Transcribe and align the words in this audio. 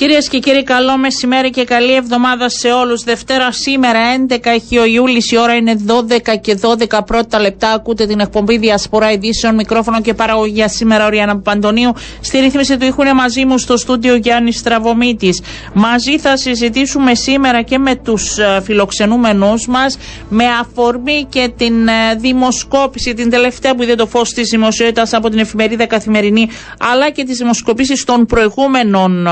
Κυρίες 0.00 0.28
και 0.28 0.38
κύριοι, 0.38 0.62
καλό 0.62 0.96
μεσημέρι 0.98 1.50
και 1.50 1.64
καλή 1.64 1.94
εβδομάδα 1.94 2.48
σε 2.48 2.68
όλους. 2.68 3.02
Δευτέρα 3.02 3.52
σήμερα, 3.52 3.98
11 4.28 4.50
έχει 4.50 4.78
ο 4.78 4.84
Ιούλης, 4.84 5.30
η 5.30 5.38
ώρα 5.38 5.54
είναι 5.54 5.76
12 5.86 6.36
και 6.40 6.54
12 6.54 7.04
πρώτα 7.06 7.40
λεπτά. 7.40 7.70
Ακούτε 7.72 8.06
την 8.06 8.20
εκπομπή 8.20 8.58
Διασπορά 8.58 9.12
Ειδήσεων, 9.12 9.54
μικρόφωνο 9.54 10.00
και 10.00 10.14
παραγωγή 10.14 10.64
σήμερα, 10.68 11.06
ο 11.06 11.08
Ριάννα 11.08 11.38
Παντονίου. 11.38 11.92
Στη 12.20 12.38
ρύθμιση 12.38 12.76
του 12.76 12.86
ήχουν 12.86 13.14
μαζί 13.14 13.44
μου 13.44 13.58
στο 13.58 13.76
στούντιο 13.76 14.14
Γιάννης 14.14 14.58
Στραβωμίτη. 14.58 15.30
Μαζί 15.72 16.18
θα 16.18 16.36
συζητήσουμε 16.36 17.14
σήμερα 17.14 17.62
και 17.62 17.78
με 17.78 17.94
τους 17.94 18.38
ε, 18.38 18.60
φιλοξενούμενους 18.62 19.66
μας, 19.66 19.98
με 20.28 20.44
αφορμή 20.60 21.26
και 21.28 21.50
την 21.56 21.88
ε, 21.88 22.14
δημοσκόπηση, 22.16 23.14
την 23.14 23.30
τελευταία 23.30 23.74
που 23.74 23.82
είδε 23.82 23.94
το 23.94 24.06
φως 24.06 24.32
της 24.32 24.48
δημοσιότητας 24.50 25.12
από 25.12 25.28
την 25.28 25.38
εφημερίδα 25.38 25.86
Καθημερινή, 25.86 26.48
αλλά 26.92 27.10
και 27.10 27.24
τις 27.24 27.36
δημοσκοπήσεις 27.36 28.04
των 28.04 28.26
προηγούμενων 28.26 29.26
ε, 29.26 29.30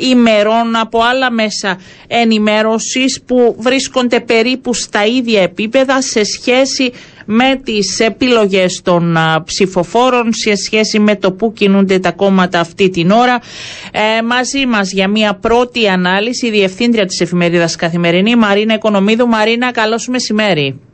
ημερών 0.00 0.76
από 0.76 1.00
άλλα 1.02 1.30
μέσα 1.30 1.78
ενημέρωσης 2.06 3.22
που 3.26 3.56
βρίσκονται 3.58 4.20
περίπου 4.20 4.74
στα 4.74 5.04
ίδια 5.04 5.42
επίπεδα 5.42 6.02
σε 6.02 6.24
σχέση 6.24 6.92
με 7.24 7.60
τις 7.64 8.00
επιλογές 8.00 8.80
των 8.84 9.16
ψηφοφόρων 9.44 10.32
σε 10.32 10.54
σχέση 10.56 10.98
με 10.98 11.16
το 11.16 11.32
που 11.32 11.52
κινούνται 11.52 11.98
τα 11.98 12.12
κόμματα 12.12 12.60
αυτή 12.60 12.90
την 12.90 13.10
ώρα. 13.10 13.40
Ε, 13.92 14.22
μαζί 14.22 14.66
μας 14.66 14.92
για 14.92 15.08
μια 15.08 15.34
πρώτη 15.34 15.88
ανάλυση 15.88 16.46
η 16.46 16.50
Διευθύντρια 16.50 17.06
της 17.06 17.20
Εφημερίδας 17.20 17.76
Καθημερινή 17.76 18.36
Μαρίνα 18.36 18.74
Οικονομίδου. 18.74 19.26
Μαρίνα, 19.28 19.72
καλώς 19.72 20.06
μεσημέρι. 20.08 20.89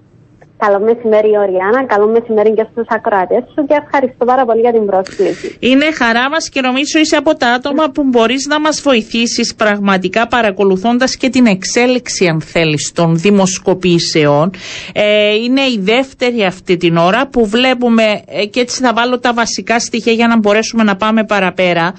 Καλό 0.59 0.81
μεσημέρι, 0.81 1.37
Οριάννα. 1.37 1.87
Καλό 1.87 2.07
μεσημέρι 2.07 2.55
και 2.55 2.67
στους 2.71 2.87
ακροατές 2.89 3.43
σου 3.55 3.67
και 3.67 3.75
ευχαριστώ 3.85 4.25
πάρα 4.25 4.45
πολύ 4.45 4.61
για 4.61 4.73
την 4.73 4.87
πρόσκληση. 4.87 5.57
Είναι 5.61 5.93
χαρά 5.93 6.31
μας 6.31 6.49
και 6.49 6.61
νομίζω 6.61 6.99
είσαι 6.99 7.17
από 7.17 7.35
τα 7.35 7.49
άτομα 7.49 7.91
που 7.91 8.03
μπορείς 8.05 8.47
να 8.47 8.61
μας 8.61 8.81
βοηθήσεις 8.81 9.55
πραγματικά 9.55 10.27
παρακολουθώντας 10.27 11.17
και 11.17 11.29
την 11.29 11.47
εξέλιξη, 11.47 12.27
αν 12.27 12.41
θέλεις, 12.41 12.93
των 12.95 13.19
δημοσκοπήσεων. 13.19 14.51
Ε, 14.93 15.35
είναι 15.35 15.61
η 15.61 15.79
δεύτερη 15.81 16.45
αυτή 16.45 16.77
την 16.77 16.97
ώρα 16.97 17.29
που 17.29 17.47
βλέπουμε, 17.47 18.23
ε, 18.27 18.47
και 18.47 18.61
έτσι 18.61 18.83
θα 18.83 18.93
βάλω 18.93 19.19
τα 19.19 19.33
βασικά 19.33 19.79
στοιχεία 19.79 20.13
για 20.13 20.27
να 20.27 20.39
μπορέσουμε 20.39 20.83
να 20.83 20.97
πάμε 20.97 21.25
παραπέρα, 21.25 21.93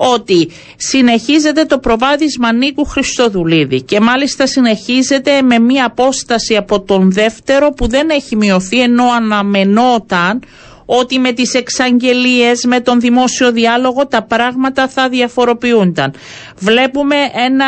ότι 0.00 0.50
συνεχίζεται 0.76 1.64
το 1.64 1.78
προβάδισμα 1.78 2.52
Νίκου 2.52 2.84
Χριστοδουλίδη 2.84 3.82
και 3.82 4.00
μάλιστα 4.00 4.46
συνεχίζεται 4.46 5.42
με 5.42 5.58
μία 5.58 5.86
απόσταση 5.86 6.56
από 6.56 6.80
τον 6.80 7.12
δεύτερο 7.12 7.70
που 7.70 7.88
δεν 7.88 8.10
έχει 8.10 8.36
μειωθεί 8.36 8.80
ενώ 8.80 9.04
αναμενόταν 9.10 10.40
ότι 10.90 11.18
με 11.18 11.32
τις 11.32 11.54
εξαγγελίες, 11.54 12.64
με 12.64 12.80
τον 12.80 13.00
δημόσιο 13.00 13.52
διάλογο 13.52 14.06
τα 14.06 14.22
πράγματα 14.22 14.88
θα 14.88 15.08
διαφοροποιούνταν. 15.08 16.14
Βλέπουμε 16.58 17.16
ένα, 17.46 17.66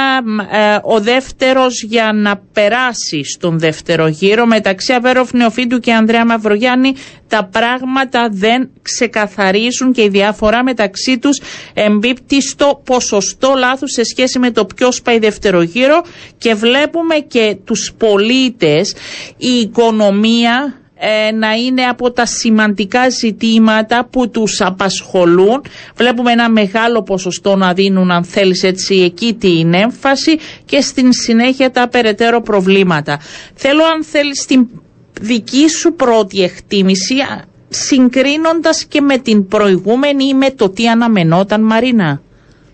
ε, 0.51 0.79
ο 0.83 1.01
δεύτερος 1.01 1.83
για 1.83 2.13
να 2.15 2.41
περάσει 2.53 3.25
στον 3.25 3.59
δεύτερο 3.59 4.07
γύρο 4.07 4.47
μεταξύ 4.47 4.93
Αβέροφ 4.93 5.33
Νεοφίντου 5.33 5.79
και 5.79 5.93
Ανδρέα 5.93 6.25
Μαυρογιάννη 6.25 6.95
τα 7.29 7.45
πράγματα 7.45 8.29
δεν 8.33 8.71
ξεκαθαρίζουν 8.83 9.93
και 9.93 10.03
η 10.03 10.09
διαφορά 10.09 10.63
μεταξύ 10.63 11.19
τους 11.19 11.41
εμπίπτει 11.75 12.43
στο 12.43 12.83
ποσοστό 12.85 13.55
λάθους 13.59 13.93
σε 13.93 14.05
σχέση 14.05 14.39
με 14.39 14.51
το 14.51 14.65
ποιος 14.65 15.03
πάει 15.03 15.19
δεύτερο 15.19 15.63
γύρο 15.63 16.03
και 16.39 16.55
βλέπουμε 16.55 17.15
και 17.15 17.57
τους 17.65 17.93
πολίτες 17.99 18.95
η 19.37 19.49
οικονομία 19.49 20.80
ε, 21.03 21.33
να 21.33 21.53
είναι 21.53 21.83
από 21.83 22.11
τα 22.11 22.27
σημαντικά 22.27 23.09
ζητήματα 23.09 24.07
που 24.11 24.31
τους 24.31 24.61
απασχολούν. 24.61 25.63
Βλέπουμε 25.95 26.33
ένα 26.33 26.51
μεγάλο 26.51 27.03
ποσοστό 27.03 27.57
να 27.57 27.73
δίνουν 27.73 28.11
αν 28.11 28.25
θέλεις 28.25 28.63
έτσι 28.63 28.95
εκεί 28.95 29.35
την 29.35 29.75
έμφαση 29.75 30.39
και 30.65 30.81
στην 30.81 31.13
συνέχεια 31.13 31.71
τα 31.71 31.89
περαιτέρω 31.89 32.41
προβλήματα. 32.41 33.19
Θέλω 33.55 33.85
αν 33.85 34.05
θέλεις 34.05 34.47
την 34.47 34.69
δική 35.21 35.69
σου 35.69 35.93
πρώτη 35.93 36.43
εκτίμηση 36.43 37.15
συγκρίνοντας 37.69 38.85
και 38.85 39.01
με 39.01 39.19
την 39.19 39.47
προηγούμενη 39.47 40.25
ή 40.25 40.35
με 40.35 40.51
το 40.51 40.71
τι 40.71 40.89
αναμενόταν 40.89 41.63
Μαρίνα. 41.63 42.21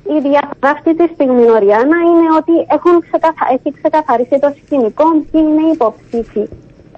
Η 0.02 0.20
διαφορά 0.20 0.70
αυτή 0.76 0.96
της 0.96 1.10
στιγμή, 1.14 1.50
Οριάννα, 1.50 1.96
είναι 2.08 2.28
ότι 2.40 2.52
έχουν 2.76 3.00
ξεκαθα... 3.00 3.44
έχει 3.54 3.76
ξεκαθαρίσει 3.80 4.38
το 4.40 4.54
σκηνικό 4.64 5.04
και 5.30 5.38
είναι 5.38 5.62
υποψήφοι. 5.72 6.48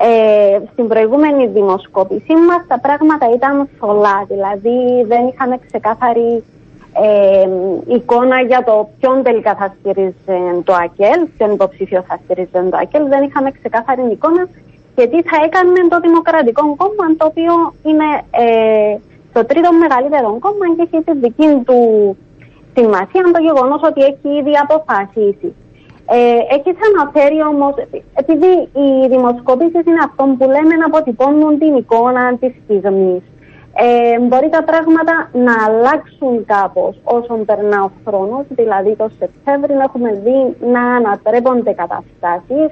Ε, 0.00 0.58
στην 0.72 0.88
προηγούμενη 0.88 1.46
δημοσκόπησή 1.46 2.34
μας 2.48 2.66
τα 2.68 2.78
πράγματα 2.80 3.26
ήταν 3.34 3.68
θολά, 3.78 4.24
δηλαδή 4.28 5.04
δεν 5.06 5.26
είχαμε 5.26 5.58
ξεκάθαρη 5.66 6.44
ε, 7.06 7.48
εικόνα 7.94 8.40
για 8.40 8.64
το 8.64 8.88
ποιον 8.98 9.22
τελικά 9.22 9.54
θα 9.54 9.74
στηρίζει 9.78 10.14
το 10.64 10.72
ΑΚΕΛ, 10.72 11.20
ποιον 11.36 11.50
υποψήφιο 11.50 12.04
θα 12.08 12.18
στηρίζει 12.24 12.50
το 12.70 12.76
ΑΚΕΛ, 12.82 13.08
δεν 13.08 13.22
είχαμε 13.22 13.50
ξεκάθαρη 13.50 14.02
εικόνα 14.10 14.48
και 14.94 15.06
τι 15.06 15.22
θα 15.22 15.36
έκανε 15.44 15.80
το 15.88 16.00
Δημοκρατικό 16.00 16.62
Κόμμα, 16.76 17.06
το 17.16 17.24
οποίο 17.30 17.54
είναι 17.88 18.08
ε, 18.30 18.96
το 19.32 19.44
τρίτο 19.44 19.72
μεγαλύτερο 19.72 20.38
κόμμα 20.44 20.66
και 20.76 20.82
έχει 20.86 21.04
τη 21.04 21.12
δική 21.24 21.48
του 21.66 21.78
σημασία 22.76 23.22
το 23.32 23.40
γεγονός 23.46 23.80
ότι 23.82 24.00
έχει 24.10 24.28
ήδη 24.38 24.52
αποφασίσει. 24.64 25.54
Ε, 26.10 26.54
έχει 26.56 26.70
αναφέρει 26.88 27.42
όμως, 27.52 27.74
επειδή 28.14 28.52
οι 28.80 29.08
δημοσκοπήσει 29.08 29.80
είναι 29.86 30.04
αυτό 30.08 30.24
που 30.38 30.44
λέμε 30.54 30.74
να 30.80 30.86
αποτυπώνουν 30.86 31.58
την 31.58 31.76
εικόνα 31.76 32.36
της 32.40 32.52
στιγμής. 32.64 33.22
Ε, 33.80 34.18
μπορεί 34.20 34.48
τα 34.48 34.62
πράγματα 34.64 35.14
να 35.32 35.54
αλλάξουν 35.66 36.44
κάπως 36.44 37.00
όσο 37.04 37.34
περνά 37.48 37.82
ο 37.82 37.90
χρόνος, 38.04 38.44
δηλαδή 38.48 38.96
το 38.96 39.10
Σεπτέμβριο 39.18 39.80
έχουμε 39.80 40.10
δει 40.24 40.38
να 40.74 40.82
ανατρέπονται 40.98 41.72
καταστάσεις. 41.72 42.70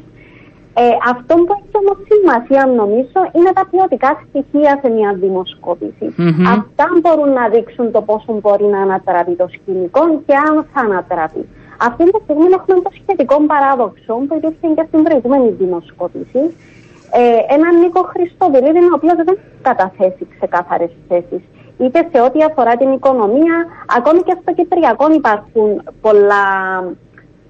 Ε, 0.78 0.82
αυτό 1.12 1.34
που 1.34 1.52
έχει 1.56 1.76
όμως 1.82 1.98
σημασία, 2.10 2.62
νομίζω, 2.80 3.20
είναι 3.32 3.52
τα 3.58 3.64
ποιοτικά 3.70 4.10
στοιχεία 4.28 4.78
σε 4.82 4.88
μια 4.90 5.12
δημοσκόπηση. 5.14 6.06
Αυτά 6.56 6.86
μπορούν 7.00 7.32
να 7.32 7.48
δείξουν 7.48 7.92
το 7.92 8.00
πόσο 8.02 8.32
μπορεί 8.40 8.64
να 8.64 8.80
ανατραπεί 8.80 9.34
το 9.36 9.48
σκηνικό 9.54 10.02
και 10.26 10.34
αν 10.48 10.66
θα 10.72 10.80
ανατραπεί. 10.80 11.44
Αυτή 11.80 12.04
τη 12.10 12.18
στιγμή 12.22 12.48
έχουμε 12.58 12.80
το 12.80 12.90
σχετικό 13.00 13.36
παράδοξο 13.52 14.14
που 14.26 14.34
υπήρχε 14.36 14.66
και 14.76 14.84
στην 14.88 15.02
προηγούμενη 15.02 15.48
δημοσκόπηση. 15.50 16.42
Ε, 17.12 17.54
έναν 17.54 17.72
Νίκο 17.80 18.02
Χριστοδουλίδη, 18.12 18.78
ο 18.78 18.94
οποίος 18.94 19.16
δεν 19.24 19.38
καταθέσει 19.62 20.26
ξεκάθαρες 20.34 20.90
θέσεις. 21.08 21.42
Είτε 21.78 22.08
σε 22.12 22.20
ό,τι 22.20 22.42
αφορά 22.42 22.76
την 22.76 22.92
οικονομία, 22.92 23.56
ακόμη 23.98 24.20
και 24.22 24.36
στο 24.40 24.52
Κυπριακό 24.52 25.06
υπάρχουν 25.12 25.82
πολλά 26.00 26.46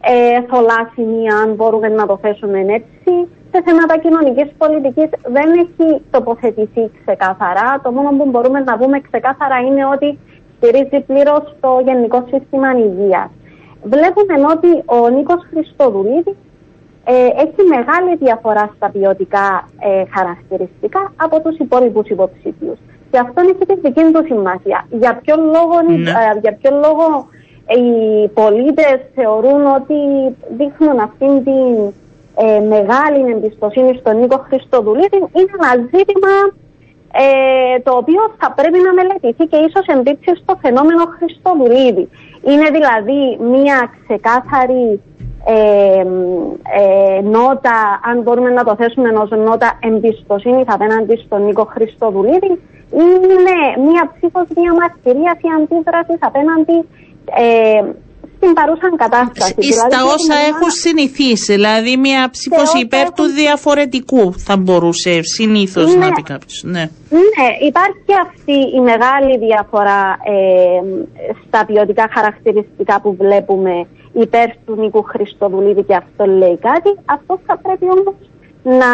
ε, 0.00 0.42
θολά 0.48 0.90
σημεία, 0.94 1.36
αν 1.36 1.54
μπορούμε 1.54 1.88
να 1.88 2.06
το 2.06 2.18
θέσουμε 2.22 2.58
έτσι. 2.60 3.12
Σε 3.50 3.62
θέματα 3.64 3.98
κοινωνικής 3.98 4.48
πολιτικής 4.58 5.08
δεν 5.36 5.48
έχει 5.64 6.02
τοποθετηθεί 6.10 6.90
ξεκάθαρα. 7.00 7.80
Το 7.82 7.90
μόνο 7.90 8.08
που 8.16 8.30
μπορούμε 8.30 8.60
να 8.60 8.76
πούμε 8.78 9.00
ξεκάθαρα 9.00 9.58
είναι 9.66 9.84
ότι 9.94 10.18
στηρίζει 10.56 11.00
πλήρως 11.06 11.54
το 11.60 11.80
Γενικό 11.84 12.24
Σύστημα 12.30 12.70
Υγείας 12.78 13.30
βλέπουμε 13.92 14.34
ότι 14.54 14.70
ο 14.86 15.08
Νίκος 15.08 15.42
Χριστοδουλίδης 15.50 16.36
ε, 17.04 17.26
έχει 17.44 17.62
μεγάλη 17.68 18.16
διαφορά 18.18 18.70
στα 18.76 18.90
ποιοτικά 18.90 19.68
ε, 19.78 20.04
χαρακτηριστικά 20.14 21.12
από 21.16 21.40
τους 21.40 21.56
υπόλοιπους 21.58 22.08
υποψήφιους. 22.08 22.78
Και 23.10 23.18
αυτό 23.18 23.40
έχει 23.40 23.66
της 23.66 23.80
δική 23.82 24.02
του 24.12 24.24
σημασία. 24.24 24.86
Για 24.90 25.20
ποιο 25.22 25.34
λόγο, 25.36 25.76
ναι. 25.86 26.10
ε, 26.10 26.38
για 26.42 26.52
ποιο 26.60 26.70
λόγο 26.84 27.28
οι 27.76 28.28
πολίτες 28.28 28.96
θεωρούν 29.14 29.66
ότι 29.78 29.98
δείχνουν 30.58 30.98
αυτήν 30.98 31.44
την 31.44 31.74
ε, 32.44 32.60
μεγάλη 32.60 33.30
εμπιστοσύνη 33.34 33.96
στον 34.00 34.18
Νίκο 34.20 34.38
Χριστοδουλίδη 34.48 35.16
είναι 35.16 35.54
ένα 35.60 35.72
ζήτημα 35.92 36.32
ε, 37.24 37.80
το 37.80 37.92
οποίο 37.96 38.20
θα 38.38 38.52
πρέπει 38.52 38.78
να 38.86 38.92
μελετηθεί 38.92 39.44
και 39.46 39.56
ίσως 39.56 39.86
εμπίπτει 39.86 40.36
στο 40.36 40.58
φαινόμενο 40.62 41.04
Χριστοδουλίδη. 41.16 42.08
Είναι 42.42 42.68
δηλαδή 42.70 43.20
μία 43.52 43.90
ξεκάθαρη 44.02 45.00
ε, 45.44 46.00
ε, 46.80 47.20
νότα, 47.20 48.00
αν 48.10 48.22
μπορούμε 48.22 48.50
να 48.50 48.64
το 48.64 48.74
θέσουμε 48.78 49.08
ως 49.08 49.30
νότα 49.30 49.78
εμπιστοσύνη 49.82 50.64
απέναντι 50.66 51.16
στον 51.16 51.44
Νίκο 51.44 51.64
Χριστοδουλίδη, 51.64 52.52
είναι 52.90 53.56
μία 53.86 54.12
ψήφος 54.14 54.46
διαμαρτυρίας 54.48 55.38
ή 55.40 55.48
αντίδρασης 55.56 56.18
απέναντι 56.20 56.78
ε, 57.34 57.82
στην 58.36 58.52
παρούσα 58.52 58.88
κατάσταση. 58.96 59.54
Δηλαδή, 59.58 59.94
στα 59.94 60.04
όσα 60.14 60.34
έχουν 60.50 60.70
συνηθίσει, 60.70 61.52
δηλαδή 61.52 61.96
μια 61.96 62.30
ψήφο 62.30 62.62
υπέρ 62.80 63.12
του 63.12 63.24
διαφορετικού 63.24 64.32
θα 64.46 64.56
μπορούσε 64.56 65.22
συνήθως 65.22 65.94
ναι. 65.94 66.06
να 66.06 66.12
πει 66.12 66.22
κάποιος. 66.22 66.62
Ναι. 66.64 66.84
ναι, 67.10 67.48
υπάρχει 67.66 68.00
και 68.06 68.14
αυτή 68.26 68.56
η 68.76 68.80
μεγάλη 68.80 69.38
διαφορά 69.46 70.18
ε, 70.24 70.80
στα 71.46 71.64
ποιοτικά 71.66 72.08
χαρακτηριστικά 72.12 73.00
που 73.00 73.16
βλέπουμε 73.18 73.86
υπέρ 74.12 74.48
του 74.64 74.74
Νίκου 74.76 75.02
Χριστοδουλίδη 75.02 75.82
και 75.82 75.94
αυτό 75.94 76.24
λέει 76.24 76.58
κάτι. 76.58 76.90
Αυτό 77.04 77.40
θα 77.46 77.58
πρέπει 77.58 77.84
όμως 77.84 78.14
να 78.62 78.90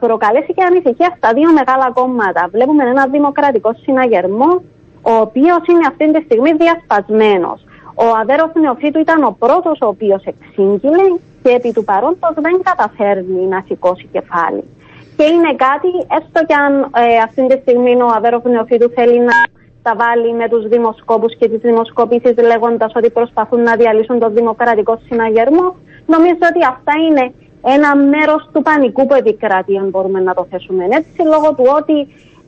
προκαλέσει 0.00 0.54
και 0.54 0.62
ανησυχία 0.62 1.14
στα 1.16 1.32
δύο 1.32 1.52
μεγάλα 1.52 1.90
κόμματα. 1.94 2.48
Βλέπουμε 2.52 2.82
ένα 2.84 3.06
δημοκρατικό 3.06 3.70
συναγερμό, 3.82 4.62
ο 5.02 5.12
οποίος 5.26 5.62
είναι 5.68 5.86
αυτή 5.88 6.12
τη 6.12 6.20
στιγμή 6.22 6.52
διασπασμένος. 6.52 7.65
Ο 8.04 8.06
Αβέροφ 8.20 8.54
Νεοφίτου 8.54 8.98
ήταν 8.98 9.24
ο 9.24 9.36
πρώτος 9.38 9.78
ο 9.80 9.86
οποίος 9.86 10.22
εξήγηλε 10.24 11.06
και 11.42 11.50
επί 11.58 11.72
του 11.72 11.84
παρόντος 11.84 12.34
δεν 12.34 12.60
καταφέρνει 12.62 13.46
να 13.46 13.62
σηκώσει 13.66 14.08
κεφάλι. 14.12 14.62
Και 15.16 15.24
είναι 15.24 15.52
κάτι, 15.66 15.90
έστω 16.16 16.40
και 16.46 16.54
αν 16.64 16.72
ε, 16.82 17.16
αυτή 17.26 17.46
τη 17.46 17.56
στιγμή 17.60 17.94
ο 18.02 18.10
Αβέροφ 18.16 18.44
Νεοφίτου 18.44 18.88
θέλει 18.88 19.18
να 19.18 19.36
τα 19.82 19.94
βάλει 20.02 20.32
με 20.32 20.48
τους 20.48 20.68
δημοσκόπους 20.68 21.36
και 21.38 21.48
τις 21.48 21.60
δημοσκοπήσεις 21.60 22.34
λέγοντας 22.50 22.92
ότι 22.94 23.10
προσπαθούν 23.10 23.62
να 23.62 23.76
διαλύσουν 23.76 24.18
τον 24.18 24.34
δημοκρατικό 24.34 24.98
συναγερμό, 25.06 25.66
νομίζω 26.06 26.44
ότι 26.50 26.60
αυτά 26.74 26.92
είναι 27.06 27.24
ένα 27.74 27.96
μέρος 27.96 28.48
του 28.52 28.62
πανικού 28.62 29.06
που 29.06 29.14
επικράτει, 29.14 29.78
αν 29.78 29.88
μπορούμε 29.88 30.20
να 30.20 30.34
το 30.34 30.46
θέσουμε 30.50 30.84
έτσι, 30.90 31.22
λόγω 31.32 31.48
του 31.54 31.64
ότι 31.78 31.96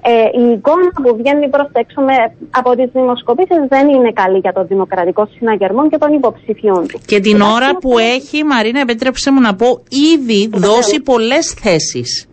ε, 0.02 0.40
η 0.40 0.50
εικόνα 0.50 0.88
που 1.02 1.16
βγαίνει 1.16 1.48
προς 1.48 1.68
τα 1.72 1.80
έξω 1.80 2.00
με, 2.00 2.14
από 2.50 2.70
τις 2.76 2.90
δημοσκοπήσεις 2.92 3.66
δεν 3.68 3.88
είναι 3.88 4.12
καλή 4.12 4.38
για 4.38 4.52
τον 4.52 4.66
δημοκρατικό 4.66 5.28
συναγερμό 5.36 5.88
και 5.88 5.98
των 5.98 6.12
υποψηφιών 6.12 6.86
του. 6.86 7.00
Και 7.06 7.20
την 7.20 7.40
ώρα 7.40 7.76
που 7.76 7.98
έχει, 7.98 8.44
Μαρίνα, 8.44 8.80
επέτρεψε 8.80 9.32
μου 9.32 9.40
να 9.40 9.54
πω, 9.54 9.82
ήδη 10.14 10.50
δώσει 10.54 11.00
πολλές 11.00 11.54
θέσεις 11.62 12.28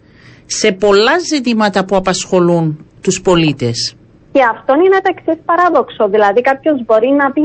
σε 0.45 0.71
πολλά 0.71 1.19
ζητήματα 1.19 1.85
που 1.85 1.95
απασχολούν 1.95 2.85
τους 3.01 3.21
πολίτες. 3.21 3.95
Και 4.31 4.41
αυτό 4.51 4.73
είναι 4.73 4.99
το 5.03 5.09
εξής 5.15 5.43
παράδοξο. 5.45 6.07
Δηλαδή, 6.09 6.41
κάποιος 6.41 6.83
μπορεί 6.85 7.09
να 7.21 7.31
πει 7.31 7.41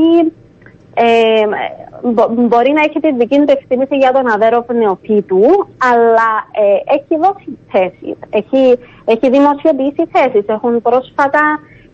ε, 1.03 1.43
μπορεί 2.47 2.71
να 2.77 2.81
έχει 2.81 2.99
τη 2.99 3.11
δική 3.13 3.37
του 3.37 3.51
εκτίμηση 3.57 3.95
για 3.95 4.11
τον 4.11 4.31
αδέροφ 4.31 4.65
νεοφύτου, 4.81 5.43
αλλά 5.91 6.29
ε, 6.61 6.95
έχει 6.97 7.13
δώσει 7.23 7.49
θέσεις. 7.71 8.17
Έχει, 8.39 8.61
έχει 9.05 9.29
δημοσιοποιήσει 9.29 10.03
θέσεις. 10.13 10.45
Έχουν 10.47 10.81
πρόσφατα 10.81 11.43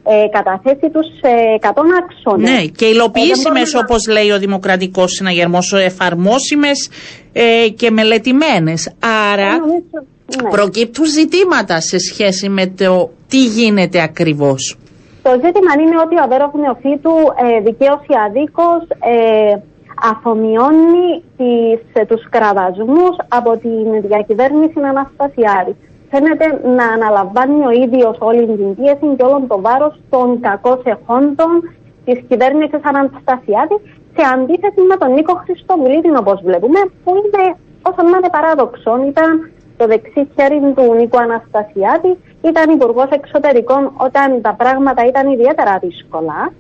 ε, 0.04 0.28
καταθέσει 0.38 0.90
τους 0.94 1.08
ε, 1.22 1.58
100 1.62 1.68
άξονες. 2.02 2.52
Ναι, 2.52 2.66
και 2.66 2.86
υλοποιήσιμε, 2.86 3.60
να... 3.60 3.80
όπως 3.80 4.08
λέει 4.08 4.30
ο 4.32 4.40
Δημοκρατικός 4.40 5.12
Συναγερμός, 5.12 5.74
εφαρμόσιμες 5.74 6.90
ε, 7.34 7.70
και 7.76 7.92
μελετημένες. 7.92 8.92
Άρα. 9.32 9.52
Ναι. 9.52 10.50
Προκύπτουν 10.50 11.06
ζητήματα 11.06 11.82
σε 11.82 11.98
σχέση 12.00 12.50
με 12.50 12.68
το 12.68 13.12
τι 13.28 13.46
γίνεται 13.46 14.02
ακριβώς. 14.02 14.78
Το 15.28 15.34
ζήτημα 15.44 15.72
είναι 15.82 15.98
ότι 16.06 16.16
ο 16.18 16.24
Αβέροφ 16.26 16.54
Νεοφύτου 16.54 17.16
ε, 17.46 17.60
δικαίως 17.68 18.02
ή 18.12 18.16
αδίκως 18.26 18.82
ε, 19.14 19.56
αφομοιώνει 20.12 21.08
τις, 21.38 21.82
ε, 21.94 22.06
τους 22.10 22.24
κραδασμούς 22.30 23.16
από 23.38 23.52
την 23.64 23.88
διακυβέρνηση 24.08 24.80
Αναστασιάδη. 24.92 25.74
Φαίνεται 26.12 26.46
να 26.78 26.86
αναλαμβάνει 26.96 27.60
ο 27.70 27.72
ίδιος 27.86 28.16
όλη 28.20 28.44
την 28.46 28.76
πίεση 28.76 29.08
και 29.18 29.26
όλο 29.28 29.46
το 29.48 29.58
βάρος 29.66 29.94
των 30.10 30.40
κακών 30.40 30.82
εχόντων 30.94 31.54
της 32.06 32.18
κυβέρνησης 32.30 32.82
Αναστασιάδη 32.92 33.78
σε 34.16 34.24
αντίθεση 34.34 34.82
με 34.90 34.96
τον 35.02 35.10
Νίκο 35.14 35.34
Χριστοβουλίδη 35.44 36.10
όπως 36.22 36.38
βλέπουμε 36.48 36.80
που 37.04 37.12
είναι 37.20 37.44
όσο 37.88 38.02
να 38.10 38.18
είναι 38.18 38.32
παράδοξο 38.38 38.92
ήταν 39.12 39.30
το 39.78 39.86
δεξί 39.92 40.22
χέρι 40.36 40.60
του 40.76 40.86
Νίκου 40.98 41.20
Αναστασιάδη 41.26 42.12
ήταν 42.50 42.70
υπουργός 42.70 43.10
εξωτερικών 43.10 43.92
όταν 43.98 44.42
τα 44.42 44.54
πράγματα 44.54 45.06
ήταν 45.06 45.32
ιδιαίτερα 45.32 45.78
δύσκολα. 45.82 46.54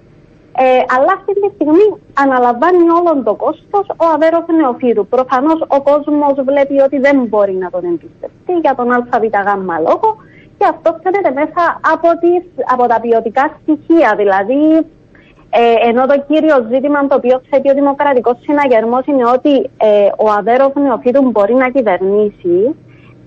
Ε, 0.59 0.83
αλλά 0.95 1.11
αυτή 1.17 1.33
τη 1.41 1.47
στιγμή 1.55 1.87
αναλαμβάνει 2.23 2.83
όλο 2.99 3.23
το 3.23 3.33
κόστος 3.33 3.85
ο 4.03 4.05
Αβέρος 4.13 4.45
Νεοφύρου. 4.57 5.07
Προφανώς 5.07 5.59
ο 5.67 5.81
κόσμος 5.89 6.35
βλέπει 6.49 6.77
ότι 6.87 6.97
δεν 7.05 7.17
μπορεί 7.29 7.55
να 7.63 7.69
τον 7.69 7.83
εμπιστευτεί 7.91 8.53
για 8.63 8.75
τον 8.75 8.91
ΑΒΓ 8.91 9.25
λόγο 9.87 10.09
και 10.57 10.65
αυτό 10.73 10.99
φαίνεται 11.03 11.31
μέσα 11.41 11.63
από, 11.93 12.07
τις, 12.21 12.43
από 12.73 12.87
τα 12.87 12.99
ποιοτικά 12.99 13.45
στοιχεία. 13.61 14.13
Δηλαδή, 14.17 14.63
ε, 15.49 15.87
ενώ 15.89 16.05
το 16.05 16.23
κύριο 16.27 16.67
ζήτημα 16.71 17.07
το 17.07 17.15
οποίο 17.15 17.41
θέτει 17.49 17.69
ο 17.69 17.73
Δημοκρατικός 17.73 18.37
Συναγερμός 18.41 19.05
είναι 19.05 19.25
ότι 19.35 19.55
ε, 19.77 20.09
ο 20.17 20.29
Αβέρος 20.37 20.71
Νεοφύρου 20.75 21.31
μπορεί 21.31 21.53
να 21.53 21.69
κυβερνήσει, 21.69 22.75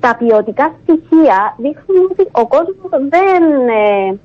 τα 0.01 0.17
ποιοτικά 0.19 0.67
στοιχεία 0.83 1.39
δείχνουν 1.65 2.05
ότι 2.13 2.25
ο 2.43 2.47
κόσμος 2.55 2.91
δεν, 3.15 3.43
ε, 3.83 4.19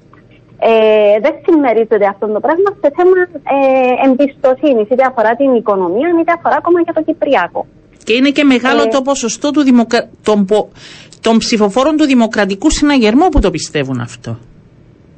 ε, 0.70 1.20
δεν 1.24 1.34
συμμερίζεται 1.46 2.08
αυτό 2.14 2.26
το 2.36 2.40
πράγμα 2.46 2.70
σε 2.82 2.90
θέμα 2.98 3.18
ε, 3.56 4.08
εμπιστοσύνης, 4.08 4.88
είτε 4.92 5.04
αφορά 5.10 5.36
την 5.36 5.56
οικονομία, 5.56 6.10
είτε 6.22 6.32
αφορά 6.38 6.56
ακόμα 6.62 6.84
και 6.84 6.94
το 6.98 7.02
Κυπριακό. 7.08 7.66
Και 8.04 8.14
είναι 8.14 8.30
και 8.30 8.44
μεγάλο 8.44 8.82
ε, 8.82 8.88
το 8.88 9.02
ποσοστό 9.02 9.52
του 9.52 9.62
δημοκρα... 9.64 10.10
των, 10.24 10.48
των 11.22 11.38
ψηφοφόρων 11.38 11.98
του 11.98 12.06
Δημοκρατικού 12.06 12.70
Συναγερμού 12.70 13.30
που 13.30 13.40
το 13.40 13.50
πιστεύουν 13.50 14.00
αυτό. 14.00 14.38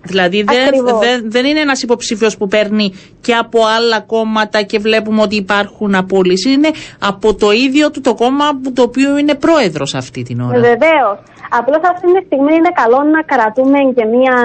Δηλαδή 0.07 0.43
δεν, 0.43 0.85
δεν, 0.99 1.31
δεν 1.31 1.45
είναι 1.45 1.59
ένας 1.59 1.81
υποψήφιος 1.81 2.37
που 2.37 2.47
παίρνει 2.47 2.93
και 3.21 3.33
από 3.33 3.59
άλλα 3.77 3.99
κόμματα 3.99 4.61
και 4.61 4.79
βλέπουμε 4.79 5.21
ότι 5.21 5.35
υπάρχουν 5.35 5.95
απόλυσεις. 5.95 6.53
Είναι 6.53 6.69
από 6.99 7.35
το 7.35 7.51
ίδιο 7.51 7.91
του 7.91 8.01
το 8.01 8.13
κόμμα 8.15 8.45
που 8.63 8.73
το 8.73 8.81
οποίο 8.81 9.17
είναι 9.17 9.35
πρόεδρος 9.35 9.95
αυτή 9.95 10.21
την 10.23 10.41
ώρα. 10.41 10.59
Βεβαίως. 10.59 11.17
Απλώς 11.59 11.81
αυτή 11.93 12.07
τη 12.13 12.25
στιγμή 12.25 12.53
είναι 12.53 12.71
καλό 12.81 12.99
να 13.15 13.21
κρατούμε 13.31 13.79
και 13.95 14.05
μία 14.05 14.35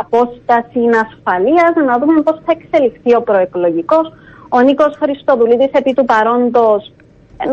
απόσταση 0.00 0.80
ασφαλείας, 1.04 1.72
να 1.86 1.98
δούμε 1.98 2.20
πώς 2.22 2.36
θα 2.44 2.52
εξελιχθεί 2.56 3.14
ο 3.14 3.22
προεκλογικός. 3.22 4.12
Ο 4.48 4.60
Νίκος 4.60 4.92
Χριστοδουλίδης 5.00 5.70
επί 5.72 5.92
του 5.94 6.04
παρόντος 6.04 6.92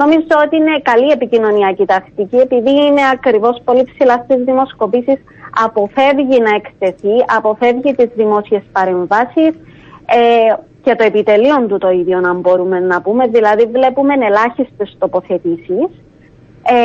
Νομίζω 0.01 0.33
ότι 0.45 0.55
είναι 0.55 0.75
καλή 0.91 1.09
επικοινωνιακή 1.11 1.85
τακτική, 1.85 2.35
επειδή 2.35 2.73
είναι 2.85 3.03
ακριβώς 3.13 3.61
πολύ 3.65 3.83
ψηλά 3.83 4.15
στις 4.23 4.43
δημοσκοπήσεις 4.43 5.19
αποφεύγει 5.63 6.39
να 6.39 6.55
εκτεθεί, 6.55 7.15
αποφεύγει 7.37 7.95
τις 7.95 8.09
δημόσιες 8.15 8.61
παρεμβάσεις 8.71 9.51
ε, 10.05 10.53
και 10.83 10.95
το 10.95 11.03
επιτελείο 11.03 11.65
του 11.67 11.77
το 11.77 11.89
ίδιο 11.89 12.19
να 12.19 12.33
μπορούμε 12.33 12.79
να 12.79 13.01
πούμε, 13.01 13.27
δηλαδή 13.27 13.65
βλέπουμε 13.65 14.13
ελάχιστες 14.13 14.95
τοποθετήσεις. 14.99 15.87
Ε, 16.63 16.75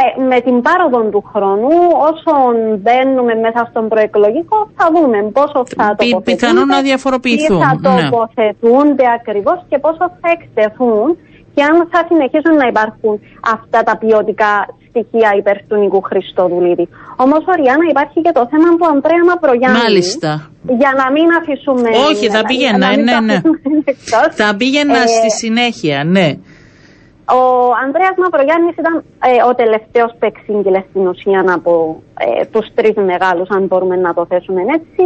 ε, 0.00 0.22
με 0.22 0.40
την 0.40 0.62
πάροδο 0.62 1.00
του 1.10 1.24
χρόνου, 1.32 1.68
όσο 2.10 2.32
μπαίνουμε 2.78 3.34
μέσα 3.34 3.66
στον 3.70 3.88
προεκλογικό, 3.88 4.70
θα 4.76 4.90
δούμε 4.94 5.22
πόσο 5.32 5.64
θα 5.76 5.86
τοποθετούνται, 5.88 6.30
πιθανόν 6.30 6.66
να 6.66 6.82
διαφοροποιηθούν. 6.82 7.60
θα 7.60 7.78
ναι. 7.80 8.08
τοποθετούνται 8.10 9.02
ναι. 9.02 9.12
ακριβώς 9.18 9.64
και 9.68 9.78
πόσο 9.78 9.98
θα 10.20 10.30
εκτεθούν 10.36 11.16
και 11.58 11.66
αν 11.70 11.76
θα 11.92 12.00
συνεχίσουν 12.08 12.54
να 12.62 12.66
υπάρχουν 12.72 13.14
αυτά 13.54 13.80
τα 13.88 13.94
ποιοτικά 14.00 14.52
στοιχεία 14.88 15.30
υπέρ 15.40 15.56
του 15.68 15.76
Νικού 15.82 16.00
Χριστοδουλίδη. 16.08 16.86
Όμως, 17.24 17.40
Ριάννα, 17.58 17.86
υπάρχει 17.94 18.18
και 18.24 18.32
το 18.38 18.44
θέμα 18.50 18.68
του 18.76 18.86
Αντρέα 18.92 19.24
Μαυρογιάννη. 19.28 19.78
Μάλιστα. 19.82 20.30
Για 20.80 20.92
να 21.00 21.06
μην 21.14 21.26
αφήσουμε. 21.38 21.90
Όχι, 22.10 22.26
θα 22.36 22.42
πήγαινα, 22.48 22.86
ναι, 23.06 23.16
ναι. 23.28 23.38
Θα 24.40 24.48
πήγαινα 24.58 25.00
ε, 25.02 25.12
στη 25.16 25.30
συνέχεια, 25.42 25.98
ναι. 26.16 26.28
Ο 27.38 27.40
Ανδρέας 27.84 28.16
Μαυρογιάννης 28.22 28.74
ήταν 28.82 28.94
ε, 29.28 29.30
ο 29.50 29.52
τελευταίος 29.60 30.10
που 30.18 30.24
εξήγηλε 30.30 30.80
στην 30.88 31.02
ουσία 31.10 31.40
από 31.58 31.72
ε, 32.24 32.44
τους 32.52 32.66
τρεις 32.76 32.96
μεγάλους, 33.10 33.48
αν 33.56 33.62
μπορούμε 33.66 33.96
να 33.96 34.10
το 34.16 34.22
θέσουμε 34.30 34.60
έτσι. 34.78 35.02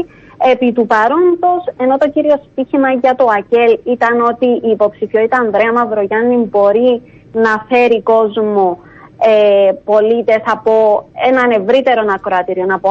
Επί 0.51 0.73
του 0.73 0.87
παρόντος, 0.87 1.63
ενώ 1.77 1.97
το 1.97 2.09
κύριο 2.09 2.37
στίχημα 2.51 2.91
για 2.93 3.15
το 3.15 3.27
ΑΚΕΛ 3.39 3.79
ήταν 3.85 4.21
ότι 4.21 4.47
η 4.47 4.71
υποψηφιότητα 4.71 5.37
Ανδρέα 5.37 5.73
Μαυρογιάννη 5.73 6.37
μπορεί 6.37 7.03
να 7.33 7.67
φέρει 7.69 8.03
κόσμο 8.03 8.79
ε, 9.19 9.73
πολίτες 9.85 10.43
από 10.47 11.05
έναν 11.29 11.51
ευρύτερο 11.51 12.03
ακροατήριο, 12.15 12.67
από, 12.71 12.91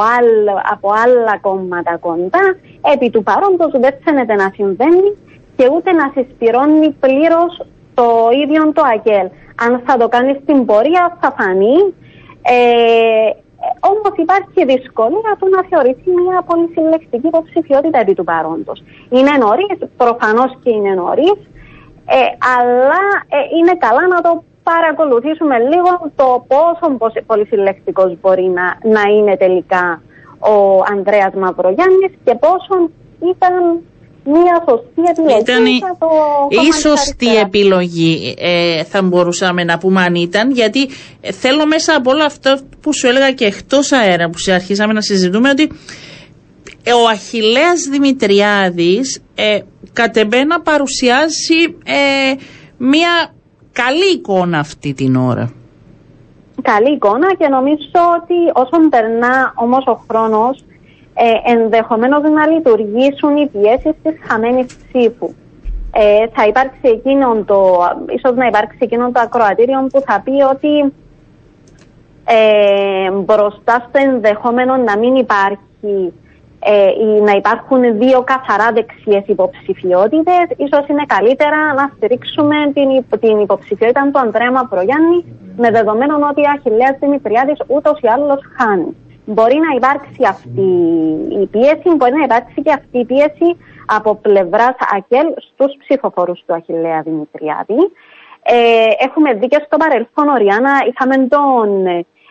από 0.72 0.90
άλλα 1.04 1.38
κόμματα 1.42 1.98
κοντά, 1.98 2.46
επί 2.94 3.10
του 3.10 3.24
παρόντος 3.24 3.72
δεν 3.72 3.94
φαίνεται 4.04 4.34
να 4.34 4.52
συμβαίνει 4.54 5.18
και 5.56 5.70
ούτε 5.76 5.92
να 5.92 6.12
συσπηρώνει 6.14 6.90
πλήρως 6.90 7.66
το 7.94 8.30
ίδιο 8.44 8.72
το 8.74 8.82
ΑΚΕΛ. 8.96 9.28
Αν 9.66 9.82
θα 9.86 9.98
το 9.98 10.08
κάνεις 10.08 10.38
στην 10.44 10.66
πορεία 10.66 11.18
θα 11.22 11.36
φανεί. 11.38 11.78
Ε, 12.44 13.30
Όμως 13.80 14.14
υπάρχει 14.16 14.66
δυσκολία 14.66 15.32
του 15.40 15.48
να 15.56 15.62
θεωρηθεί 15.70 16.10
μια 16.26 16.42
πολύ 16.42 16.68
συλλεκτική 16.74 17.28
υποψηφιότητα 17.28 18.00
επί 18.00 18.14
του 18.14 18.24
παρόντος. 18.24 18.84
Είναι 19.10 19.34
νωρίς, 19.44 19.78
προφανώς 19.98 20.52
και 20.64 20.72
είναι 20.72 20.94
νωρίς, 20.94 21.40
ε, 22.18 22.22
αλλά 22.58 23.04
ε, 23.36 23.38
είναι 23.58 23.76
καλά 23.86 24.08
να 24.08 24.22
το 24.22 24.44
παρακολουθήσουμε 24.64 25.58
λίγο 25.60 25.92
το 26.16 26.46
πόσο 26.48 26.98
πολυσυλλεκτικός 27.26 28.20
μπορεί 28.22 28.44
να, 28.44 28.66
να 28.96 29.02
είναι 29.12 29.38
τελικά 29.38 30.02
ο 30.40 30.84
Ανδρέας 30.92 31.34
Μαυρογιάννης 31.34 32.14
και 32.24 32.36
πόσο 32.36 32.90
ήταν 33.34 33.82
μια 34.24 34.64
σωστή 34.68 35.02
επιλογή. 35.10 35.40
Ήταν 35.40 35.66
η 36.68 36.74
σωστή 36.74 37.38
επιλογή 37.38 38.36
ε, 38.38 38.84
θα 38.84 39.02
μπορούσαμε 39.02 39.64
να 39.64 39.78
πούμε 39.78 40.02
αν 40.02 40.16
ήταν 40.16 40.52
γιατί 40.52 40.90
ε, 41.22 41.32
θέλω 41.32 41.66
μέσα 41.66 41.96
από 41.96 42.12
όλο 42.12 42.24
αυτό 42.24 42.58
που 42.82 42.94
σου 42.94 43.08
έλεγα 43.08 43.32
και 43.32 43.46
εκτός 43.46 43.92
αέρα 43.92 44.30
που 44.30 44.38
αρχίσαμε 44.54 44.94
να 44.94 45.02
συζητούμε 45.02 45.50
ότι 45.50 45.72
ε, 46.84 46.94
ο 46.94 47.08
Αχιλέας 47.08 47.82
Δημητριάδης 47.92 49.22
ε, 49.36 49.60
κατ' 49.94 50.18
εμένα 50.18 50.62
παρουσιάζει 50.62 51.76
μια 52.78 53.34
καλή 53.72 54.12
εικόνα 54.14 54.60
αυτή 54.60 54.94
την 54.94 55.16
ώρα. 55.16 55.52
καλή 56.62 56.94
εικόνα 56.94 57.34
και 57.38 57.48
νομίζω 57.48 58.02
ότι 58.22 58.36
όσον 58.54 58.90
περνά 58.90 59.54
όμως 59.56 59.84
ο 59.88 60.04
χρόνος 60.10 60.64
ε, 61.24 61.52
ενδεχομένως 61.52 62.22
να 62.22 62.48
λειτουργήσουν 62.48 63.36
οι 63.38 63.48
πιέσεις 63.48 63.94
της 64.04 64.16
χαμένης 64.28 64.78
ψήφου. 64.78 65.30
Ε, 65.94 66.28
θα 66.34 66.48
υπάρξει 66.48 66.88
εκείνο 66.98 67.44
το, 67.46 67.60
ίσως 68.16 68.36
να 68.36 68.46
υπάρξει 68.46 68.78
εκείνο 68.80 69.12
το 69.12 69.20
ακροατήριο 69.20 69.88
που 69.92 70.02
θα 70.06 70.22
πει 70.24 70.32
ότι 70.54 70.94
ε, 72.26 73.12
μπροστά 73.12 73.86
στο 73.88 74.00
ενδεχόμενο 74.10 74.78
να 74.78 74.98
μην 74.98 75.16
υπάρχει 75.16 76.14
ε, 76.60 77.22
να 77.24 77.32
υπάρχουν 77.32 77.82
δύο 77.98 78.22
καθαρά 78.22 78.72
δεξιές 78.74 79.24
υποψηφιότητες, 79.26 80.46
ίσως 80.58 80.88
είναι 80.88 81.06
καλύτερα 81.08 81.74
να 81.74 81.92
στηρίξουμε 81.96 82.56
την, 82.74 83.20
την 83.20 83.40
υποψηφιότητα 83.40 84.10
του 84.14 84.20
Ανδρέα 84.20 84.52
Μαυρογιάννη 84.52 85.26
με 85.58 85.72
δεδομένο 85.72 86.16
ότι 86.30 86.42
η 86.42 86.50
Αχηλέα 86.56 86.98
Δημητριάδης 87.00 87.60
ούτως 87.68 88.00
ή 88.02 88.08
άλλως 88.08 88.40
χάνει. 88.58 88.96
Μπορεί 89.34 89.58
να 89.68 89.76
υπάρξει 89.76 90.24
αυτή 90.28 90.70
η 91.42 91.46
πίεση, 91.46 91.96
μπορεί 91.98 92.16
να 92.18 92.24
υπάρξει 92.24 92.62
και 92.62 92.72
αυτή 92.72 92.98
η 93.00 93.06
πίεση 93.06 93.58
από 93.86 94.16
πλευράς 94.16 94.76
ΑΚΕΛ 94.96 95.28
στους 95.38 95.76
ψηφοφόρους 95.80 96.44
του 96.46 96.54
Αχηλέα 96.54 97.02
Δημητριάδη. 97.02 97.92
Ε, 98.44 98.56
έχουμε 98.98 99.34
δει 99.34 99.48
και 99.48 99.64
στο 99.66 99.78
παρελθόν, 99.78 100.28
Οριάννα, 100.28 100.72
είχαμε 100.90 101.28
τον 101.28 101.86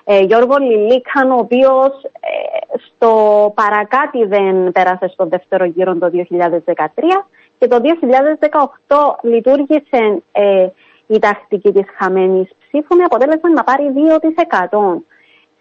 ε, 0.04 0.20
Γιώργο 0.20 0.56
Λιλίκαν, 0.58 1.30
ο 1.30 1.36
οποίος 1.38 2.02
ε, 2.04 2.76
στο 2.86 3.12
παρακάτι 3.54 4.24
δεν 4.24 4.72
πέρασε 4.72 5.08
στο 5.08 5.26
δεύτερο 5.26 5.64
γύρο 5.64 5.94
το 5.94 6.10
2013 6.14 6.16
και 7.58 7.66
το 7.66 7.80
2018 8.86 8.96
λειτουργήσε 9.22 10.22
ε, 10.32 10.66
η 11.06 11.18
τακτική 11.18 11.72
της 11.72 11.86
χαμένης 11.96 12.48
ψήφου 12.58 12.96
με 12.96 13.04
αποτέλεσμα 13.04 13.50
να 13.50 13.64
πάρει 13.64 13.92
2%. 14.70 14.78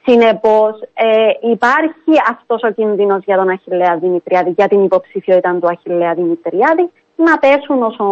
Συνεπώς 0.09 0.81
ε, 0.93 1.49
υπάρχει 1.51 2.13
αυτός 2.29 2.61
ο 2.63 2.71
κίνδυνος 2.71 3.23
για 3.25 3.37
τον 3.37 3.49
Αχιλέα 3.49 3.97
Δημητριάδη, 3.97 4.49
για 4.49 4.67
την 4.67 4.83
υποψηφιότητα 4.83 5.57
του 5.61 5.67
Αχιλέα 5.67 6.13
Δημητριάδη, 6.13 6.89
να 7.15 7.37
πέσουν 7.37 7.83
όσο 7.83 8.05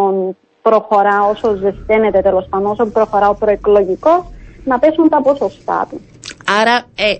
προχωρά, 0.62 1.22
όσο 1.22 1.54
ζεσταίνεται 1.54 2.20
τέλος 2.20 2.46
πάντων, 2.50 2.70
όσο 2.70 2.86
προχωρά 2.86 3.28
ο 3.28 3.34
προεκλογικός, 3.34 4.24
να 4.64 4.78
πέσουν 4.78 5.08
τα 5.08 5.22
ποσοστά 5.22 5.86
του. 5.90 6.00
Άρα 6.60 6.76
ε, 6.96 7.14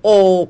ο, 0.00 0.48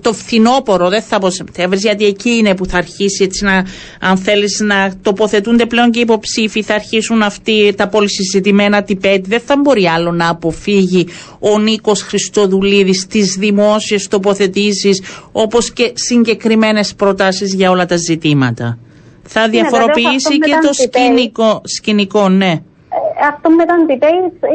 το 0.00 0.12
φθινόπωρο, 0.12 0.88
δεν 0.88 1.02
θα 1.02 1.18
πω 1.18 1.30
Σεπτέμβρη, 1.30 1.78
γιατί 1.78 2.04
εκεί 2.04 2.30
είναι 2.30 2.54
που 2.54 2.66
θα 2.66 2.76
αρχίσει 2.76 3.24
έτσι 3.24 3.44
να, 3.44 3.66
αν 4.00 4.16
θέλεις 4.16 4.60
να 4.60 4.92
τοποθετούνται 5.02 5.66
πλέον 5.66 5.90
και 5.90 5.98
οι 5.98 6.02
υποψήφοι, 6.02 6.62
θα 6.62 6.74
αρχίσουν 6.74 7.22
αυτοί 7.22 7.74
τα 7.76 7.88
πολυσυζητημένα 7.88 8.82
τυπέτη. 8.82 9.28
Δεν 9.28 9.40
θα 9.40 9.56
μπορεί 9.56 9.86
άλλο 9.86 10.12
να 10.12 10.28
αποφύγει 10.28 11.06
ο 11.38 11.58
Νίκος 11.58 12.02
Χριστοδουλίδης 12.02 13.06
τις 13.06 13.36
δημόσιες 13.38 14.08
τοποθετήσεις, 14.08 15.02
όπως 15.32 15.72
και 15.72 15.92
συγκεκριμένες 15.94 16.94
προτάσεις 16.94 17.54
για 17.54 17.70
όλα 17.70 17.86
τα 17.86 17.96
ζητήματα. 17.96 18.78
Θα 19.22 19.40
ναι, 19.40 19.48
διαφοροποιήσει 19.48 20.38
και 20.38 20.58
το 20.62 20.72
σκηνικό, 20.72 21.60
σκηνικό, 21.64 22.28
ναι. 22.28 22.60
Ε, 23.18 23.26
αυτό 23.26 23.50
με 23.50 23.64
τα 23.64 23.74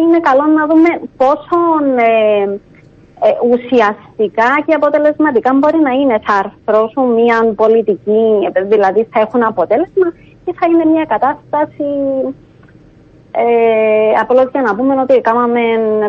είναι 0.01 0.19
καλό 0.19 0.45
να 0.57 0.67
δούμε 0.67 0.89
πόσο. 1.17 1.57
Ε, 1.97 2.70
ε, 3.23 3.29
ουσιαστικά 3.51 4.49
και 4.65 4.73
αποτελεσματικά 4.73 5.53
μπορεί 5.53 5.79
να 5.79 5.91
είναι. 5.91 6.19
Θα 6.25 6.33
αρθρώσουν 6.33 7.13
μια 7.13 7.53
πολιτική, 7.55 8.23
δηλαδή 8.67 9.07
θα 9.11 9.19
έχουν 9.19 9.43
αποτέλεσμα 9.43 10.07
και 10.45 10.53
θα 10.59 10.65
είναι 10.69 10.85
μια 10.85 11.05
κατάσταση 11.05 11.89
ε, 13.31 14.19
απλώς 14.21 14.49
για 14.51 14.61
να 14.61 14.75
πούμε 14.75 15.01
ότι 15.01 15.21
κάναμε 15.21 15.61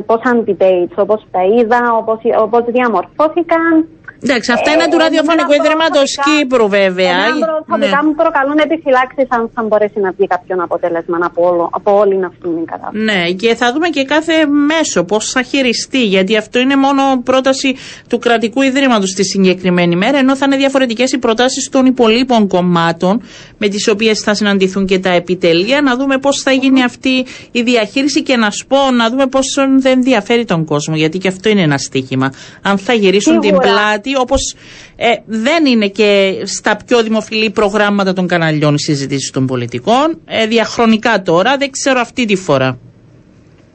πόσα 0.06 0.42
debates, 0.46 0.96
όπως 0.96 1.26
τα 1.30 1.42
είδα, 1.44 1.96
όπως, 1.96 2.18
όπως 2.38 2.64
διαμορφώθηκαν 2.66 3.88
Εντάξει, 4.24 4.52
αυτά 4.52 4.70
είναι 4.72 4.86
του 4.90 4.98
ραδιοφωνικού 5.04 5.52
ιδρύματος 5.60 6.10
Κύπρου, 6.26 6.68
βέβαια. 6.68 7.18
Προσωπικά 7.52 7.98
ναι. 8.00 8.06
μου 8.06 8.14
προκαλούν 8.22 8.58
επιφυλάξεις 8.66 9.26
αν 9.36 9.50
θα 9.54 9.62
μπορέσει 9.62 9.98
να 10.00 10.10
βγει 10.16 10.26
κάποιον 10.26 10.60
αποτέλεσμα 10.60 11.16
από, 11.30 11.40
όλο, 11.48 11.64
από 11.72 11.90
όλη 12.00 12.24
αυτή 12.24 12.48
την 12.56 12.64
κατάσταση. 12.72 13.04
Ναι, 13.08 13.22
και 13.40 13.54
θα 13.54 13.72
δούμε 13.72 13.88
και 13.88 14.04
κάθε 14.04 14.46
μέσο 14.46 15.04
πώς 15.04 15.30
θα 15.30 15.42
χειριστεί, 15.42 16.02
γιατί 16.04 16.36
αυτό 16.36 16.58
είναι 16.58 16.76
μόνο 16.76 17.02
πρόταση 17.24 17.76
του 18.08 18.18
κρατικού 18.18 18.62
ιδρύματος 18.62 19.10
στη 19.10 19.24
συγκεκριμένη 19.24 19.96
μέρα, 19.96 20.18
ενώ 20.18 20.36
θα 20.36 20.44
είναι 20.46 20.56
διαφορετικές 20.56 21.12
οι 21.12 21.18
προτάσεις 21.18 21.68
των 21.68 21.86
υπολείπων 21.86 22.48
κομμάτων 22.48 23.22
με 23.58 23.68
τις 23.68 23.88
οποίες 23.88 24.20
θα 24.20 24.34
συναντηθούν 24.34 24.86
και 24.86 24.98
τα 24.98 25.10
επιτελεία, 25.10 25.82
να 25.82 25.96
δούμε 25.96 26.18
πώς 26.18 26.42
θα 26.42 26.52
γίνει 26.52 26.82
αυτή 26.82 27.26
η 27.50 27.62
διαχείριση 27.62 28.22
και 28.22 28.36
να 28.36 28.50
σου 28.50 28.66
πω 28.66 28.90
να 28.90 29.10
δούμε 29.10 29.26
πώ 29.26 29.40
δεν 29.78 29.92
ενδιαφέρει 29.92 30.44
τον 30.44 30.64
κόσμο, 30.64 30.96
γιατί 30.96 31.18
και 31.18 31.28
αυτό 31.28 31.48
είναι 31.48 31.62
ένα 31.62 31.78
στίχημα. 31.78 32.32
Αν 32.62 32.78
θα 32.78 32.92
γυρίσουν 32.92 33.40
την 33.40 33.56
πλάτη 33.56 34.11
όπως 34.16 34.56
ε, 34.96 35.14
δεν 35.26 35.66
είναι 35.66 35.86
και 35.86 36.42
στα 36.44 36.76
πιο 36.86 37.02
δημοφιλή 37.02 37.50
προγράμματα 37.50 38.12
των 38.12 38.26
καναλιών 38.26 38.78
συζητήσεις 38.78 39.30
των 39.30 39.46
πολιτικών. 39.46 40.20
Ε, 40.24 40.46
διαχρονικά 40.46 41.22
τώρα, 41.22 41.56
δεν 41.56 41.70
ξέρω 41.70 42.00
αυτή 42.00 42.24
τη 42.24 42.36
φορά. 42.36 42.78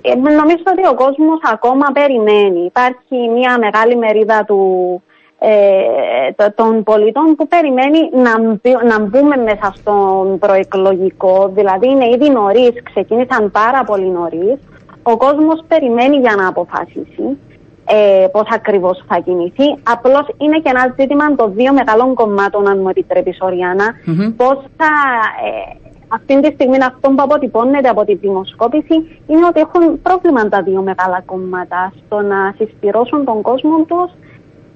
Ε, 0.02 0.16
νομίζω 0.16 0.64
ότι 0.74 0.88
ο 0.88 0.96
κόσμος 0.96 1.40
ακόμα 1.54 1.86
περιμένει. 1.94 2.66
Υπάρχει 2.66 3.30
μια 3.38 3.58
μεγάλη 3.60 3.96
μερίδα 3.98 4.44
του, 4.48 4.62
ε, 5.40 6.50
των 6.56 6.84
πολιτών 6.84 7.36
που 7.36 7.48
περιμένει 7.48 8.00
να, 8.14 8.34
να 8.84 9.00
μπούμε 9.00 9.36
μέσα 9.36 9.74
στον 9.76 10.40
προεκλογικό. 10.40 11.52
Δηλαδή 11.56 11.88
είναι 11.90 12.06
ήδη 12.06 12.30
νωρίς, 12.30 12.74
ξεκίνησαν 12.84 13.52
πάρα 13.52 13.84
πολύ 13.84 14.10
νωρίς. 14.10 14.58
Ο 15.04 15.18
κόσμος 15.18 15.64
περιμένει 15.68 16.18
για 16.18 16.36
να 16.36 16.48
αποφασίσει 16.48 17.38
ε, 17.90 18.28
πώς 18.32 18.48
ακριβώς 18.52 19.04
θα 19.08 19.20
κινηθεί. 19.20 19.68
Απλώς 19.84 20.26
είναι 20.38 20.58
και 20.58 20.70
ένα 20.70 20.94
ζήτημα 21.00 21.36
των 21.36 21.54
δύο 21.54 21.74
μεγάλων 21.74 22.14
κομμάτων, 22.14 22.68
αν 22.68 22.80
μου 22.80 22.90
επιτρέπεις, 22.90 23.38
Οριάννα. 23.42 23.88
Mm-hmm. 24.08 24.34
Πώς 24.38 24.58
θα. 24.78 24.92
Ε, 25.46 25.86
αυτή 26.08 26.40
τη 26.40 26.54
στιγμή 26.54 26.78
αυτό 26.84 27.10
που 27.10 27.22
αποτυπώνεται 27.22 27.90
από 27.90 28.06
τη 28.06 28.16
δημοσκόπηση 28.16 28.96
είναι 29.28 29.46
ότι 29.46 29.60
έχουν 29.60 30.02
πρόβλημα 30.02 30.50
τα 30.50 30.62
δύο 30.62 30.82
μεγάλα 30.82 31.22
κόμματα 31.26 31.94
στο 32.06 32.22
να 32.22 32.54
συσπηρώσουν 32.58 33.26
τον 33.26 33.42
κόσμο 33.42 33.78
τους. 33.88 34.12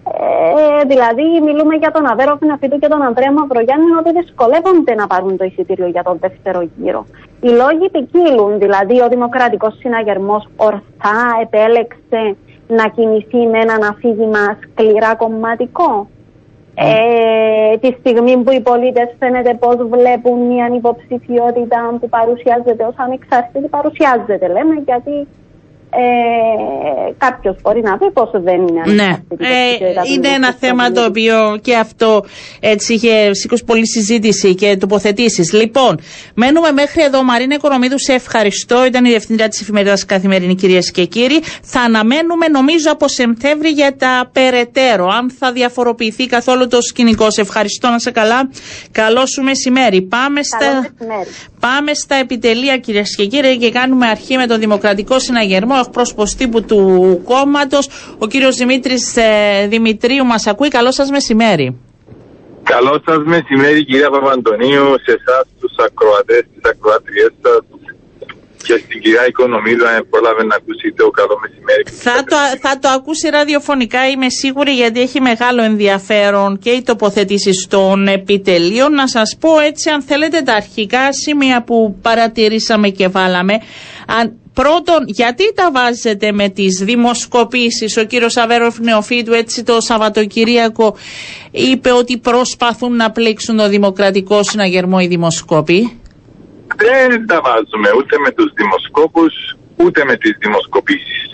Ε, 0.03 0.85
δηλαδή, 0.87 1.23
μιλούμε 1.43 1.75
για 1.75 1.91
τον 1.91 2.05
Αβέρο 2.05 2.37
Φιναφίτου 2.39 2.79
και 2.79 2.87
τον 2.87 3.01
Ανδρέα 3.01 3.31
Μαυρογιάννη 3.31 3.91
ότι 3.99 4.11
δυσκολεύονται 4.11 4.95
να 4.95 5.07
πάρουν 5.07 5.37
το 5.37 5.43
εισιτήριο 5.43 5.87
για 5.87 6.03
τον 6.03 6.17
δεύτερο 6.21 6.69
γύρο. 6.75 7.05
Οι 7.41 7.49
λόγοι 7.49 7.89
ποικίλουν, 7.91 8.59
δηλαδή 8.59 9.01
ο 9.01 9.07
Δημοκρατικός 9.07 9.77
Συναγερμός 9.77 10.47
ορθά 10.55 11.19
επέλεξε 11.41 12.35
να 12.71 12.87
κινηθεί 12.87 13.37
με 13.47 13.59
έναν 13.59 13.83
αφήγημα 13.83 14.57
σκληρά 14.61 15.15
κομματικό. 15.15 16.07
Mm. 16.75 16.83
Ε, 17.73 17.77
τη 17.77 17.95
στιγμή 17.99 18.37
που 18.37 18.51
οι 18.51 18.61
πολίτες 18.61 19.09
φαίνεται 19.19 19.53
πώς 19.53 19.75
βλέπουν 19.89 20.39
μια 20.39 20.69
υποψηφιότητα 20.75 21.97
που 21.99 22.09
παρουσιάζεται 22.09 22.83
ως 22.83 22.93
ανεξάρτητη, 22.95 23.67
παρουσιάζεται 23.67 24.47
λέμε 24.47 24.75
γιατί 24.85 25.27
ε, 25.93 27.13
Κάποιος 27.17 27.55
μπορεί 27.61 27.81
να 27.81 27.97
πει 27.97 28.11
πόσο 28.11 28.41
δεν 28.41 28.67
είναι 28.67 28.81
Ναι, 28.85 29.09
ε, 29.37 30.13
είναι 30.13 30.27
ένα 30.27 30.53
θέμα 30.53 30.91
το 30.91 31.05
οποίο 31.05 31.59
και 31.61 31.75
αυτό 31.75 32.25
έτσι 32.59 32.93
είχε 32.93 33.33
σήκωσει 33.33 33.63
πολλή 33.63 33.87
συζήτηση 33.87 34.55
και 34.55 34.77
τοποθετήσεις. 34.79 35.53
Λοιπόν, 35.53 35.99
μένουμε 36.35 36.71
μέχρι 36.71 37.03
εδώ. 37.03 37.23
Μαρίνα 37.23 37.55
Οικονομίδου, 37.55 37.99
σε 37.99 38.13
ευχαριστώ. 38.13 38.85
Ήταν 38.85 39.05
η 39.05 39.09
διευθυντριά 39.09 39.47
της 39.47 39.61
εφημερίδας 39.61 40.05
Καθημερινή, 40.05 40.55
κυρίες 40.55 40.91
και 40.91 41.05
κύριοι. 41.05 41.41
Θα 41.61 41.81
αναμένουμε, 41.81 42.47
νομίζω, 42.47 42.91
από 42.91 43.07
Σεπτέμβρη 43.07 43.69
για 43.69 43.95
τα 43.95 44.29
περαιτέρω. 44.31 45.07
Αν 45.07 45.31
θα 45.39 45.51
διαφοροποιηθεί 45.51 46.25
καθόλου 46.27 46.67
το 46.67 46.81
σκηνικό. 46.81 47.31
Σε 47.31 47.41
ευχαριστώ 47.41 47.89
να 47.89 47.99
σε 47.99 48.11
καλά. 48.11 48.49
Καλό 48.91 49.25
σου 49.25 49.43
μεσημέρι. 49.43 50.01
Πάμε 50.01 50.43
στα, 50.43 50.85
πάμε 51.65 51.93
στα 51.93 52.15
επιτελεία, 52.15 52.77
κυρίες 52.77 53.15
και 53.15 53.25
κύριοι, 53.25 53.57
και 53.57 53.71
κάνουμε 53.71 54.07
αρχή 54.07 54.37
με 54.37 54.47
τον 54.47 54.59
Δημοκρατικό 54.59 55.19
Συναγερμό 55.19 55.75
εκπρόσωπο 55.85 56.23
τύπου 56.37 56.63
του 56.63 56.79
κόμματος. 57.25 57.89
Ο 58.17 58.27
κύριος 58.27 58.55
Δημήτρης 58.55 59.17
ε, 59.17 59.67
Δημητρίου 59.67 60.25
μας 60.25 60.47
ακούει. 60.47 60.67
Καλό 60.67 60.91
σας 60.91 61.09
μεσημέρι. 61.09 61.77
Καλό 62.63 63.01
σας 63.05 63.19
μεσημέρι, 63.25 63.85
κυρία 63.85 64.09
Παπαντονίου, 64.09 64.85
σε 65.05 65.11
εσάς, 65.19 65.45
τους 65.59 65.73
ακροατές, 65.87 66.43
τις 66.53 66.63
ακροατριές 66.71 67.31
σας 67.41 67.59
και 68.61 68.81
στην 68.83 69.01
κυρία 69.01 69.27
Οικονομίδα, 69.27 69.89
αν 69.89 70.07
πρόλαβε 70.09 70.43
να 70.43 70.55
ακούσει 70.55 70.93
το 70.95 71.09
καλό 71.09 71.39
μεσημέρι. 71.41 71.83
Θα 71.85 72.23
το, 72.23 72.35
θα 72.61 72.79
το 72.79 72.89
ακούσει 72.89 73.29
ραδιοφωνικά, 73.29 74.07
είμαι 74.09 74.29
σίγουρη, 74.29 74.71
γιατί 74.71 75.01
έχει 75.01 75.21
μεγάλο 75.21 75.63
ενδιαφέρον 75.63 76.59
και 76.59 76.69
οι 76.69 76.81
τοποθετήσεις 76.81 77.67
των 77.69 78.07
επιτελείων. 78.07 78.93
Να 78.93 79.07
σας 79.07 79.37
πω 79.39 79.59
έτσι, 79.59 79.89
αν 79.89 80.01
θέλετε, 80.01 80.41
τα 80.41 80.53
αρχικά 80.53 81.13
σημεία 81.13 81.63
που 81.63 81.97
παρατηρήσαμε 82.01 82.89
και 82.89 83.07
βάλαμε. 83.07 83.53
Αν, 84.07 84.35
Πρώτον, 84.53 85.03
γιατί 85.05 85.53
τα 85.53 85.71
βάζετε 85.71 86.31
με 86.31 86.49
τις 86.49 86.77
δημοσκοπήσεις; 86.83 87.97
Ο 87.97 88.03
κύριος 88.03 88.37
Αβέροφ 88.37 88.79
Νεοφίτου 88.79 89.33
έτσι 89.33 89.63
το 89.63 89.81
Σαββατοκυριακό 89.81 90.95
είπε 91.51 91.91
ότι 91.91 92.17
προσπαθούν 92.17 92.95
να 92.95 93.11
πλήξουν 93.11 93.57
το 93.57 93.69
δημοκρατικό 93.69 94.43
συναγερμό 94.43 94.97
οι 95.01 95.07
δημοσκόποι. 95.07 96.00
Δεν 96.81 97.27
τα 97.27 97.41
βάζουμε 97.41 97.89
ούτε 97.97 98.17
με 98.17 98.31
τους 98.31 98.51
δημοσκόπους 98.53 99.33
ούτε 99.75 100.05
με 100.05 100.15
τις 100.15 100.35
δημοσκοπήσεις. 100.39 101.29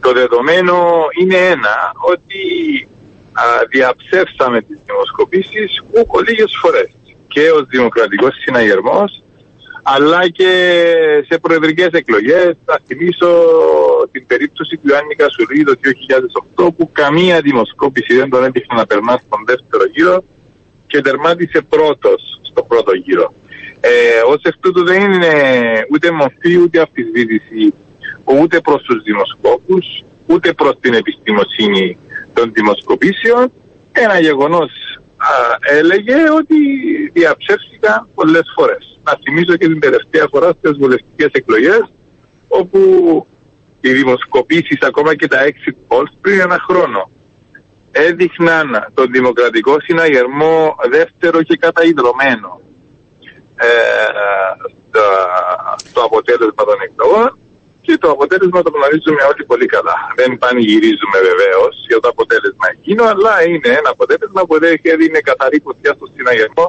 Το 0.00 0.12
δεδομένο 0.12 0.76
είναι 1.20 1.36
ένα, 1.36 1.92
ότι 2.12 2.42
α, 3.32 3.42
διαψεύσαμε 3.68 4.60
τις 4.60 4.78
δημοσκοπήσεις 4.86 5.82
ούκο 5.90 6.20
λίγες 6.20 6.52
φορές 6.60 6.90
και 7.28 7.50
ως 7.50 7.66
δημοκρατικός 7.66 8.34
συναγερμός 8.40 9.22
αλλά 9.88 10.28
και 10.28 10.50
σε 11.28 11.38
προεδρικές 11.38 11.88
εκλογές. 11.92 12.56
Θα 12.64 12.80
θυμίσω 12.86 13.28
την 14.10 14.26
περίπτωση 14.26 14.76
του 14.76 14.88
Ιωάννη 14.88 15.14
Κασουρί 15.14 15.64
το 15.64 15.74
2008 16.64 16.68
που 16.76 16.90
καμία 16.92 17.40
δημοσκόπηση 17.40 18.16
δεν 18.16 18.30
τον 18.30 18.44
έτυχε 18.44 18.74
να 18.74 18.86
περνά 18.86 19.20
στον 19.26 19.44
δεύτερο 19.46 19.84
γύρο 19.92 20.24
και 20.86 21.00
τερμάτισε 21.00 21.60
πρώτος 21.68 22.40
στο 22.42 22.62
πρώτο 22.62 22.92
γύρο. 22.94 23.32
Ε, 23.88 24.20
ως 24.32 24.40
εκ 24.42 24.54
τούτου 24.60 24.84
δεν 24.84 25.00
είναι 25.00 25.32
ούτε 25.90 26.10
μορφή 26.10 26.56
ούτε 26.56 26.80
αμφισβήτηση 26.80 27.74
ούτε 28.24 28.60
προς 28.60 28.82
τους 28.82 29.02
δημοσκόπους 29.02 30.04
ούτε 30.26 30.52
προς 30.52 30.74
την 30.80 30.94
επιστημοσύνη 30.94 31.98
των 32.32 32.52
δημοσκοπήσεων. 32.52 33.52
Ένα 33.92 34.20
γεγονός 34.20 34.70
α, 35.16 35.32
έλεγε 35.78 36.14
ότι 36.36 36.56
διαψεύστηκαν 37.12 38.08
πολλές 38.14 38.52
φορές. 38.54 38.98
Να 39.04 39.18
θυμίσω 39.24 39.56
και 39.56 39.66
την 39.66 39.80
τελευταία 39.80 40.26
φορά 40.30 40.52
στις 40.58 40.76
βουλευτικές 40.78 41.30
εκλογές 41.32 41.92
όπου 42.48 42.80
οι 43.80 43.92
δημοσκοπήσεις 43.92 44.78
ακόμα 44.80 45.14
και 45.14 45.26
τα 45.26 45.38
exit 45.48 45.76
polls 45.88 46.12
πριν 46.20 46.40
ένα 46.40 46.58
χρόνο 46.68 47.10
έδειχναν 47.90 48.90
τον 48.94 49.10
δημοκρατικό 49.10 49.80
συναγερμό 49.80 50.76
δεύτερο 50.90 51.42
και 51.42 51.56
καταϊδρωμένο 51.56 52.60
ε, 53.64 53.68
το 55.94 56.00
αποτέλεσμα 56.08 56.62
των 56.68 56.78
εκλογών 56.86 57.30
και 57.86 57.94
το 58.02 58.08
αποτέλεσμα 58.16 58.60
το 58.66 58.70
γνωρίζουμε 58.76 59.22
όλοι 59.30 59.44
πολύ 59.52 59.66
καλά. 59.74 59.96
Δεν 60.18 60.30
πανηγυρίζουμε 60.42 61.18
βεβαίως 61.30 61.74
για 61.90 61.98
το 62.02 62.08
αποτέλεσμα 62.14 62.66
εκείνο, 62.76 63.02
αλλά 63.12 63.32
είναι 63.50 63.70
ένα 63.80 63.90
αποτέλεσμα 63.96 64.40
που 64.46 64.54
έδινε 64.92 65.20
καθαρή 65.30 65.58
φωτιά 65.66 65.92
στο 65.98 66.06
συναγερμό 66.14 66.66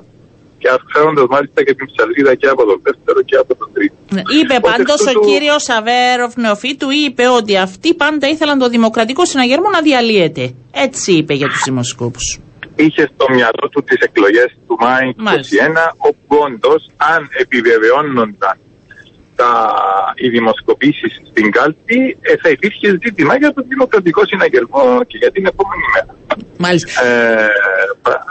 και 0.61 0.67
αυξάνοντας 0.75 1.27
μάλιστα 1.33 1.59
και 1.65 1.73
την 1.77 1.85
ψαλίδα 1.91 2.33
και 2.35 2.47
από 2.53 2.63
τον 2.69 2.79
δεύτερο 2.87 3.19
και 3.29 3.35
από 3.43 3.51
τον 3.59 3.69
τρίτο. 3.73 3.95
Ναι, 4.15 4.21
είπε 4.39 4.55
πάντως 4.69 4.99
ο 5.11 5.13
κύριος 5.27 5.69
Αβέροφ 5.77 6.35
Νεοφίτου, 6.35 6.87
είπε 7.05 7.25
ότι 7.39 7.57
αυτοί 7.57 7.89
πάντα 8.03 8.27
ήθελαν 8.27 8.57
το 8.59 8.67
δημοκρατικό 8.75 9.25
συναγερμό 9.25 9.69
να 9.69 9.81
διαλύεται. 9.81 10.43
Έτσι 10.71 11.11
είπε 11.11 11.33
για 11.33 11.47
τους 11.47 11.61
δημοσκόπους. 11.65 12.39
Είχε 12.83 13.09
στο 13.13 13.25
μυαλό 13.35 13.65
του 13.71 13.83
τις 13.83 13.99
εκλογές 14.07 14.49
του 14.67 14.77
Μάη 14.79 15.13
2021, 15.17 15.39
όπου 15.97 16.37
όντω 16.45 16.73
αν 17.13 17.29
επιβεβαιώνονταν 17.43 18.57
τα, 19.37 19.51
οι 20.15 20.29
δημοσκοπήσεις 20.29 21.11
στην 21.29 21.51
κάλπη 21.51 22.17
ε, 22.21 22.35
θα 22.41 22.49
υπήρχε 22.49 22.87
ζήτημα 23.03 23.37
για 23.37 23.53
τον 23.53 23.63
δημοκρατικό 23.67 24.21
συναγερμό 24.25 25.03
και 25.07 25.17
για 25.17 25.31
την 25.31 25.45
επόμενη 25.45 25.83
μέρα. 25.93 26.15
Μάλιστα. 26.57 27.05
Ε, 27.05 27.47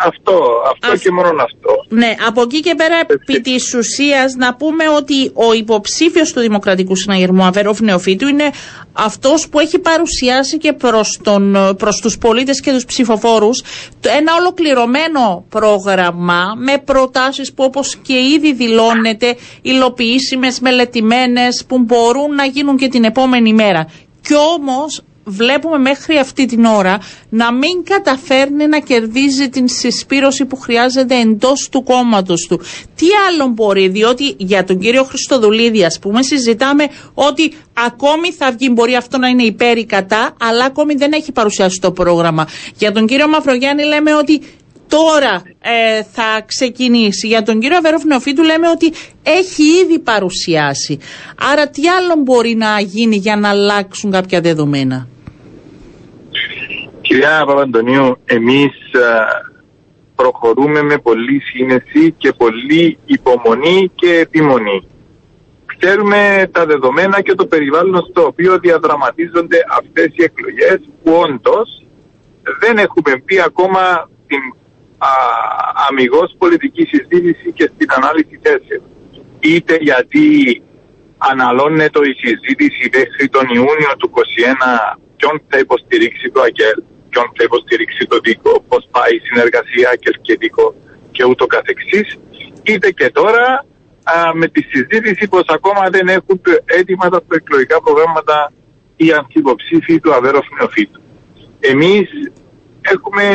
αυτό, 0.05 0.35
αυτό 0.73 0.97
και 0.97 1.11
μόνο 1.11 1.43
αυτό. 1.43 1.71
Ναι, 1.89 2.15
από 2.27 2.41
εκεί 2.43 2.61
και 2.61 2.75
πέρα 2.75 2.97
επί 3.07 3.41
της 3.41 3.75
ουσίας 3.75 4.35
να 4.35 4.55
πούμε 4.55 4.85
ότι 4.89 5.31
ο 5.35 5.53
υποψήφιος 5.53 6.33
του 6.33 6.41
Δημοκρατικού 6.41 6.97
Συναγερμού 6.97 7.45
Αβέροφ 7.45 7.81
Νεοφίτου 7.81 8.29
είναι 8.29 8.51
αυτός 8.97 9.49
που 9.49 9.61
έχει 9.61 9.79
παρουσιάσει 9.79 10.59
και 10.59 10.73
προς 10.73 11.21
προς 11.77 12.01
τους 12.01 12.19
πολίτες 12.19 12.61
και 12.61 12.73
τους 12.73 12.85
ψηφοφόρους 12.85 13.63
ένα 14.01 14.33
ολοκληρωμένο 14.41 15.45
πρόγραμμα 15.49 16.55
με 16.57 16.79
προτάσεις 16.79 17.53
που 17.53 17.65
όπως 17.65 17.97
και 17.97 18.15
ήδη 18.15 18.53
δηλώνεται 18.53 19.37
υλοποιήσιμες, 19.63 20.61
μελετημένες 20.61 21.65
που 21.69 21.79
μπορούν 21.79 22.35
να 22.35 22.45
γίνουν 22.45 22.77
και 22.77 22.89
την 22.89 23.05
επόμενη 23.05 23.53
μέρα. 23.53 23.87
Κι 24.23 24.35
όμως 24.35 25.03
βλέπουμε 25.29 25.79
μέχρι 25.79 26.19
αυτή 26.19 26.47
την 26.47 26.65
ώρα 26.65 26.99
να 27.29 27.53
μην 27.53 27.85
καταφέρνει 27.85 28.67
να 28.67 28.79
κερδίζει 28.79 29.49
την 29.49 29.69
συσπήρωση 29.69 30.45
που 30.45 30.57
χρειάζεται 30.57 31.15
εντός 31.15 31.69
του 31.69 31.83
κόμματος 31.83 32.47
του. 32.49 32.61
Τι 32.97 33.07
άλλο 33.29 33.47
μπορεί, 33.47 33.89
διότι 33.89 34.35
για 34.37 34.65
τον 34.65 34.79
κύριο 34.79 35.05
Χριστοδουλίδη 35.05 35.85
ας 35.85 35.99
πούμε 35.99 36.23
συζητάμε 36.23 36.87
ότι 37.15 37.53
ακόμη 37.73 38.33
θα 38.33 38.53
βγει, 38.53 38.71
μπορεί 38.73 38.95
αυτό 38.95 39.19
να 39.19 39.29
είναι 39.29 39.43
υπέρ 39.43 39.79
ή 39.79 39.85
κατά, 39.85 40.37
αλλά 40.41 40.65
ακόμη 40.65 40.95
δεν 40.95 41.13
έχει 41.13 41.33
παρουσιάσει 41.33 41.81
το 41.81 41.93
πρόγραμμα. 41.93 42.49
Για 42.79 42.93
τον 42.93 43.07
κύριο 43.07 43.29
Μαυρογιάννη 43.29 43.85
λέμε 43.85 44.15
ότι 44.15 44.43
τώρα 44.89 45.43
ε, 45.61 46.03
θα 46.13 46.43
ξεκινήσει. 46.47 47.27
Για 47.27 47.43
τον 47.43 47.61
κύριο 47.61 47.77
Αβέροφ 47.77 48.05
Νεοφίτου 48.05 48.43
λέμε 48.43 48.69
ότι 48.69 48.93
έχει 49.23 49.63
ήδη 49.63 49.99
παρουσιάσει. 49.99 50.99
Άρα 51.53 51.69
τι 51.69 51.89
άλλο 51.89 52.15
μπορεί 52.23 52.55
να 52.55 52.81
γίνει 52.81 53.17
για 53.17 53.37
να 53.37 53.49
αλλάξουν 53.49 54.11
κάποια 54.11 54.41
δεδομένα; 54.41 55.09
Κυρία 57.09 57.45
Παπαντονίου, 57.47 58.19
εμείς 58.25 58.73
προχωρούμε 60.15 60.83
με 60.83 60.99
πολύ 60.99 61.41
σύνεση 61.41 62.15
και 62.19 62.33
πολύ 62.33 62.99
υπομονή 63.05 63.91
και 63.95 64.19
επιμονή. 64.19 64.89
Ξέρουμε 65.79 66.49
τα 66.53 66.67
δεδομένα 66.67 67.21
και 67.21 67.35
το 67.35 67.47
περιβάλλον 67.47 68.07
στο 68.11 68.27
οποίο 68.27 68.59
διαδραματίζονται 68.59 69.59
αυτές 69.71 70.07
οι 70.13 70.23
εκλογές 70.23 70.79
που 71.03 71.13
όντως 71.13 71.85
δεν 72.61 72.79
έχουμε 72.79 73.23
πει 73.25 73.41
ακόμα 73.41 74.11
την 74.27 74.43
α, 74.99 75.09
αμυγός 75.89 76.35
πολιτική 76.39 76.85
συζήτηση 76.85 77.53
και 77.53 77.71
στην 77.75 77.89
ανάλυση 77.97 78.39
θέσεων. 78.43 78.83
Είτε 79.41 79.77
γιατί 79.81 80.27
αναλώνεται 81.19 81.99
η 81.99 82.15
συζήτηση 82.25 82.91
μέχρι 82.93 83.29
τον 83.29 83.47
Ιούνιο 83.49 83.93
του 83.99 84.11
2021 84.93 84.97
ποιον 85.17 85.43
θα 85.49 85.59
υποστηρίξει 85.59 86.31
το 86.31 86.41
ΑΚΕΛ, 86.41 86.83
ποιον 87.17 87.33
θα 87.37 87.45
υποστηρίξει 87.45 88.07
το 88.07 88.19
δίκο, 88.19 88.53
πώς 88.69 88.89
πάει 88.91 89.15
η 89.17 89.23
συνεργασία 89.29 89.99
και 90.23 90.37
δίκο 90.41 90.75
και 91.11 91.25
ούτω 91.25 91.47
καθεξής. 91.47 92.19
Είτε 92.63 92.91
και 92.91 93.11
τώρα 93.11 93.65
α, 94.03 94.35
με 94.35 94.49
τη 94.49 94.61
συζήτηση 94.63 95.29
πως 95.29 95.45
ακόμα 95.47 95.83
δεν 95.91 96.09
έχουν 96.09 96.41
έτοιμα 96.65 97.09
τα 97.09 97.21
προεκλογικά 97.21 97.83
προγράμματα 97.83 98.53
οι 98.97 99.13
ανθυποψήφοι 99.13 100.01
του 100.01 100.15
Αβέροφ 100.15 100.47
Νεοφύτου. 100.59 101.01
Εμείς 101.61 102.09
έχουμε 102.81 103.27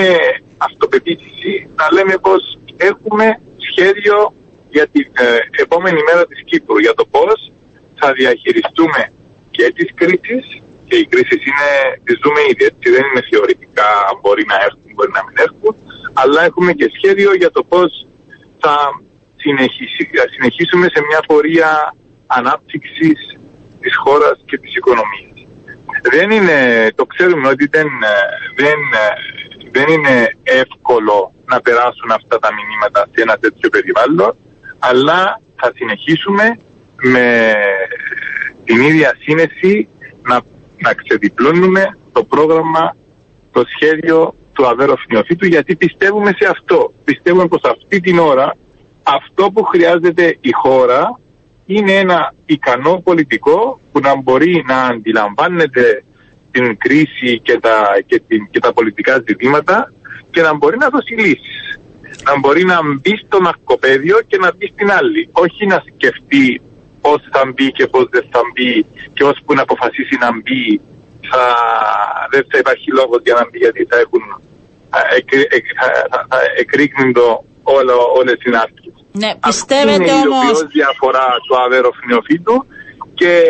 αυτοπεποίθηση 0.58 1.70
να 1.76 1.86
λέμε 1.96 2.16
πως 2.18 2.60
έχουμε 2.78 3.40
σχέδιο 3.70 4.34
για 4.70 4.88
την 4.88 5.08
ε, 5.12 5.62
επόμενη 5.62 6.00
μέρα 6.08 6.26
της 6.28 6.44
Κύπρου, 6.44 6.78
για 6.80 6.94
το 6.94 7.06
πώς 7.06 7.52
θα 7.96 8.14
διαχειριστούμε 8.14 9.12
και 9.52 9.74
τις 9.76 9.90
κρίσεις 9.94 10.62
και 10.92 11.00
οι 11.02 11.08
κρίσεις 11.14 11.42
είναι, 11.50 11.70
τις 12.04 12.18
ζούμε 12.24 12.42
ήδη, 12.50 12.64
έτσι 12.72 12.88
δεν 12.96 13.04
είναι 13.08 13.24
θεωρητικά, 13.32 13.90
μπορεί 14.22 14.44
να 14.52 14.58
έρθουν, 14.68 14.90
μπορεί 14.96 15.12
να 15.18 15.24
μην 15.26 15.36
έρθουν, 15.46 15.74
αλλά 16.22 16.40
έχουμε 16.50 16.72
και 16.80 16.92
σχέδιο 16.98 17.32
για 17.42 17.52
το 17.52 17.62
πώς 17.72 17.90
θα 18.64 18.76
συνεχίσουμε 20.36 20.88
σε 20.94 21.00
μια 21.08 21.22
πορεία 21.30 21.72
ανάπτυξης 22.38 23.20
της 23.82 23.94
χώρας 24.04 24.38
και 24.46 24.58
της 24.58 24.76
οικονομίας. 24.76 25.38
Δεν 26.16 26.28
είναι, 26.32 26.58
το 26.96 27.06
ξέρουμε 27.06 27.48
ότι 27.48 27.66
δεν, 27.76 27.88
δεν, 28.62 28.80
δεν 29.72 29.88
είναι 29.94 30.16
εύκολο 30.44 31.34
να 31.46 31.62
περάσουν 31.62 32.12
αυτά 32.20 32.40
τα 32.40 32.50
μηνύματα 32.58 33.00
σε 33.14 33.22
ένα 33.22 33.36
τέτοιο 33.38 33.70
περιβάλλον, 33.70 34.36
αλλά 34.80 35.42
θα 35.60 35.72
συνεχίσουμε 35.76 36.58
με 37.14 37.54
την 38.66 38.82
ίδια 38.82 39.18
σύνεση 39.24 39.88
να 40.24 40.42
να 40.82 40.94
ξεδιπλώνουμε 40.94 41.98
το 42.12 42.24
πρόγραμμα, 42.24 42.96
το 43.52 43.64
σχέδιο 43.76 44.36
του 44.54 44.68
Αβέροφ 44.68 45.02
γιατί 45.42 45.76
πιστεύουμε 45.76 46.32
σε 46.38 46.50
αυτό. 46.50 46.94
Πιστεύουμε 47.04 47.48
πως 47.48 47.62
αυτή 47.64 48.00
την 48.00 48.20
ώρα 48.20 48.56
αυτό 49.04 49.52
που 49.52 49.64
χρειάζεται 49.64 50.38
η 50.42 50.52
χώρα 50.52 51.20
είναι 51.66 51.92
ένα 51.92 52.34
ικανό 52.46 53.02
πολιτικό 53.04 53.80
που 53.92 54.00
να 54.00 54.16
μπορεί 54.16 54.64
να 54.68 54.84
αντιλαμβάνεται 54.84 56.04
την 56.52 56.78
κρίση 56.78 57.40
και 57.40 57.60
τα, 57.60 57.84
και, 58.06 58.22
την, 58.28 58.48
και 58.50 58.60
τα 58.60 58.74
πολιτικά 58.74 59.24
ζητήματα 59.28 59.94
και 60.32 60.42
να 60.42 60.56
μπορεί 60.56 60.78
να 60.78 60.90
δώσει 60.90 61.14
λύσεις. 61.14 61.80
Να 62.24 62.40
μπορεί 62.40 62.64
να 62.64 62.80
μπει 62.84 63.18
στο 63.26 63.40
ναρκοπαίδιο 63.40 64.18
και 64.28 64.38
να 64.38 64.56
μπει 64.56 64.68
στην 64.68 64.92
άλλη. 64.92 65.30
Όχι 65.32 65.66
να 65.66 65.84
σκεφτεί 65.94 66.62
πώς 67.02 67.20
θα 67.32 67.42
μπει 67.54 67.72
και 67.72 67.88
πώς 67.88 68.06
δεν 68.10 68.26
θα 68.32 68.42
μπει 68.54 68.86
και 69.14 69.24
ώσπου 69.24 69.54
να 69.54 69.62
αποφασίσει 69.62 70.16
να 70.20 70.30
μπει 70.32 70.82
θα, 71.30 71.46
δεν 72.32 72.46
θα 72.50 72.58
υπάρχει 72.58 72.92
λόγος 72.92 73.22
για 73.24 73.34
να 73.34 73.50
μπει 73.50 73.58
γιατί 73.58 73.86
θα 73.90 73.98
έχουν 73.98 74.24
θα 76.30 76.38
εκρήκνουν 76.58 77.14
το 77.14 77.44
όλο, 77.64 77.96
όλες 78.18 78.34
οι 78.34 78.42
συνάρτησεις. 78.42 78.94
Ναι, 79.12 79.32
πιστεύετε 79.48 80.12
Αυτή 80.12 80.28
είναι 80.28 80.64
η 80.64 80.68
διαφορά 80.72 81.28
του 81.48 81.62
αβέροφ 81.62 81.96
νεοφύτου 82.08 82.66
και 83.14 83.44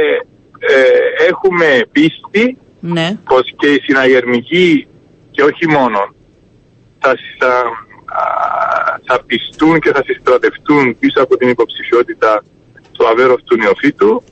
ε, 0.60 1.26
έχουμε 1.28 1.86
πίστη 1.92 2.58
ναι. 2.80 3.18
πως 3.26 3.54
και 3.58 3.68
οι 3.68 3.80
συναγερμικοί 3.84 4.88
και 5.32 5.44
όχι 5.44 5.68
μόνο 5.68 6.00
θα, 7.00 7.16
θα, 7.40 7.64
θα 9.06 9.24
πιστούν 9.26 9.80
και 9.80 9.92
θα 9.92 10.04
συστρατευτούν 10.06 10.98
πίσω 11.00 11.22
από 11.22 11.38
την 11.38 11.50
υποψηφιότητα 11.50 12.44
του 13.02 13.08
αβέροφ 13.08 13.42
του 13.44 13.58
νεοφύτου 13.58 14.24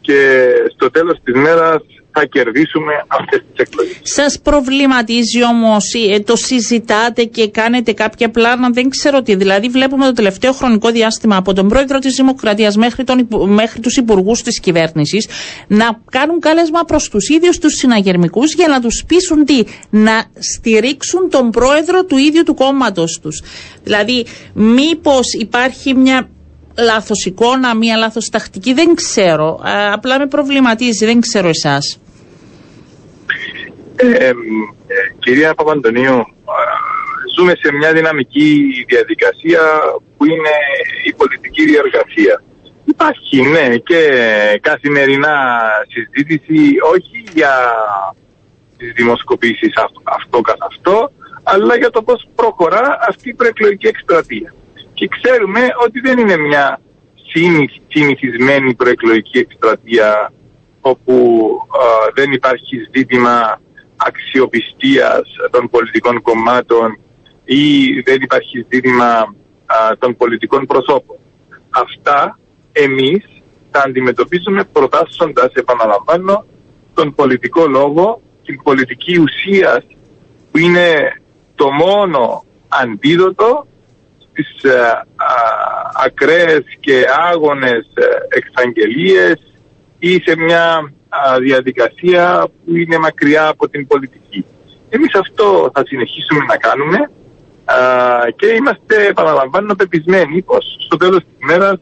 και 0.00 0.48
στο 0.74 0.90
τέλος 0.90 1.18
της 1.24 1.34
μέρας 1.34 1.82
θα 2.12 2.24
κερδίσουμε 2.24 2.92
αυτές 3.06 3.40
τις 3.40 3.66
εκλογές. 3.66 3.98
Σας 4.02 4.40
προβληματίζει 4.42 5.44
όμως, 5.44 5.94
ε, 5.94 6.20
το 6.20 6.36
συζητάτε 6.36 7.24
και 7.24 7.48
κάνετε 7.48 7.92
κάποια 7.92 8.30
πλάνα, 8.30 8.70
δεν 8.70 8.88
ξέρω 8.88 9.22
τι. 9.22 9.34
Δηλαδή 9.34 9.68
βλέπουμε 9.68 10.04
το 10.04 10.12
τελευταίο 10.12 10.52
χρονικό 10.52 10.90
διάστημα 10.90 11.36
από 11.36 11.52
τον 11.52 11.68
πρόεδρο 11.68 11.98
της 11.98 12.14
Δημοκρατίας 12.14 12.76
μέχρι, 12.76 13.04
τον, 13.04 13.28
μέχρι 13.46 13.80
τους 13.80 13.96
υπουργούς 13.96 14.42
της 14.42 14.60
κυβέρνησης 14.60 15.28
να 15.66 16.00
κάνουν 16.10 16.40
κάλεσμα 16.40 16.80
προς 16.84 17.08
τους 17.08 17.28
ίδιους 17.28 17.58
τους 17.58 17.72
συναγερμικούς 17.72 18.54
για 18.54 18.68
να 18.68 18.80
τους 18.80 19.04
πείσουν 19.06 19.44
τι, 19.44 19.62
να 19.90 20.24
στηρίξουν 20.38 21.30
τον 21.30 21.50
πρόεδρο 21.50 22.04
του 22.04 22.16
ίδιου 22.16 22.42
του 22.42 22.54
κόμματος 22.54 23.18
τους. 23.22 23.42
Δηλαδή 23.82 24.26
μήπως 24.54 25.32
υπάρχει 25.32 25.94
μια 25.94 26.28
λάθος 26.78 27.24
εικόνα, 27.24 27.76
μία 27.76 27.96
λάθος 27.96 28.28
τακτική, 28.28 28.72
δεν 28.74 28.94
ξέρω. 28.94 29.60
απλά 29.92 30.18
με 30.18 30.26
προβληματίζει, 30.26 31.04
δεν 31.04 31.20
ξέρω 31.20 31.48
εσάς. 31.48 32.00
Ε, 33.96 34.30
κυρία 35.18 35.54
Παπαντονίου, 35.54 36.26
ζούμε 37.36 37.52
σε 37.62 37.72
μια 37.72 37.92
δυναμική 37.92 38.50
διαδικασία 38.88 39.60
που 40.16 40.24
είναι 40.24 40.54
η 41.04 41.12
πολιτική 41.12 41.64
διαργασία. 41.64 42.42
Υπάρχει, 42.84 43.40
ναι, 43.42 43.76
και 43.76 44.00
καθημερινά 44.60 45.34
συζήτηση, 45.88 46.76
όχι 46.94 47.24
για 47.34 47.54
τις 48.76 48.92
δημοσκοπήσεις 48.92 49.72
αυτό, 49.76 50.00
αυτό 50.04 50.40
καθ' 50.40 50.62
αυτό, 50.62 51.12
αλλά 51.42 51.76
για 51.76 51.90
το 51.90 52.02
πώς 52.02 52.28
προχωρά 52.34 52.98
αυτή 53.08 53.28
η 53.28 53.34
προεκλογική 53.34 53.86
εκστρατεία 53.86 54.52
και 54.98 55.08
ξέρουμε 55.08 55.60
ότι 55.84 56.00
δεν 56.00 56.18
είναι 56.18 56.36
μια 56.36 56.80
συνηθισμένη 57.88 58.74
προεκλογική 58.74 59.38
εκστρατεία 59.38 60.32
όπου 60.80 61.48
δεν 62.14 62.32
υπάρχει 62.32 62.76
ζήτημα 62.94 63.60
αξιοπιστίας 63.96 65.22
των 65.50 65.68
πολιτικών 65.68 66.22
κομμάτων 66.22 66.98
ή 67.44 67.92
δεν 68.00 68.22
υπάρχει 68.22 68.66
ζήτημα 68.72 69.34
των 69.98 70.16
πολιτικών 70.16 70.66
προσώπων. 70.66 71.16
Αυτά 71.70 72.38
εμείς 72.72 73.24
τα 73.70 73.82
αντιμετωπίζουμε 73.86 74.64
προτάσσοντας, 74.64 75.52
επαναλαμβάνω, 75.52 76.46
τον 76.94 77.14
πολιτικό 77.14 77.66
λόγο, 77.66 78.20
την 78.44 78.62
πολιτική 78.62 79.18
ουσία 79.20 79.84
που 80.50 80.58
είναι 80.58 81.20
το 81.54 81.70
μόνο 81.70 82.44
αντίδοτο 82.68 83.66
τις 84.38 84.70
ε, 84.70 85.02
ακραίες 86.04 86.64
και 86.80 87.04
άγονες 87.30 87.86
ε, 87.94 88.04
εξαγγελίες 88.28 89.36
ή 89.98 90.12
σε 90.24 90.36
μια 90.36 90.92
διαδικασία 91.40 92.48
που 92.64 92.76
είναι 92.76 92.98
μακριά 92.98 93.46
από 93.46 93.68
την 93.68 93.86
πολιτική. 93.86 94.44
Εμείς 94.88 95.14
αυτό 95.14 95.70
θα 95.74 95.82
συνεχίσουμε 95.86 96.44
να 96.48 96.56
κάνουμε 96.56 97.10
και 98.36 98.46
είμαστε, 98.46 99.06
επαναλαμβάνω, 99.06 99.74
πεπισμένοι 99.74 100.42
πως 100.42 100.64
στο 100.86 100.96
τέλος 100.96 101.18
της 101.18 101.32
ημέρας 101.42 101.80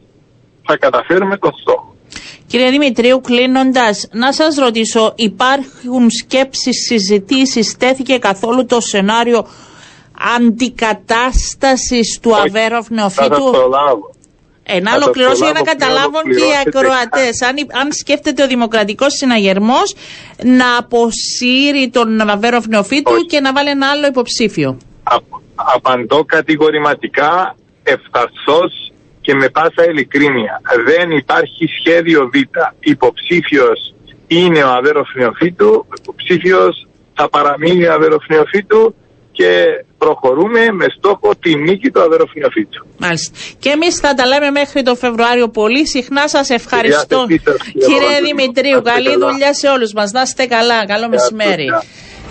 θα 0.65 0.77
καταφέρουμε 0.77 1.37
τον 1.37 1.51
στόχο. 1.61 1.95
Κύριε 2.47 2.69
Δημητρίου, 2.69 3.21
κλείνοντας, 3.21 4.07
να 4.11 4.33
σας 4.33 4.55
ρωτήσω, 4.55 5.13
υπάρχουν 5.15 6.09
σκέψεις, 6.09 6.85
συζητήσεις, 6.85 7.77
τέθηκε 7.77 8.17
καθόλου 8.17 8.65
το 8.65 8.81
σενάριο 8.81 9.47
αντικατάστασης 10.37 12.19
του 12.21 12.35
Αβέροφ 12.35 12.89
Νεοφύτου. 12.89 13.53
Ε, 14.69 14.79
να 14.79 14.95
ολοκληρώσω 14.95 15.43
για 15.43 15.53
να 15.53 15.61
καταλάβουν 15.61 16.23
και 16.23 16.43
οι 16.43 16.55
ακροατές. 16.65 17.41
Αν, 17.41 17.55
αν 17.81 17.91
σκέφτεται 17.91 18.43
ο 18.43 18.47
Δημοκρατικός 18.47 19.13
Συναγερμός 19.13 19.95
να 20.43 20.77
αποσύρει 20.77 21.89
τον 21.89 22.29
Αβέροφ 22.29 22.67
Νεοφύτου 22.67 23.15
και 23.15 23.39
να 23.39 23.53
βάλει 23.53 23.69
ένα 23.69 23.89
άλλο 23.89 24.07
υποψήφιο. 24.07 24.77
απαντώ 25.55 26.23
κατηγορηματικά, 26.25 27.55
ευθαρσώ 27.83 28.61
και 29.21 29.33
με 29.33 29.49
πάσα 29.49 29.85
ειλικρίνεια. 29.89 30.61
Δεν 30.85 31.11
υπάρχει 31.11 31.67
σχέδιο 31.79 32.29
Β. 32.33 32.35
Υποψήφιος 32.79 33.93
είναι 34.27 34.63
ο 34.63 34.69
Αβέροφ 34.69 35.15
Νεοφύτου, 35.15 35.85
υποψήφιος 36.01 36.87
θα 37.13 37.29
παραμείνει 37.29 37.87
ο 37.87 37.93
Αβέροφ 37.93 38.27
Νεοφύτου 38.27 38.95
και 39.37 39.49
προχωρούμε 39.97 40.71
με 40.71 40.85
στόχο 40.97 41.35
τη 41.35 41.55
νίκη 41.55 41.91
του 41.91 42.01
αδεροφυνοφίτσου. 42.01 42.85
Μάλιστα. 42.97 43.37
Και 43.59 43.69
εμείς 43.69 43.99
θα 43.99 44.13
τα 44.13 44.25
λέμε 44.25 44.49
μέχρι 44.51 44.83
το 44.83 44.95
Φεβρουάριο 44.95 45.47
πολύ 45.49 45.87
συχνά. 45.87 46.27
Σας 46.27 46.49
ευχαριστώ. 46.49 47.25
Κύριε 47.87 48.21
Δημητρίου, 48.23 48.81
καλή 48.81 49.13
δουλειά 49.19 49.53
σε 49.53 49.67
όλους 49.67 49.93
μας. 49.93 50.11
Να 50.11 50.21
είστε 50.21 50.45
καλά. 50.45 50.85
Καλό 50.85 51.09
μεσημέρι. 51.09 51.67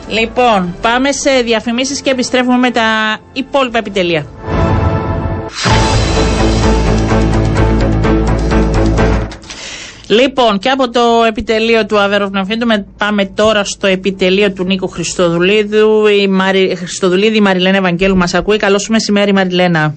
Λοιπόν, 0.08 0.76
πάμε 0.82 1.12
σε 1.12 1.30
διαφημίσεις 1.42 2.00
και 2.00 2.10
επιστρέφουμε 2.10 2.56
με 2.58 2.70
τα 2.70 3.18
υπόλοιπα 3.32 3.78
επιτελεία. 3.78 4.26
Λοιπόν, 10.08 10.58
και 10.58 10.68
από 10.68 10.90
το 10.90 11.00
επιτελείο 11.26 11.86
του 11.86 11.98
Αβεροφνοφίντου 11.98 12.66
πάμε 12.98 13.24
τώρα 13.24 13.64
στο 13.64 13.86
επιτελείο 13.86 14.52
του 14.52 14.64
Νίκου 14.64 14.88
Χριστοδουλίδου. 14.88 16.06
Η 16.06 16.28
Μαρι... 16.28 16.74
Χριστοδουλίδη 16.76 17.36
η 17.36 17.40
Μαριλένα 17.40 17.76
Ευαγγέλου 17.76 18.16
μας 18.16 18.34
ακούει. 18.34 18.56
Καλώς 18.56 18.88
μεσημέρι 18.88 19.32
Μαριλένα. 19.32 19.94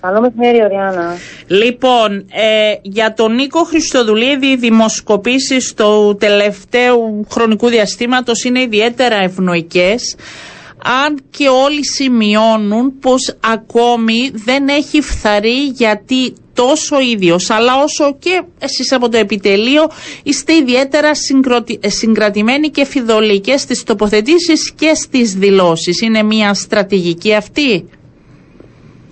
Καλό 0.00 0.20
μεσημέρι, 0.20 0.62
Οριάννα. 0.62 1.16
Λοιπόν, 1.46 2.16
ε, 2.16 2.74
για 2.82 3.12
τον 3.12 3.34
Νίκο 3.34 3.64
Χριστοδουλίδη, 3.64 4.46
οι 4.46 4.56
δημοσκοπήσεις 4.56 5.74
του 5.74 6.16
τελευταίου 6.20 7.26
χρονικού 7.30 7.68
διαστήματος 7.68 8.44
είναι 8.44 8.60
ιδιαίτερα 8.60 9.16
ευνοϊκές 9.16 10.16
αν 11.04 11.18
και 11.30 11.48
όλοι 11.48 11.86
σημειώνουν 11.86 12.98
πως 12.98 13.36
ακόμη 13.40 14.30
δεν 14.32 14.68
έχει 14.68 15.00
φθαρεί 15.00 15.66
γιατί 15.66 16.34
τόσο 16.56 17.00
ίδιος 17.00 17.50
αλλά 17.50 17.72
όσο 17.82 18.16
και 18.18 18.42
εσείς 18.58 18.92
από 18.92 19.08
το 19.08 19.16
επιτελείο 19.16 19.82
είστε 20.22 20.52
ιδιαίτερα 20.54 21.10
ε, 21.80 21.88
συγκρατημένοι 21.88 22.68
και 22.68 22.84
φιδωλοί 22.84 23.40
και 23.40 23.56
στις 23.56 23.82
τοποθετήσεις 23.82 24.72
και 24.72 24.94
στις 24.94 25.34
δηλώσεις. 25.34 26.00
Είναι 26.00 26.22
μια 26.22 26.54
στρατηγική 26.54 27.34
αυτή. 27.34 27.72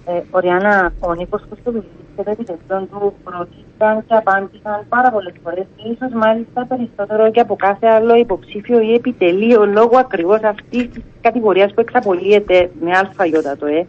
Ε, 0.07 0.21
Οριάννα, 0.31 0.93
ο 1.01 1.15
Νίκος 1.15 1.43
Κωστοδουλής 1.49 1.85
και 2.17 2.23
τα 2.23 2.31
επιτελείων 2.31 2.89
του 2.91 3.15
ρωτήθηκαν 3.25 4.05
και 4.07 4.15
απάντησαν 4.15 4.87
πάρα 4.89 5.11
πολλές 5.11 5.35
φορές 5.43 5.67
και 5.77 5.89
ίσως 5.89 6.13
μάλιστα 6.13 6.67
περισσότερο 6.67 7.31
και 7.31 7.41
από 7.41 7.57
κάθε 7.57 7.87
άλλο 7.87 8.15
υποψήφιο 8.17 8.81
ή 8.81 8.95
επιτελείο 8.95 9.67
λόγω 9.67 9.99
ακριβώς 9.99 10.43
αυτής 10.43 10.89
της 10.93 11.03
κατηγορίας 11.21 11.75
που 11.75 11.81
εξαπολύεται 11.81 12.71
με 12.81 12.91
αλφαγιότατο 12.97 13.67
ε, 13.67 13.87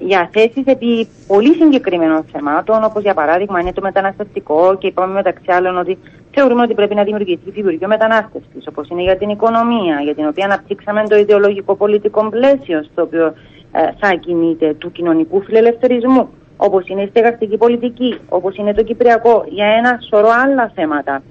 για 0.00 0.30
θέσεις 0.32 0.64
επί 0.64 1.08
πολύ 1.26 1.54
συγκεκριμένων 1.54 2.24
θεμάτων, 2.32 2.84
όπως 2.84 3.02
για 3.02 3.14
παράδειγμα 3.14 3.60
είναι 3.60 3.72
το 3.72 3.80
μεταναστευτικό 3.80 4.76
και 4.78 4.86
είπαμε 4.86 5.12
μεταξύ 5.12 5.52
άλλων 5.52 5.78
ότι 5.78 5.98
θεωρούμε 6.30 6.62
ότι 6.62 6.74
πρέπει 6.74 6.94
να 6.94 7.02
δημιουργηθεί 7.02 7.50
φιγουρικό 7.50 7.86
μετανάστευσης, 7.86 8.66
όπως 8.68 8.88
είναι 8.88 9.02
για 9.02 9.16
την 9.16 9.28
οικονομία, 9.28 10.00
για 10.02 10.14
την 10.14 10.26
οποία 10.26 10.44
αναπτύξαμε 10.44 11.02
το 11.08 11.16
ιδεολογικό 11.16 11.74
πολιτικό 11.74 12.28
πλαίσιο 12.28 12.82
στο 12.82 13.02
οποίο 13.02 13.26
ε, 13.72 13.80
θα 13.98 14.14
κινείται 14.14 14.74
του 14.74 14.92
κοινωνικού 14.92 15.42
φιλελευθερισμού, 15.42 16.28
όπως 16.56 16.88
είναι 16.88 17.02
η 17.02 17.06
στεγαστική 17.06 17.56
πολιτική, 17.56 18.18
όπως 18.28 18.56
είναι 18.56 18.74
το 18.74 18.82
κυπριακό, 18.82 19.44
για 19.48 19.66
ένα 19.66 19.98
σωρό 20.08 20.28
άλλα 20.44 20.72
θέματα. 20.74 21.22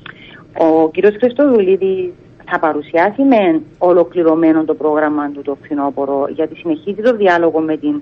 Ο 0.57 0.89
κ. 0.89 0.95
Χριστοδουλίδη 1.19 2.13
θα 2.51 2.59
παρουσιάσει 2.59 3.21
με 3.21 3.61
ολοκληρωμένο 3.77 4.63
το 4.63 4.73
πρόγραμμα 4.73 5.29
του 5.29 5.41
το 5.41 5.57
φθινόπωρο, 5.61 6.27
γιατί 6.29 6.55
συνεχίζει 6.55 7.01
το 7.01 7.15
διάλογο 7.15 7.59
με 7.59 7.77
την 7.77 7.95
ε, 7.95 8.01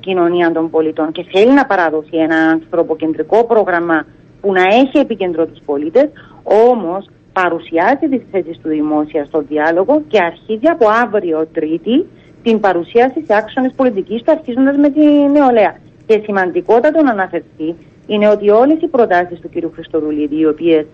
κοινωνία 0.00 0.52
των 0.52 0.70
πολιτών 0.70 1.12
και 1.12 1.24
θέλει 1.32 1.52
να 1.52 1.66
παραδώσει 1.66 2.16
ένα 2.16 2.36
ανθρωποκεντρικό 2.36 3.44
πρόγραμμα 3.44 4.06
που 4.40 4.52
να 4.52 4.62
έχει 4.62 4.98
επικεντρό 4.98 5.46
τους 5.46 5.58
πολίτες, 5.64 6.08
όμως 6.42 7.08
παρουσιάζει 7.32 8.08
τις 8.10 8.22
θέσεις 8.30 8.58
του 8.62 8.68
δημόσια 8.68 9.24
στο 9.24 9.44
διάλογο 9.48 10.02
και 10.08 10.18
αρχίζει 10.18 10.66
από 10.66 10.86
αύριο 10.88 11.46
Τρίτη 11.52 12.06
την 12.42 12.60
παρουσίαση 12.60 13.24
σε 13.26 13.34
άξονες 13.36 13.72
πολιτικής 13.76 14.22
του 14.22 14.30
αρχίζοντας 14.30 14.76
με 14.76 14.90
τη 14.90 15.04
νεολαία. 15.32 15.76
Και 16.06 16.20
σημαντικότατο 16.24 17.02
να 17.02 17.10
αναφερθεί 17.10 17.74
είναι 18.06 18.28
ότι 18.28 18.50
όλες 18.50 18.76
οι 18.80 18.86
προτάσεις 18.86 19.40
του 19.40 19.48
κ. 19.48 19.74
Χριστοδουλίδη, 19.74 20.38
οι 20.38 20.46
οποίες 20.46 20.80
ε, 20.80 20.86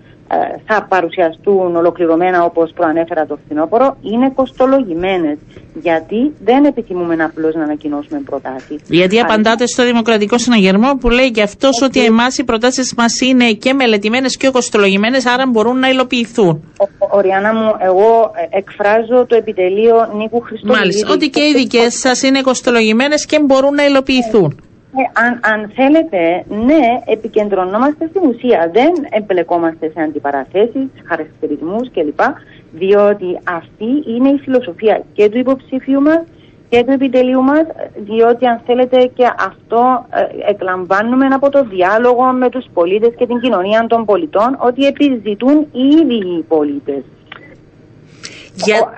θα 0.66 0.86
παρουσιαστούν 0.88 1.76
ολοκληρωμένα 1.76 2.44
όπως 2.44 2.72
προανέφερα 2.72 3.26
το 3.26 3.38
φθινόπωρο 3.44 3.96
είναι 4.00 4.30
κοστολογημένες 4.34 5.38
γιατί 5.74 6.32
δεν 6.44 6.64
επιθυμούμε 6.64 7.24
απλώς 7.24 7.54
να 7.54 7.62
ανακοινώσουμε 7.62 8.20
προτάσεις. 8.24 8.80
Γιατί 8.88 9.20
απαντάτε 9.20 9.66
στο 9.66 9.84
Δημοκρατικό 9.84 10.38
Συναγερμό 10.38 10.94
που 11.00 11.08
λέει 11.08 11.30
και 11.30 11.42
αυτός 11.42 11.82
ότι 11.82 12.04
εμάς 12.04 12.38
οι 12.38 12.44
προτάσεις 12.44 12.94
μας 12.96 13.20
είναι 13.20 13.52
και 13.52 13.72
μελετημένες 13.72 14.36
και 14.36 14.50
κοστολογημένες, 14.50 15.26
άρα 15.26 15.46
μπορούν 15.46 15.78
να 15.78 15.88
υλοποιηθούν. 15.88 16.74
Οριάννα 16.98 17.54
μου, 17.54 17.74
εγώ 17.78 18.30
ε, 18.50 18.58
εκφράζω 18.58 19.26
το 19.26 19.34
επιτελείο 19.36 20.12
Νίκου 20.16 20.40
Χριστοδουλίδη. 20.40 20.78
Μάλιστα, 20.78 21.12
ότι 21.12 21.28
και 21.28 21.40
οι 21.40 21.52
δικές 21.56 21.94
σας 21.94 22.22
είναι 22.22 22.40
κοστολογημένες 22.40 23.26
και 23.26 23.40
μπορούν 23.40 23.74
να 23.74 23.84
υλοποιηθούν. 23.84 24.69
Ε, 24.96 25.20
αν, 25.24 25.40
αν 25.42 25.72
θέλετε, 25.74 26.44
ναι, 26.48 27.02
επικεντρωνόμαστε 27.04 28.06
στην 28.08 28.22
ουσία. 28.28 28.70
Δεν 28.72 28.92
εμπλεκόμαστε 29.10 29.90
σε 29.94 30.02
αντιπαραθέσεις, 30.02 30.88
χαρακτηρισμούς 31.04 31.90
κλπ. 31.90 32.20
Διότι 32.72 33.38
αυτή 33.44 34.04
είναι 34.06 34.28
η 34.28 34.38
φιλοσοφία 34.38 35.02
και 35.12 35.28
του 35.28 35.38
υποψήφιου 35.38 36.00
μας 36.00 36.22
και 36.68 36.84
του 36.84 36.90
επιτελείου 36.90 37.42
μας, 37.42 37.66
διότι 37.96 38.46
αν 38.46 38.60
θέλετε 38.66 39.06
και 39.14 39.24
αυτό 39.38 40.06
ε, 40.10 40.50
εκλαμβάνουμε 40.50 41.26
από 41.26 41.50
το 41.50 41.64
διάλογο 41.64 42.24
με 42.24 42.48
τους 42.48 42.66
πολίτες 42.72 43.14
και 43.16 43.26
την 43.26 43.40
κοινωνία 43.40 43.86
των 43.88 44.04
πολιτών, 44.04 44.56
ότι 44.60 44.86
επιζητούν 44.86 45.66
ήδη 45.72 46.14
οι 46.14 46.44
πολίτες. 46.48 47.02
Για... 48.54 48.92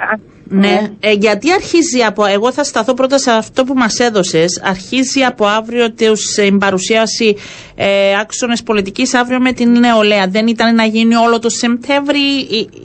Ναι, 0.54 0.90
ε, 1.00 1.12
γιατί 1.12 1.52
αρχίζει 1.52 2.02
από. 2.02 2.24
Εγώ 2.24 2.52
θα 2.52 2.64
σταθώ 2.64 2.94
πρώτα 2.94 3.18
σε 3.18 3.30
αυτό 3.30 3.64
που 3.64 3.74
μας 3.74 3.98
έδωσες. 3.98 4.62
Αρχίζει 4.64 5.22
από 5.22 5.46
αύριο 5.46 5.92
τους, 5.92 6.36
ε, 6.36 6.50
παρουσίαση 6.58 7.36
ε, 7.74 8.18
άξονες 8.20 8.62
πολιτικής 8.62 9.14
αύριο 9.14 9.40
με 9.40 9.52
την 9.52 9.78
νεολαία. 9.78 10.26
Δεν 10.28 10.46
ήταν 10.46 10.74
να 10.74 10.84
γίνει 10.84 11.14
όλο 11.14 11.38
το 11.38 11.48
Σεπτέμβρη, 11.48 12.18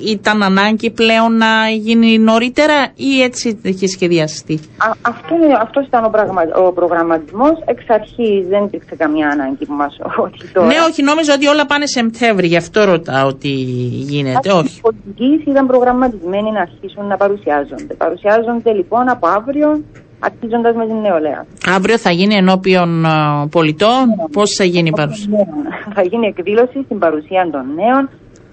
ήταν 0.06 0.43
ανάγκη 0.43 0.89
πλέον 0.89 1.38
να 1.38 1.69
γίνει 1.69 2.17
νωρίτερα 2.17 2.91
ή 2.95 3.21
έτσι 3.21 3.60
έχει 3.63 3.88
σχεδιαστεί; 3.88 4.53
Α, 4.77 4.91
αυτό, 5.01 5.36
αυτός 5.62 5.86
ήταν 5.88 6.06
ο, 6.06 6.10
πραγμα, 6.10 6.41
ο 6.56 6.71
προγραμματισμός. 6.71 7.62
Εξ 7.65 7.84
αρχής 7.88 8.47
δεν 8.47 8.63
υπήρξε 8.63 8.95
καμία 8.95 9.27
ανάγκη 9.30 9.65
που 9.65 9.73
μας 9.73 9.97
Ναι, 10.53 10.75
όχι, 10.89 11.03
νόμιζα 11.03 11.34
ότι 11.34 11.47
όλα 11.47 11.65
πάνε 11.65 11.86
Σεπτέμβρη, 11.86 12.47
γι' 12.47 12.58
αυτό 12.58 12.84
ρωτάω 12.84 13.27
ότι 13.27 13.47
γίνεται. 14.12 14.51
όχι. 14.51 14.77
Οι 14.77 14.82
πολιτικοί 14.82 15.49
ήταν 15.49 15.67
προγραμματισμένοι 15.67 16.51
να 16.51 16.62
αρχίσουν 16.62 17.06
να 17.06 17.17
παρουσιάσουν 17.17 17.57
παρουσιάζονται. 17.58 17.93
Παρουσιάζονται 17.93 18.72
λοιπόν 18.72 19.10
από 19.10 19.28
αύριο, 19.28 19.84
αρχίζοντας 20.20 20.76
με 20.76 20.86
την 20.86 20.96
νεολαία. 20.96 21.46
Αύριο 21.76 21.98
θα 21.98 22.12
γίνει 22.12 22.36
ενώπιον 22.36 23.06
πολιτών, 23.52 24.06
ναι. 24.08 24.28
πώς 24.32 24.56
θα 24.58 24.63
γίνει 24.63 24.88
η 24.88 24.96
παρουσία; 24.96 25.48
Θα 25.93 26.02
γίνει 26.02 26.28
εκδήλωση 26.28 26.84
στην 26.86 27.00
παρουσία 27.00 27.50
των 27.52 27.65
νέων 27.76 28.10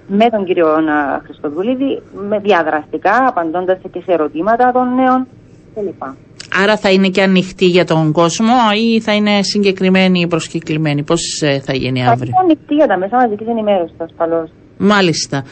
με 0.06 0.30
τον 0.30 0.44
κύριο 0.44 0.68
Χριστοδουλίδη, 1.24 2.02
με 2.28 2.38
διαδραστικά, 2.38 3.26
απαντώντας 3.28 3.78
και 3.92 4.00
σε 4.04 4.12
ερωτήματα 4.12 4.72
των 4.72 4.94
νέων 4.94 5.26
κλπ. 5.74 6.02
Άρα 6.62 6.76
θα 6.76 6.90
είναι 6.90 7.08
και 7.08 7.22
ανοιχτή 7.22 7.64
για 7.66 7.84
τον 7.84 8.12
κόσμο 8.12 8.54
ή 8.76 9.00
θα 9.00 9.14
είναι 9.14 9.42
συγκεκριμένη 9.42 10.20
ή 10.20 10.26
προσκεκλημένη; 10.26 11.02
Πώς 11.02 11.40
ε, 11.42 11.60
θα 11.60 11.74
γίνει 11.74 12.06
αύριο; 12.06 12.32
Θα 12.32 12.42
είναι 12.42 12.52
ανοιχτή 12.52 12.74
για 12.74 12.86
τα 12.86 12.98
μέσα 12.98 13.16
μαζικής 13.16 13.46
ενημέρωσης 13.46 13.96
ασφαλώ. 13.98 14.48
Μάλιστα. 14.76 15.44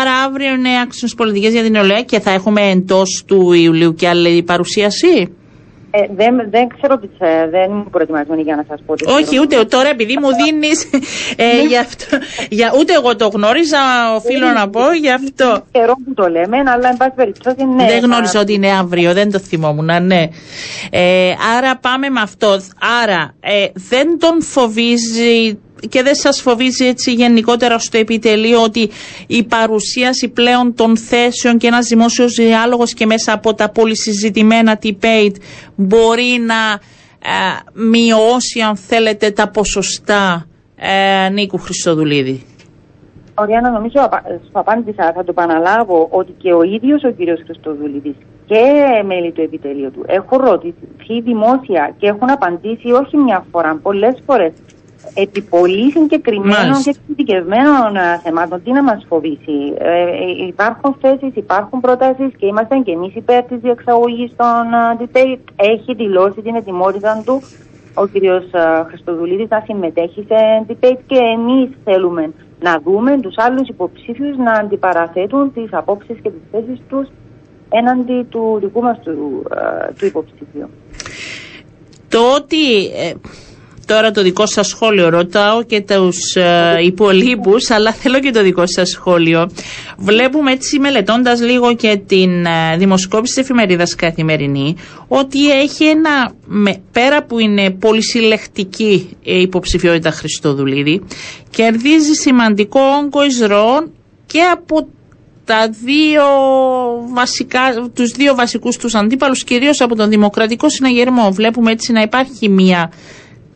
Άρα 0.00 0.12
αύριο 0.26 0.54
είναι 0.54 0.80
άξιε 0.82 1.08
πολιτικές 1.16 1.52
για 1.52 1.62
την 1.62 1.72
νεολαία 1.72 2.02
και 2.02 2.20
θα 2.20 2.30
έχουμε 2.30 2.70
εντός 2.70 3.24
του 3.26 3.52
Ιουλίου 3.52 3.94
και 3.94 4.08
άλλη 4.08 4.42
παρουσίαση; 4.42 5.34
Ε, 5.92 6.06
δεν, 6.14 6.50
δεν 6.50 6.68
ξέρω 6.68 6.98
τι 6.98 7.08
δεν 7.50 7.70
είμαι 7.70 7.84
προετοιμασμένη 7.90 8.42
για 8.42 8.56
να 8.56 8.64
σας 8.68 8.80
πω. 8.86 8.94
Όχι, 9.14 9.40
ούτε 9.40 9.64
τώρα 9.64 9.88
επειδή 9.88 10.18
μου 10.22 10.28
δίνεις. 10.44 10.90
Ε, 11.36 11.68
ναι. 11.68 11.78
αυτό, 11.78 12.04
για, 12.48 12.72
ούτε 12.78 12.92
εγώ 12.94 13.16
το 13.16 13.28
γνώριζα, 13.28 13.78
οφείλω 14.16 14.46
να 14.46 14.68
πω 14.68 14.80
γι' 15.00 15.10
αυτό. 15.10 15.64
Καιρό 15.72 15.94
που 16.04 16.14
το 16.14 16.28
λέμε, 16.28 16.56
αλλά 16.56 16.88
εν 16.88 16.96
πάση 16.96 17.12
περιπτώσει 17.14 17.64
ναι. 17.64 17.86
Δεν 17.86 18.00
γνώριζα 18.02 18.40
ότι 18.40 18.52
είναι 18.52 18.70
αύριο, 18.70 19.12
δεν 19.12 19.32
το 19.32 19.38
θυμόμουν, 19.38 20.06
ναι. 20.06 20.28
Ε, 20.90 21.32
άρα 21.56 21.76
πάμε 21.76 22.08
με 22.08 22.20
αυτό. 22.20 22.60
Άρα 23.02 23.34
ε, 23.40 23.66
δεν 23.74 24.18
τον 24.18 24.42
φοβίζει 24.42 25.58
και 25.88 26.02
δεν 26.02 26.14
σας 26.14 26.40
φοβίζει 26.40 26.86
έτσι 26.86 27.12
γενικότερα 27.12 27.78
στο 27.78 27.98
επιτελείο 27.98 28.62
ότι 28.62 28.90
η 29.26 29.44
παρουσίαση 29.44 30.28
πλέον 30.28 30.74
των 30.74 30.96
θέσεων 30.96 31.58
και 31.58 31.66
ένας 31.66 31.86
δημόσιος 31.86 32.32
διάλογος 32.32 32.94
και 32.94 33.06
μέσα 33.06 33.32
από 33.32 33.54
τα 33.54 33.70
πολυσυζητημένα 33.70 34.78
debate 34.82 35.34
μπορεί 35.74 36.42
να 36.46 36.72
ε, 37.22 37.30
μειώσει 37.72 38.60
αν 38.60 38.76
θέλετε 38.76 39.30
τα 39.30 39.50
ποσοστά 39.50 40.46
ε, 40.76 41.28
Νίκου 41.28 41.58
Χριστοδουλίδη; 41.58 42.44
Ωραία, 43.34 43.60
νομίζω 43.60 44.08
σου 44.44 44.50
απάντησα, 44.52 45.12
θα 45.14 45.24
το 45.24 45.30
επαναλάβω, 45.30 46.08
ότι 46.10 46.32
και 46.38 46.52
ο 46.52 46.62
ίδιος 46.62 47.02
ο 47.04 47.10
κύριος 47.10 47.40
Χριστοδουλίδης 47.44 48.14
και 48.46 48.62
μέλη 49.04 49.32
του 49.32 49.40
επιτελείου 49.40 49.90
του 49.90 50.04
έχουν 50.06 50.38
ρωτηθεί 50.38 51.20
δημόσια 51.20 51.94
και 51.98 52.06
έχουν 52.06 52.30
απαντήσει 52.30 52.92
όχι 52.92 53.16
μια 53.16 53.44
φορά, 53.50 53.78
πολλές 53.82 54.22
φορές 54.26 54.52
επί 55.14 55.42
πολύ 55.42 55.90
συγκεκριμένων 55.90 56.82
και 56.82 56.90
εξειδικευμένων 56.90 57.96
ε, 57.96 58.20
θεμάτων. 58.22 58.62
Τι 58.62 58.72
να 58.72 58.82
μας 58.82 59.04
φοβήσει; 59.08 59.74
Ε, 59.78 60.02
ε, 60.02 60.46
υπάρχουν 60.46 60.96
θέσεις, 61.00 61.34
υπάρχουν 61.34 61.80
προτάσεις 61.80 62.30
και 62.38 62.46
είμαστε 62.46 62.76
και 62.78 62.92
εμείς 62.92 63.14
υπέρ 63.14 63.42
της 63.42 63.58
διεξαγωγής 63.60 64.32
των 64.36 64.64
debate. 65.00 65.44
Έχει 65.56 65.94
δηλώσει 65.94 66.40
την 66.42 66.54
ετοιμότητα 66.54 67.22
του 67.24 67.42
ο 67.94 68.06
κ. 68.06 68.10
Χριστοδουλίδης 68.88 69.48
να 69.48 69.62
συμμετέχει 69.66 70.26
σε 70.28 70.64
debate 70.68 71.00
και 71.06 71.16
εμείς 71.16 71.68
θέλουμε 71.84 72.32
να 72.60 72.80
δούμε 72.84 73.20
τους 73.20 73.34
άλλους 73.36 73.68
υποψήφιους 73.68 74.36
να 74.36 74.52
αντιπαραθέτουν 74.52 75.52
τις 75.52 75.68
απόψεις 75.72 76.16
και 76.22 76.30
τις 76.30 76.42
θέσεις 76.50 76.80
τους 76.88 77.08
έναντι 77.68 78.26
του 78.28 78.58
δικού 78.60 78.82
μας 78.82 78.98
του, 79.04 79.42
του 79.98 80.06
υποψήφιου. 80.06 80.68
Το 82.08 82.34
ότι 82.34 82.90
τώρα 83.94 84.10
το 84.10 84.22
δικό 84.22 84.46
σας 84.46 84.66
σχόλιο. 84.68 85.08
Ρωτάω 85.08 85.62
και 85.62 85.80
τους 85.80 86.34
ε, 86.34 86.76
υπολείπους, 86.82 87.70
αλλά 87.70 87.92
θέλω 87.92 88.20
και 88.20 88.30
το 88.30 88.42
δικό 88.42 88.66
σας 88.66 88.88
σχόλιο. 88.88 89.50
Βλέπουμε 89.96 90.52
έτσι 90.52 90.78
μελετώντας 90.78 91.40
λίγο 91.40 91.74
και 91.74 92.00
την 92.06 92.44
ε, 92.44 92.76
δημοσκόπηση 92.76 93.34
της 93.34 93.42
εφημερίδας 93.42 93.94
Καθημερινή, 93.94 94.76
ότι 95.08 95.50
έχει 95.50 95.84
ένα, 95.84 96.32
με, 96.46 96.82
πέρα 96.92 97.24
που 97.24 97.38
είναι 97.38 97.70
πολυσυλλεκτική 97.70 99.16
η 99.22 99.40
υποψηφιότητα 99.40 100.10
Χριστοδουλίδη, 100.10 101.02
κερδίζει 101.50 102.12
σημαντικό 102.12 102.80
όγκο 103.02 103.24
εισρώων 103.24 103.92
και 104.26 104.40
από 104.40 104.88
τα 105.44 105.70
δύο 105.84 106.24
βασικά, 107.12 107.60
τους 107.94 108.10
δύο 108.10 108.34
βασικούς 108.34 108.76
τους 108.76 108.94
αντίπαλους, 108.94 109.44
κυρίως 109.44 109.80
από 109.80 109.96
τον 109.96 110.08
Δημοκρατικό 110.08 110.68
Συναγερμό. 110.68 111.30
Βλέπουμε 111.32 111.70
έτσι 111.70 111.92
να 111.92 112.00
υπάρχει 112.00 112.48
μια 112.48 112.90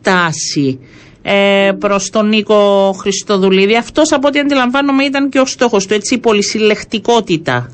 τάση 0.05 0.79
ε, 1.21 1.71
προς 1.79 2.09
τον 2.09 2.27
Νίκο 2.27 2.91
Χριστοδουλίδη. 2.99 3.77
Αυτός 3.77 4.11
από 4.11 4.27
ό,τι 4.27 4.39
αντιλαμβάνομαι 4.39 5.03
ήταν 5.03 5.29
και 5.29 5.39
ο 5.39 5.45
στόχος 5.45 5.85
του, 5.87 5.93
έτσι, 5.93 6.15
η 6.15 6.17
πολυσυλλεκτικότητα. 6.17 7.69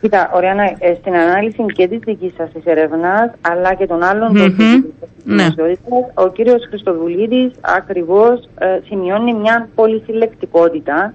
Κοίτα, 0.00 0.30
ωραία, 0.34 0.52
ε, 0.78 0.94
στην 1.00 1.14
ανάλυση 1.14 1.64
και 1.74 1.88
της 1.88 1.98
δικής 2.04 2.32
σας 2.36 2.50
της 2.52 2.64
έρευνας, 2.64 3.30
αλλά 3.40 3.74
και 3.74 3.86
των 3.86 4.02
άλλων 4.02 4.30
mm-hmm. 4.36 4.84
ναι. 5.24 5.46
ο 6.14 6.28
κύριος 6.28 6.66
Χριστοδουλίδης 6.68 7.50
ακριβώς 7.60 8.48
ε, 8.58 8.66
σημειώνει 8.86 9.34
μια 9.34 9.68
πολυσυλλεκτικότητα. 9.74 11.14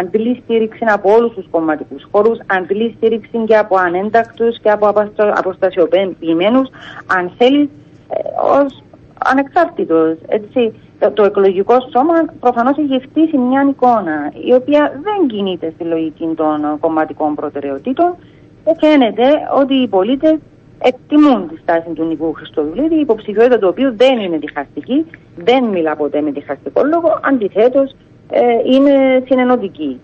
Αντλεί 0.00 0.42
στήριξη 0.44 0.84
από 0.86 1.12
όλους 1.12 1.34
τους 1.34 1.46
κομματικούς 1.50 2.02
χώρους, 2.10 2.38
αντλεί 2.46 2.94
στήριξη 2.96 3.38
και 3.46 3.56
από 3.56 3.76
ανέντακτους 3.76 4.60
και 4.60 4.70
από 4.70 4.92
αποστασιοποιημένους, 5.34 6.68
αν 7.06 7.32
θέλεις, 7.38 7.68
ε, 8.08 8.18
ως 8.58 8.82
ανεξάρτητος. 9.24 10.16
Έτσι, 10.26 10.74
το, 10.98 11.10
το 11.10 11.24
εκλογικό 11.24 11.74
σώμα 11.92 12.14
προφανώς 12.40 12.78
έχει 12.78 13.00
φτύσει 13.08 13.38
μια 13.38 13.66
εικόνα 13.70 14.32
η 14.46 14.52
οποία 14.52 15.00
δεν 15.02 15.28
κινείται 15.28 15.72
στη 15.74 15.84
λογική 15.84 16.28
των 16.36 16.78
κομματικών 16.80 17.34
προτεραιοτήτων 17.34 18.16
και 18.64 18.76
φαίνεται 18.80 19.26
ότι 19.60 19.74
οι 19.74 19.88
πολίτες 19.88 20.38
εκτιμούν 20.78 21.48
τη 21.48 21.56
στάση 21.56 21.90
του 21.94 22.04
Νικού 22.04 22.32
Χριστοδουλίδη, 22.32 22.94
η 22.94 23.00
υποψηφιότητα 23.00 23.58
του 23.58 23.68
οποίου 23.70 23.96
δεν 23.96 24.18
είναι 24.18 24.36
διχαστική, 24.36 25.06
δεν 25.36 25.64
μιλά 25.64 25.96
ποτέ 25.96 26.20
με 26.20 26.30
διχαστικό 26.30 26.82
λόγο, 26.84 27.20
αντιθέτως 27.22 27.94
ε, 28.30 28.40
είναι 28.64 29.22
συνενωτική. 29.26 30.00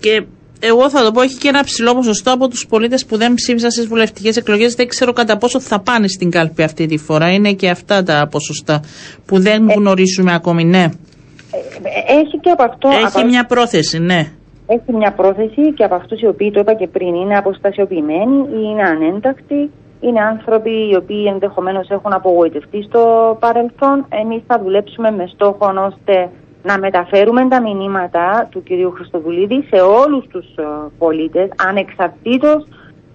Και 0.00 0.24
εγώ 0.64 0.90
θα 0.90 1.04
το 1.04 1.10
πω, 1.10 1.20
έχει 1.20 1.38
και 1.38 1.48
ένα 1.48 1.64
ψηλό 1.64 1.94
ποσοστό 1.94 2.32
από 2.32 2.48
τους 2.48 2.66
πολίτες 2.66 3.06
που 3.06 3.16
δεν 3.16 3.34
ψήφισαν 3.34 3.70
στις 3.70 3.86
βουλευτικές 3.86 4.36
εκλογές. 4.36 4.74
Δεν 4.74 4.88
ξέρω 4.88 5.12
κατά 5.12 5.36
πόσο 5.36 5.60
θα 5.60 5.80
πάνε 5.80 6.08
στην 6.08 6.30
κάλπη 6.30 6.62
αυτή 6.62 6.86
τη 6.86 6.96
φορά. 6.96 7.32
Είναι 7.32 7.52
και 7.52 7.68
αυτά 7.68 8.02
τα 8.02 8.28
ποσοστά 8.30 8.80
που 9.26 9.38
δεν 9.40 9.68
ε, 9.68 9.74
γνωρίζουμε 9.74 10.34
ακόμη, 10.34 10.64
ναι. 10.64 10.82
Ε, 10.82 12.12
έχει 12.20 12.38
και 12.40 12.50
από 12.50 12.62
αυτό. 12.62 12.88
Έχει 12.88 13.24
μια 13.24 13.44
πρόθεση, 13.46 13.98
ναι. 13.98 14.30
Έχει 14.66 14.92
μια 14.92 15.12
πρόθεση 15.12 15.72
και 15.74 15.84
από 15.84 15.94
αυτούς 15.94 16.20
οι 16.20 16.26
οποίοι 16.26 16.50
το 16.50 16.60
είπα 16.60 16.74
και 16.74 16.86
πριν 16.86 17.14
είναι 17.14 17.36
αποστασιοποιημένοι 17.36 18.36
ή 18.36 18.60
είναι 18.70 18.82
ανέντακτοι. 18.82 19.70
Είναι 20.00 20.20
άνθρωποι 20.20 20.88
οι 20.90 20.96
οποίοι 20.96 21.24
ενδεχομένως 21.28 21.88
έχουν 21.90 22.12
απογοητευτεί 22.12 22.82
στο 22.82 23.36
παρελθόν. 23.40 24.06
Εμείς 24.22 24.42
θα 24.46 24.60
δουλέψουμε 24.62 25.10
με 25.10 25.24
στόχο 25.34 25.66
ώστε 25.88 26.30
να 26.62 26.78
μεταφέρουμε 26.78 27.48
τα 27.48 27.60
μηνύματα 27.60 28.48
του 28.50 28.62
κυρίου 28.62 28.90
Χριστοδουλίδη 28.90 29.66
σε 29.70 29.80
όλους 29.80 30.26
τους 30.26 30.46
ε, 30.56 30.62
πολίτες 30.98 31.48
ανεξαρτήτως 31.56 32.66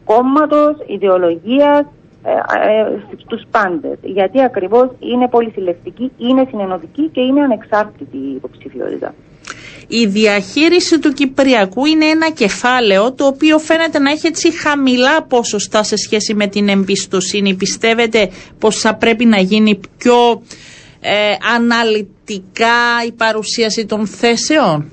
κόμματος, 0.05 0.75
ιδεολογίας, 0.87 1.85
ε, 2.23 2.31
ε, 2.31 2.99
στους 3.25 3.41
πάντες. 3.51 3.97
Γιατί 4.01 4.41
ακριβώς 4.41 4.89
είναι 4.99 5.27
πολυσυλλεκτική, 5.27 6.11
είναι 6.17 6.45
συνενωτική 6.49 7.09
και 7.13 7.21
είναι 7.21 7.41
ανεξάρτητη 7.41 8.17
η 8.17 8.33
υποψηφιότητα. 8.35 9.13
Η 9.87 10.05
διαχείριση 10.05 10.99
του 10.99 11.13
Κυπριακού 11.13 11.85
είναι 11.85 12.05
ένα 12.05 12.31
κεφάλαιο 12.31 13.13
το 13.13 13.25
οποίο 13.25 13.57
φαίνεται 13.59 13.99
να 13.99 14.11
έχει 14.11 14.27
έτσι 14.27 14.57
χαμηλά 14.57 15.23
ποσοστά 15.23 15.83
σε 15.83 15.95
σχέση 15.95 16.33
με 16.33 16.47
την 16.47 16.69
εμπιστοσύνη. 16.69 17.55
Πιστεύετε 17.55 18.29
πως 18.59 18.79
θα 18.79 18.95
πρέπει 18.95 19.25
να 19.25 19.39
γίνει 19.39 19.79
πιο 19.97 20.41
ε, 21.13 21.35
αναλυτικά 21.55 22.77
η 23.07 23.11
παρουσίαση 23.11 23.85
των 23.85 24.07
θέσεων; 24.07 24.91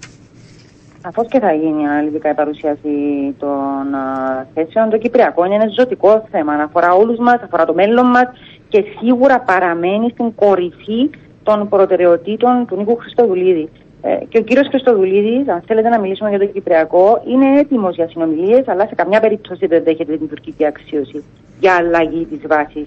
Σαφώς 1.03 1.27
και 1.29 1.41
θα 1.41 1.53
γίνει 1.53 1.87
αναλυτικά 1.89 2.31
η 2.31 2.35
παρουσίαση 2.35 2.97
των 3.39 3.95
α, 3.95 4.47
θέσεων. 4.55 4.91
Το 4.91 4.99
Κυπριακό 4.99 5.45
είναι 5.45 5.55
ένα 5.55 5.69
ζωτικό 5.79 6.27
θέμα. 6.31 6.53
Αφορά 6.53 6.93
όλους 6.95 7.19
μας, 7.19 7.43
αφορά 7.43 7.65
το 7.65 7.75
μέλλον 7.75 8.07
μας 8.07 8.27
και 8.69 8.85
σίγουρα 8.99 9.41
παραμένει 9.41 10.11
στην 10.11 10.35
κορυφή 10.35 11.11
των 11.43 11.69
προτεραιοτήτων 11.69 12.67
του 12.67 12.77
Νίκου 12.77 12.97
Χριστοδουλίδη. 12.97 13.69
Ε, 14.03 14.25
και 14.29 14.39
ο 14.39 14.43
κύριος 14.43 14.69
Χριστοδουλίδης, 14.69 15.49
αν 15.49 15.63
θέλετε 15.67 15.89
να 15.89 16.01
μιλήσουμε 16.01 16.29
για 16.31 16.39
το 16.39 16.47
Κυπριακό, 16.47 17.23
είναι 17.27 17.59
έτοιμος 17.61 17.95
για 17.95 18.09
συνομιλίες, 18.09 18.69
αλλά 18.69 18.87
σε 18.87 18.95
καμιά 18.95 19.21
περίπτωση 19.21 19.67
δεν 19.67 19.83
δέχεται 19.83 20.17
την 20.17 20.29
τουρκική 20.29 20.67
αξίωση 20.67 21.25
για 21.61 21.75
αλλαγή 21.75 22.25
της 22.25 22.41
βάσης 22.47 22.87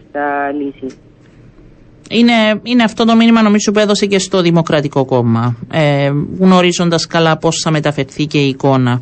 λύση. 0.59 0.97
Είναι, 2.09 2.59
είναι 2.63 2.83
αυτό 2.83 3.05
το 3.05 3.15
μήνυμα 3.15 3.41
νομίζω 3.41 3.71
που 3.71 3.79
έδωσε 3.79 4.05
και 4.05 4.19
στο 4.19 4.41
Δημοκρατικό 4.41 5.05
Κόμμα, 5.05 5.57
ε, 5.71 6.11
γνωρίζοντας 6.39 7.07
καλά 7.07 7.37
πώς 7.37 7.59
θα 7.59 7.71
μεταφερθεί 7.71 8.25
και 8.25 8.37
η 8.37 8.47
εικόνα. 8.47 9.01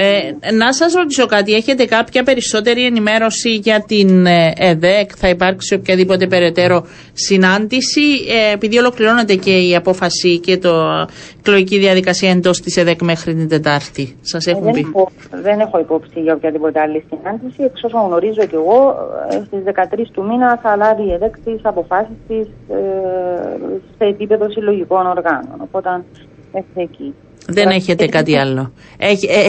Ε, 0.00 0.52
να 0.52 0.72
σας 0.72 0.92
ρωτήσω 0.92 1.26
κάτι, 1.26 1.54
έχετε 1.54 1.84
κάποια 1.84 2.22
περισσότερη 2.22 2.84
ενημέρωση 2.84 3.50
για 3.54 3.84
την 3.86 4.26
ε, 4.26 4.52
ΕΔΕΚ, 4.56 5.10
θα 5.16 5.28
υπάρξει 5.28 5.74
οποιαδήποτε 5.74 6.26
περαιτέρω 6.26 6.86
συνάντηση, 7.12 8.00
ε, 8.28 8.52
επειδή 8.52 8.78
ολοκληρώνεται 8.78 9.34
και 9.34 9.50
η 9.50 9.76
απόφαση 9.76 10.38
και 10.38 10.58
το 10.58 11.06
εκλογική 11.38 11.78
διαδικασία 11.78 12.30
εντός 12.30 12.60
της 12.60 12.76
ΕΔΕΚ 12.76 13.02
μέχρι 13.02 13.34
την 13.34 13.48
Τετάρτη. 13.48 14.16
Σας 14.20 14.46
έχουν 14.46 14.62
δεν 14.62 14.72
πει. 14.72 14.80
Έχω, 14.80 15.10
δεν 15.30 15.60
έχω 15.60 15.78
υπόψη 15.78 16.20
για 16.20 16.34
οποιαδήποτε 16.34 16.80
άλλη 16.80 17.04
συνάντηση, 17.08 17.62
εξ 17.62 17.82
όσων 17.82 18.06
γνωρίζω 18.06 18.46
και 18.46 18.56
εγώ, 18.56 18.96
ε, 19.30 19.34
στις 19.46 19.62
13 19.64 20.10
του 20.12 20.24
μήνα 20.24 20.58
θα 20.62 20.76
λάβει 20.76 21.02
η 21.02 21.12
ΕΔΕΚ 21.12 21.38
τις 21.44 21.60
αποφάσεις 21.62 22.16
της 22.28 22.46
ε, 22.68 22.78
σε 23.98 24.04
επίπεδο 24.04 24.50
συλλογικών 24.50 25.06
οργάνων, 25.06 25.56
οπότε 25.58 26.04
μέχρι 26.52 26.82
εκεί. 26.82 27.14
Δεν 27.50 27.68
έχετε 27.68 28.06
κάτι 28.06 28.36
άλλο. 28.36 28.72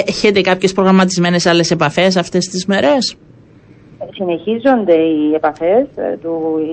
Έχετε 0.05 0.41
κάποιες 0.41 0.73
προγραμματισμένες 0.73 1.45
άλλες 1.45 1.71
επαφές 1.71 2.17
αυτές 2.17 2.45
τις 2.45 2.65
μέρες; 2.65 3.17
Συνεχίζονται 4.13 4.93
οι 4.93 5.33
επαφές, 5.33 5.85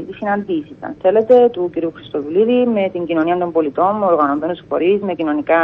οι 0.09 0.15
συναντήσεις, 0.19 0.77
αν 0.81 0.97
θέλετε, 1.03 1.49
του 1.53 1.71
κ. 1.73 1.95
Χριστοδουλίδη 1.95 2.67
με 2.67 2.89
την 2.93 3.07
κοινωνία 3.07 3.39
των 3.39 3.53
πολιτών, 3.53 3.97
με 3.99 4.05
οργανωμένους 4.05 4.61
φορείς, 4.69 5.01
με 5.01 5.15
κοινωνικά 5.15 5.61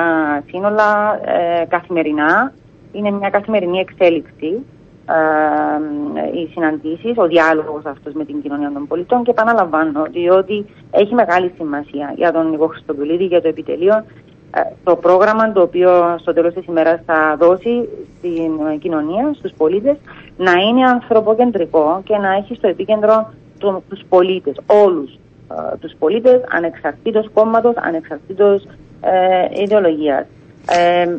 σύνολα, 0.46 1.20
ε, 1.25 1.64
καθημερινά. 1.68 2.53
Είναι 2.92 3.11
μια 3.11 3.31
καθημερινή 3.31 3.79
εξέλιξη 3.79 4.51
ε, 5.07 6.38
οι 6.38 6.48
συναντήσεις, 6.53 7.12
ο 7.16 7.27
διάλογος 7.27 7.85
αυτός 7.85 8.12
με 8.12 8.25
την 8.25 8.42
κοινωνία 8.42 8.72
των 8.72 8.87
πολιτών 8.87 9.22
και 9.25 9.31
επαναλαμβάνω 9.31 10.03
διότι 10.11 10.66
έχει 10.90 11.14
μεγάλη 11.14 11.53
σημασία 11.57 12.12
για 12.16 12.33
τον 12.33 12.51
Νίκο 12.51 12.66
Χριστοδουλίδη, 12.66 13.25
για 13.25 13.40
το 13.42 13.48
επιτελείο 13.48 13.94
ε, 13.94 14.05
το 14.84 14.96
πρόγραμμα 14.96 15.52
το 15.52 15.62
οποίο 15.62 16.16
στο 16.20 16.32
τέλος 16.32 16.54
της 16.54 16.66
ημέρας 16.66 17.00
θα 17.06 17.36
δώσει 17.38 17.88
στην 18.18 18.78
κοινωνία, 18.80 19.34
στους 19.38 19.52
πολίτες, 19.56 19.96
να 20.36 20.52
είναι 20.52 20.84
ανθρωποκεντρικό 20.84 22.00
και 22.04 22.16
να 22.16 22.32
έχει 22.32 22.54
στο 22.54 22.68
επίκεντρο 22.68 23.32
του, 23.58 23.82
τους 23.88 24.00
πολίτες, 24.08 24.56
όλους 24.66 25.10
ε, 25.50 25.76
τους 25.80 25.92
πολίτες, 25.98 26.40
ανεξαρτήτως 26.48 27.30
κόμματος, 27.34 27.74
ανεξαρτήτως 27.76 28.62
ε, 29.00 29.62
ιδεολογίας. 29.62 30.26
Ε, 30.70 31.16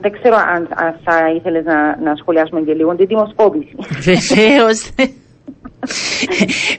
δεν 0.00 0.12
ξέρω 0.12 0.36
αν, 0.36 0.68
θα 1.04 1.30
ήθελες 1.36 1.64
να, 1.64 2.00
να 2.00 2.14
σχολιάσουμε 2.16 2.60
και 2.60 2.74
λίγο 2.74 2.94
την 2.94 3.06
δημοσκόπηση. 3.06 3.76
Βεβαίως. 4.00 4.90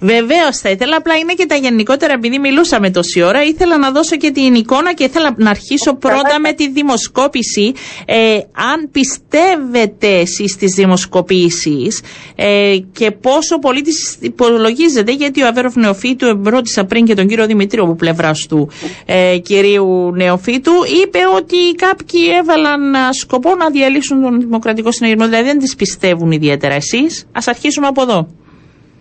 Βεβαίως 0.02 0.58
θα 0.62 0.70
ήθελα, 0.70 0.96
απλά 0.98 1.16
είναι 1.16 1.34
και 1.34 1.46
τα 1.46 1.56
γενικότερα, 1.56 2.14
επειδή 2.14 2.40
μιλούσαμε 2.40 2.90
τόση 2.90 3.22
ώρα, 3.22 3.44
ήθελα 3.44 3.78
να 3.78 3.92
δώσω 3.92 4.16
και 4.16 4.32
την 4.32 4.56
εικόνα 4.56 4.94
και 4.94 5.04
ήθελα 5.04 5.34
να 5.38 5.50
αρχίσω 5.50 5.96
πρώτα 5.96 6.40
με 6.40 6.54
τη 6.54 6.70
δημοσκόπηση. 6.70 7.72
Ε, 8.06 8.40
αν 8.74 8.90
πιστεύετε 8.92 10.08
εσείς 10.08 10.52
στις 10.52 10.74
δημοσκοπήσεις 10.74 12.02
ε, 12.36 12.78
και 12.92 13.12
πόσο 13.12 13.60
πολίτη 13.60 13.92
υπολογίζεται, 14.20 15.12
γιατί 15.12 15.44
ο 15.44 15.48
Αβέροφ 15.48 15.76
Νεοφίτου, 15.76 16.42
ρώτησα 16.44 16.86
πριν 16.86 17.06
και 17.06 17.14
τον 17.14 17.28
κύριο 17.28 17.46
Δημητρίου 17.46 17.84
από 17.84 17.96
πλευράς 17.96 18.46
του 18.50 18.70
ε, 19.06 19.38
κυρίου 19.38 20.12
Νεοφίτου, 20.16 20.72
είπε 21.04 21.20
ότι 21.36 21.58
κάποιοι 21.76 22.22
έβαλαν 22.40 22.96
σκοπό 23.14 23.56
να 23.56 23.70
διαλύσουν 23.70 24.22
τον 24.22 24.40
Δημοκρατικό 24.40 24.92
Συναγερμό. 24.92 25.26
Δηλαδή 25.26 25.44
δεν 25.44 25.60
τις 25.60 25.76
πιστεύουν 25.76 26.32
ιδιαίτερα 26.32 26.74
εσείς. 26.74 27.22
Α 27.32 27.42
αρχίσουμε 27.46 27.88
από 27.88 28.02
εδώ. 28.02 28.28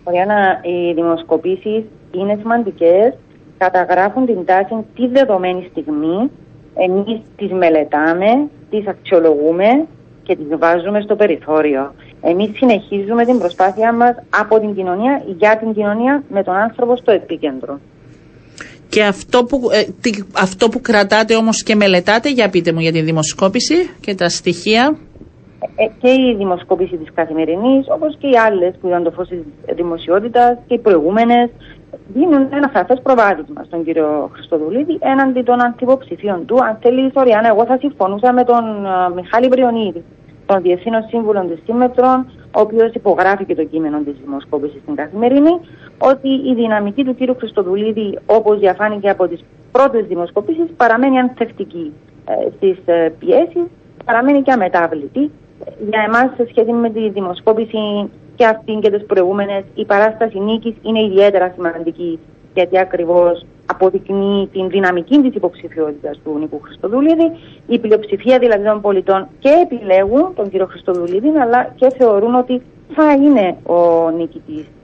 Ωριάννα, 0.07 0.59
οι 0.63 0.93
δημοσκοπήσεις 0.93 1.83
είναι 2.11 2.37
σημαντικές, 2.39 3.13
καταγράφουν 3.57 4.25
την 4.25 4.45
τάση 4.45 4.75
τη 4.95 5.07
δεδομένη 5.07 5.67
στιγμή. 5.71 6.31
Εμείς 6.75 7.19
τις 7.37 7.51
μελετάμε, 7.51 8.47
τις 8.69 8.87
αξιολογούμε 8.87 9.85
και 10.23 10.35
τις 10.35 10.57
βάζουμε 10.57 11.01
στο 11.01 11.15
περιθώριο. 11.15 11.93
Εμείς 12.21 12.49
συνεχίζουμε 12.57 13.25
την 13.25 13.39
προσπάθειά 13.39 13.93
μας 13.93 14.15
από 14.29 14.59
την 14.59 14.75
κοινωνία 14.75 15.23
για 15.37 15.57
την 15.57 15.73
κοινωνία 15.73 16.23
με 16.29 16.43
τον 16.43 16.55
άνθρωπο 16.55 16.95
στο 16.95 17.11
επίκεντρο. 17.11 17.79
Και 18.89 19.03
αυτό 19.03 19.43
που, 19.43 19.61
ε, 19.71 20.09
αυτό 20.33 20.69
που 20.69 20.81
κρατάτε 20.81 21.35
όμως 21.35 21.63
και 21.63 21.75
μελετάτε, 21.75 22.29
για 22.31 22.49
πείτε 22.49 22.71
μου 22.71 22.79
για 22.79 22.91
τη 22.91 23.01
δημοσκόπηση 23.01 23.89
και 23.99 24.15
τα 24.15 24.29
στοιχεία. 24.29 24.97
Ε, 25.75 25.85
και 25.99 26.09
η 26.09 26.35
δημοσκόπηση 26.37 26.97
της 26.97 27.11
καθημερινής, 27.13 27.85
όπως 27.89 28.15
και 28.19 28.27
οι 28.27 28.37
άλλες 28.37 28.73
που 28.81 28.87
ήταν 28.87 29.03
το 29.03 29.11
φως 29.11 29.27
της 29.27 29.39
δημοσιότητας 29.75 30.57
και 30.67 30.73
οι 30.73 30.79
προηγούμενες, 30.79 31.49
δίνουν 32.13 32.47
ένα 32.51 32.71
σαφές 32.73 33.01
προβάδισμα 33.03 33.63
στον 33.63 33.83
κύριο 33.83 34.29
Χριστοδουλίδη 34.33 34.97
έναντι 35.01 35.41
των 35.43 35.61
αντιποψηφίων 35.61 36.45
του. 36.45 36.63
Αν 36.63 36.77
θέλει 36.81 37.05
η 37.05 37.11
Σοριάννα, 37.13 37.47
εγώ 37.47 37.65
θα 37.65 37.77
συμφωνούσα 37.77 38.33
με 38.33 38.43
τον 38.43 38.63
uh, 38.85 39.13
Μιχάλη 39.15 39.47
Μπριονίδη, 39.47 40.03
τον 40.45 40.61
Διευθύνων 40.61 41.03
Σύμβουλων 41.07 41.47
της 41.49 41.59
Σύμμετρων, 41.65 42.25
ο 42.55 42.59
οποίος 42.59 42.93
υπογράφει 42.93 43.45
και 43.45 43.55
το 43.55 43.63
κείμενο 43.63 43.97
της 43.99 44.15
δημοσκόπησης 44.23 44.81
στην 44.81 44.95
καθημερινή, 44.95 45.59
ότι 45.97 46.29
η 46.29 46.53
δυναμική 46.55 47.03
του 47.03 47.15
κύριου 47.15 47.35
Χριστοδουλίδη, 47.37 48.19
όπως 48.25 48.59
διαφάνηκε 48.59 49.09
από 49.09 49.27
τις 49.27 49.43
πρώτες 49.71 50.05
δημοσκοπήσεις, 50.05 50.65
παραμένει 50.77 51.19
ανθεκτική 51.19 51.93
ε, 52.25 52.49
στις 52.55 52.77
ε, 52.85 53.13
πιέσεις, 53.19 53.63
παραμένει 54.05 54.41
και 54.41 54.51
αμετάβλητη 54.51 55.31
για 55.89 56.03
εμάς 56.07 56.29
σε 56.35 56.47
σχέση 56.49 56.71
με 56.71 56.89
τη 56.89 57.09
δημοσκόπηση 57.09 58.09
και 58.35 58.45
αυτή 58.45 58.79
και 58.81 58.89
τι 58.89 59.03
προηγούμενες, 59.03 59.63
η 59.75 59.85
παράσταση 59.85 60.39
νίκης 60.39 60.73
είναι 60.81 61.01
ιδιαίτερα 61.01 61.51
σημαντική 61.55 62.19
γιατί 62.53 62.79
ακριβώς 62.79 63.45
αποδεικνύει 63.65 64.49
την 64.51 64.69
δυναμική 64.69 65.21
της 65.21 65.35
υποψηφιότητας 65.35 66.19
του 66.23 66.37
Νίκου 66.39 66.59
Χριστοδουλίδη. 66.63 67.31
Η 67.67 67.79
πλειοψηφία 67.79 68.39
δηλαδή 68.39 68.63
των 68.63 68.81
πολιτών 68.81 69.27
και 69.39 69.49
επιλέγουν 69.63 70.33
τον 70.35 70.49
κύριο 70.49 70.65
Χριστοδουλίδη, 70.65 71.29
αλλά 71.29 71.73
και 71.75 71.89
θεωρούν 71.97 72.35
ότι 72.35 72.61
θα 72.95 73.13
είναι 73.13 73.55
ο 73.63 74.09
νικητής 74.09 74.65
ε, 74.65 74.76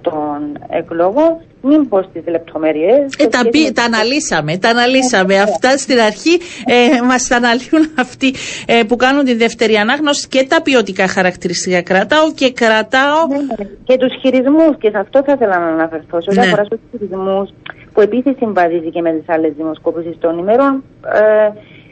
των 0.00 0.58
εκλογών. 0.68 1.40
Μην 1.62 1.88
πω 1.88 2.02
στις 2.02 2.22
λεπτομέρειες. 2.26 3.14
Ε, 3.18 3.26
τα, 3.26 3.40
τα 3.74 3.82
αναλύσαμε. 3.82 4.56
Τα 4.56 4.68
αναλύσαμε. 4.68 5.34
Ναι. 5.34 5.40
Αυτά 5.40 5.76
στην 5.76 6.00
αρχή 6.00 6.34
ε, 6.66 7.02
μας 7.02 7.28
τα 7.28 7.36
αναλύουν 7.36 7.84
αυτοί 7.98 8.34
ε, 8.66 8.82
που 8.88 8.96
κάνουν 8.96 9.24
τη 9.24 9.34
δεύτερη 9.34 9.74
ανάγνωση 9.74 10.28
και 10.28 10.46
τα 10.48 10.62
ποιοτικά 10.62 11.06
χαρακτηριστικά 11.08 11.82
κρατάω 11.82 12.32
και 12.34 12.52
κρατάω. 12.52 13.26
Ναι, 13.28 13.36
ναι. 13.36 13.68
Και 13.84 13.96
τους 13.96 14.12
χειρισμούς. 14.20 14.76
Και 14.78 14.90
σε 14.90 14.98
αυτό 14.98 15.22
θα 15.26 15.32
ήθελα 15.32 15.58
να 15.58 15.66
αναφερθώ. 15.66 16.20
Σε 16.20 16.30
ό,τι 16.30 16.38
ναι. 16.38 16.46
αφορά 16.46 16.64
στους 16.64 16.80
χειρισμούς 16.90 17.50
που 17.92 18.00
επίσης 18.00 18.36
συμβαδίζει 18.36 18.90
και 18.90 19.00
με 19.00 19.12
τις 19.12 19.28
άλλες 19.28 19.52
δημοσκόπησει 19.56 20.16
των 20.20 20.38
ημερών. 20.38 20.84
Ε, 21.14 21.50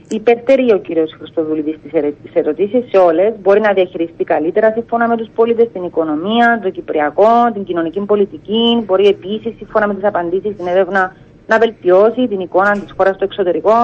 υπερτερεί 0.08 0.72
ο 0.72 0.78
κύριος 0.78 1.14
Χριστοδουλίδης 1.18 1.76
στις 2.20 2.32
ερωτήσεις 2.34 2.84
σε 2.90 2.98
όλες. 2.98 3.32
Μπορεί 3.42 3.60
να 3.60 3.72
διαχειριστεί 3.72 4.24
καλύτερα 4.24 4.72
σύμφωνα 4.72 5.08
με 5.08 5.16
τους 5.16 5.28
πολίτες 5.34 5.68
την 5.72 5.84
οικονομία, 5.84 6.60
το 6.62 6.70
κυπριακό, 6.70 7.50
την 7.52 7.64
κοινωνική 7.64 8.00
πολιτική. 8.00 8.82
Μπορεί 8.86 9.06
επίσης 9.06 9.56
σύμφωνα 9.56 9.86
με 9.86 9.94
τις 9.94 10.04
απαντήσεις 10.04 10.52
στην 10.54 10.66
έρευνα 10.66 11.16
να 11.46 11.58
βελτιώσει 11.58 12.28
την 12.28 12.40
εικόνα 12.40 12.72
της 12.72 12.92
χώρας 12.96 13.14
στο 13.14 13.24
εξωτερικό 13.24 13.74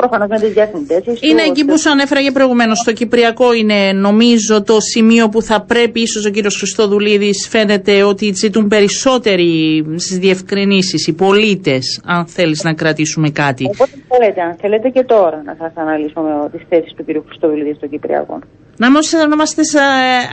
προφανώς 0.00 0.28
με 0.28 0.38
τι 0.38 0.46
διασυνδέσει. 0.46 1.10
Είναι 1.30 1.42
εκεί 1.42 1.64
που 1.64 1.78
σου 1.78 1.90
ανέφερα 1.90 2.22
και 2.22 2.30
προηγουμένως. 2.30 2.82
Το 2.84 2.92
Κυπριακό 2.92 3.52
είναι 3.52 3.92
νομίζω 3.92 4.62
το 4.62 4.76
σημείο 4.80 5.28
που 5.28 5.42
θα 5.42 5.60
πρέπει 5.60 6.00
ίσως 6.00 6.24
ο 6.26 6.30
κύριος 6.30 6.56
Χριστοδουλίδης 6.56 7.48
φαίνεται 7.50 8.02
ότι 8.02 8.32
ζητούν 8.34 8.68
περισσότεροι 8.68 9.50
στις 9.96 10.18
διευκρινήσεις 10.18 11.06
οι 11.06 11.12
πολίτες, 11.12 12.00
αν 12.04 12.26
θέλεις 12.26 12.62
να 12.62 12.72
κρατήσουμε 12.74 13.30
κάτι. 13.30 13.64
Οπότε 13.64 13.90
θέλετε, 14.08 14.40
αν 14.40 14.56
θέλετε 14.60 14.88
και 14.88 15.02
τώρα 15.02 15.42
να 15.44 15.56
σας 15.58 15.72
αναλύσουμε 15.74 16.30
τις 16.52 16.62
θέσεις 16.68 16.92
του 16.96 17.04
κύριου 17.04 17.24
Χριστοδουλίδη 17.26 17.74
στο 17.74 17.86
Κυπριακό. 17.86 18.38
Να 18.76 18.90
μας 18.90 19.54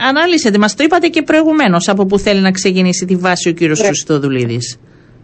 αναλύσετε. 0.08 0.58
Μας 0.58 0.74
το 0.74 0.84
είπατε 0.84 1.08
και 1.08 1.22
προηγουμένως 1.22 1.88
από 1.88 2.06
που 2.06 2.18
θέλει 2.18 2.40
να 2.40 2.50
ξεκινήσει 2.50 3.04
τη 3.06 3.16
βάση 3.16 3.48
ο 3.48 3.52
κύριος 3.52 3.80
Χριστοδουλίδης. 3.80 4.78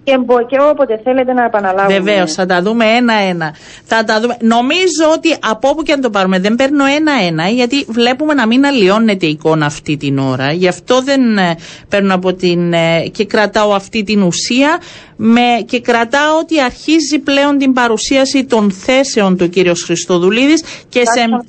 Και, 0.05 0.19
μπο- 0.19 0.47
και 0.47 0.57
όποτε 0.71 1.01
θέλετε 1.05 1.33
να 1.33 1.45
επαναλάβουμε. 1.45 1.99
Βεβαίως, 1.99 2.33
θα 2.33 2.47
τα 2.47 2.63
δούμε 2.63 2.85
ένα-ένα. 2.85 3.55
Θα 3.85 4.05
τα 4.05 4.21
δούμε. 4.21 4.37
Νομίζω 4.41 5.13
ότι 5.15 5.37
από 5.41 5.69
όπου 5.69 5.83
και 5.83 5.93
αν 5.93 6.01
το 6.01 6.11
πάρουμε, 6.11 6.39
δεν 6.39 6.55
παίρνω 6.55 6.85
ένα-ένα, 6.85 7.49
γιατί 7.49 7.85
βλέπουμε 7.89 8.35
να 8.35 8.47
μην 8.47 8.67
αλλοιώνεται 8.67 9.27
η 9.27 9.29
εικόνα 9.31 9.67
αυτή 9.67 9.97
την 9.97 10.19
ώρα. 10.19 10.53
Γι' 10.53 10.69
αυτό 10.69 11.03
δεν 11.03 11.39
ε, 11.39 11.57
παίρνω 11.89 12.15
από 12.15 12.33
την. 12.35 12.73
ε, 12.73 13.09
και 13.13 13.25
κρατάω 13.25 13.73
αυτή 13.73 14.03
την 14.03 14.23
ουσία 14.23 14.79
με, 15.17 15.41
και 15.67 15.81
κρατάω 15.81 16.39
ότι 16.39 16.61
αρχίζει 16.61 17.19
πλέον 17.19 17.59
την 17.59 17.73
παρουσίαση 17.73 18.45
των 18.45 18.71
θέσεων 18.73 19.37
του 19.37 19.49
κύριος 19.49 19.83
Χριστοδουλίδης 19.83 20.63
και 20.89 21.01
σε. 21.05 21.45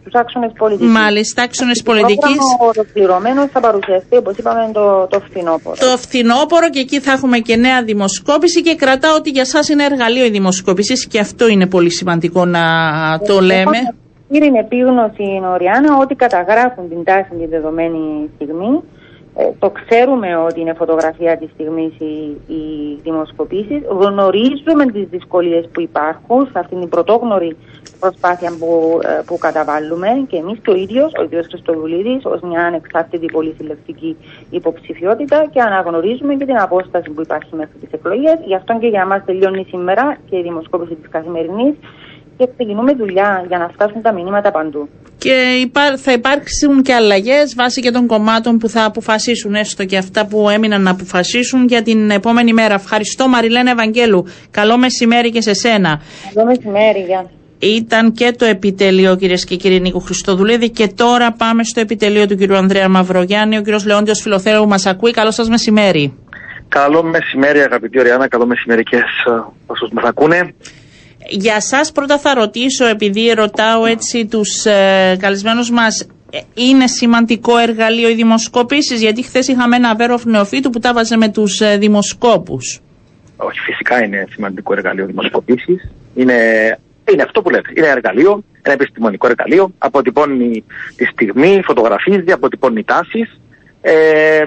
Στους 0.00 0.14
άξονες 0.14 0.52
πολιτικής. 0.58 0.92
Μάλιστα, 0.92 1.42
άξονες 1.42 1.78
Το 1.78 1.90
πολιτικής. 1.90 2.36
πρόγραμμα 2.36 2.72
ολοκληρωμένος 2.74 3.46
θα 3.52 3.60
παρουσιαστεί, 3.60 4.16
όπως 4.16 4.36
είπαμε, 4.36 4.70
το, 4.72 5.06
το 5.10 5.20
φθινόπωρο. 5.20 5.76
Το 5.80 5.96
φθινόπωρο 5.96 6.70
και 6.70 6.78
εκεί 6.80 7.00
θα 7.00 7.12
έχουμε 7.12 7.38
και 7.38 7.56
νέα 7.56 7.82
δημοσκόπηση 7.82 8.62
και 8.62 8.74
κρατάω 8.74 9.14
ότι 9.16 9.30
για 9.30 9.44
σας 9.44 9.68
είναι 9.68 9.84
εργαλείο 9.84 10.24
η 10.24 10.30
δημοσκόπηση 10.30 11.06
και 11.08 11.18
αυτό 11.20 11.48
είναι 11.48 11.66
πολύ 11.66 11.90
σημαντικό 11.90 12.44
να 12.44 12.64
το 13.26 13.40
λέμε. 13.40 13.78
Έχω 13.78 14.40
την 14.40 14.54
επίγνωση, 14.54 15.24
Νοριάννα, 15.42 15.96
ότι 16.00 16.14
καταγράφουν 16.14 16.88
την 16.88 17.04
τάση 17.04 17.30
τη 17.38 17.46
δεδομένη 17.46 18.30
στιγμή. 18.34 18.82
Ε, 19.38 19.50
το 19.58 19.70
ξέρουμε 19.70 20.36
ότι 20.36 20.60
είναι 20.60 20.74
φωτογραφία 20.74 21.36
της 21.36 21.50
στιγμής 21.54 21.92
οι, 21.98 22.36
οι 22.54 22.62
δημοσκοπήσεις. 23.02 23.82
Γνωρίζουμε 23.88 24.86
τις 24.92 25.06
δυσκολίες 25.10 25.68
που 25.72 25.80
υπάρχουν 25.80 26.46
σε 26.52 26.58
αυτήν 26.58 26.80
την 26.80 26.88
πρωτόγνωρη 26.88 27.56
προσπάθεια 28.00 28.50
που, 28.58 29.00
ε, 29.02 29.22
που 29.26 29.38
καταβάλουμε 29.38 30.08
και 30.28 30.36
εμείς 30.36 30.58
και 30.62 30.70
ο 30.70 30.74
ίδιος, 30.74 31.12
ο 31.18 31.22
ίδιος 31.22 31.46
Χριστοδουλίδης, 31.46 32.24
ως 32.24 32.40
μια 32.40 32.62
ανεξάρτητη 32.62 33.26
πολυσυλλεκτική 33.26 34.16
υποψηφιότητα 34.50 35.46
και 35.52 35.60
αναγνωρίζουμε 35.60 36.34
και 36.34 36.44
την 36.44 36.58
απόσταση 36.58 37.10
που 37.10 37.20
υπάρχει 37.20 37.54
μέχρι 37.54 37.78
τις 37.80 37.92
εκλογές. 37.92 38.38
Γι' 38.44 38.54
αυτό 38.54 38.78
και 38.78 38.86
για 38.86 39.06
μας 39.06 39.24
τελειώνει 39.24 39.66
σήμερα 39.68 40.16
και 40.30 40.36
η 40.36 40.42
δημοσκόπηση 40.42 40.94
της 40.94 41.08
καθημερινής 41.10 41.74
και 42.36 42.48
ξεκινούμε 42.54 42.92
δουλειά 42.92 43.44
για 43.48 43.58
να 43.58 43.68
φτάσουν 43.68 44.02
τα 44.02 44.12
μηνύματα 44.12 44.50
παντού. 44.50 44.88
Και 45.26 45.58
υπά- 45.60 45.98
θα 45.98 46.12
υπάρξουν 46.12 46.82
και 46.82 46.94
αλλαγές 46.94 47.54
βάσει 47.56 47.80
και 47.80 47.90
των 47.90 48.06
κομμάτων 48.06 48.58
που 48.58 48.68
θα 48.68 48.84
αποφασίσουν, 48.84 49.54
έστω 49.54 49.84
και 49.84 49.96
αυτά 49.96 50.26
που 50.26 50.48
έμειναν 50.50 50.82
να 50.82 50.90
αποφασίσουν 50.90 51.66
για 51.66 51.82
την 51.82 52.10
επόμενη 52.10 52.52
μέρα. 52.52 52.74
Ευχαριστώ, 52.74 53.28
Μαριλένα 53.28 53.70
Ευαγγέλου. 53.70 54.26
Καλό 54.50 54.76
μεσημέρι 54.78 55.30
και 55.30 55.40
σε 55.40 55.54
σένα. 55.54 56.00
Καλό 56.34 56.46
μεσημέρι, 56.46 57.00
γεια. 57.06 57.30
Ήταν 57.58 58.12
και 58.12 58.32
το 58.38 58.44
επιτελείο, 58.44 59.16
κυρίες 59.16 59.44
και 59.44 59.56
κύριοι 59.56 59.80
Νίκο 59.80 59.98
Χριστοδουλίδη. 59.98 60.70
Και 60.70 60.86
τώρα 60.86 61.32
πάμε 61.32 61.64
στο 61.64 61.80
επιτελείο 61.80 62.26
του 62.26 62.36
κύριου 62.36 62.56
Ανδρέα 62.56 62.88
Μαυρογιάννη. 62.88 63.56
Ο 63.56 63.60
κύριος 63.60 63.86
Λεόντιος 63.86 64.20
Φιλοθέου 64.20 64.66
μας 64.68 64.86
ακούει. 64.86 65.10
Καλό 65.10 65.30
σας 65.30 65.48
μεσημέρι. 65.48 66.14
Καλό 66.68 67.02
μεσημέρι 67.02 67.60
αγαπητή 67.60 67.98
Ωριάννα, 67.98 68.28
καλό 68.28 68.46
μεσημέρι 68.46 68.82
και 68.82 68.96
σε 68.96 69.44
όσους 69.66 69.90
μας 69.92 70.04
ακούνε. 70.04 70.54
Για 71.28 71.60
σας 71.60 71.92
πρώτα 71.92 72.18
θα 72.18 72.34
ρωτήσω, 72.34 72.86
επειδή 72.86 73.32
ρωτάω 73.32 73.86
έτσι 73.86 74.26
τους 74.26 74.64
ε, 74.64 75.16
καλεσμένους 75.20 75.70
μας, 75.70 76.08
ε, 76.30 76.38
είναι 76.54 76.86
σημαντικό 76.86 77.58
εργαλείο 77.58 78.08
οι 78.08 78.14
δημοσκοπήσεις, 78.14 79.00
γιατί 79.00 79.22
χθες 79.22 79.48
είχαμε 79.48 79.76
ένα 79.76 79.94
βέρο 79.94 80.18
νεοφύτου 80.24 80.70
που 80.70 80.78
τα 80.78 80.92
βάζε 80.92 81.16
με 81.16 81.28
τους 81.28 81.60
ε, 81.60 81.76
δημοσκόπους. 81.76 82.80
Όχι, 83.36 83.58
φυσικά 83.58 84.04
είναι 84.04 84.26
σημαντικό 84.30 84.72
εργαλείο 84.72 85.06
δημοσκοπήσεις. 85.06 85.90
Είναι, 86.14 86.34
είναι 87.12 87.22
αυτό 87.22 87.42
που 87.42 87.50
λέτε. 87.50 87.72
Είναι 87.76 87.86
εργαλείο, 87.86 88.44
ένα 88.62 88.74
επιστημονικό 88.74 89.26
εργαλείο. 89.26 89.70
Αποτυπώνει 89.78 90.64
τη 90.96 91.04
στιγμή, 91.04 91.60
φωτογραφίζει, 91.64 92.32
αποτυπώνει 92.32 92.84
τάσεις. 92.84 93.40
Ε, 93.80 94.44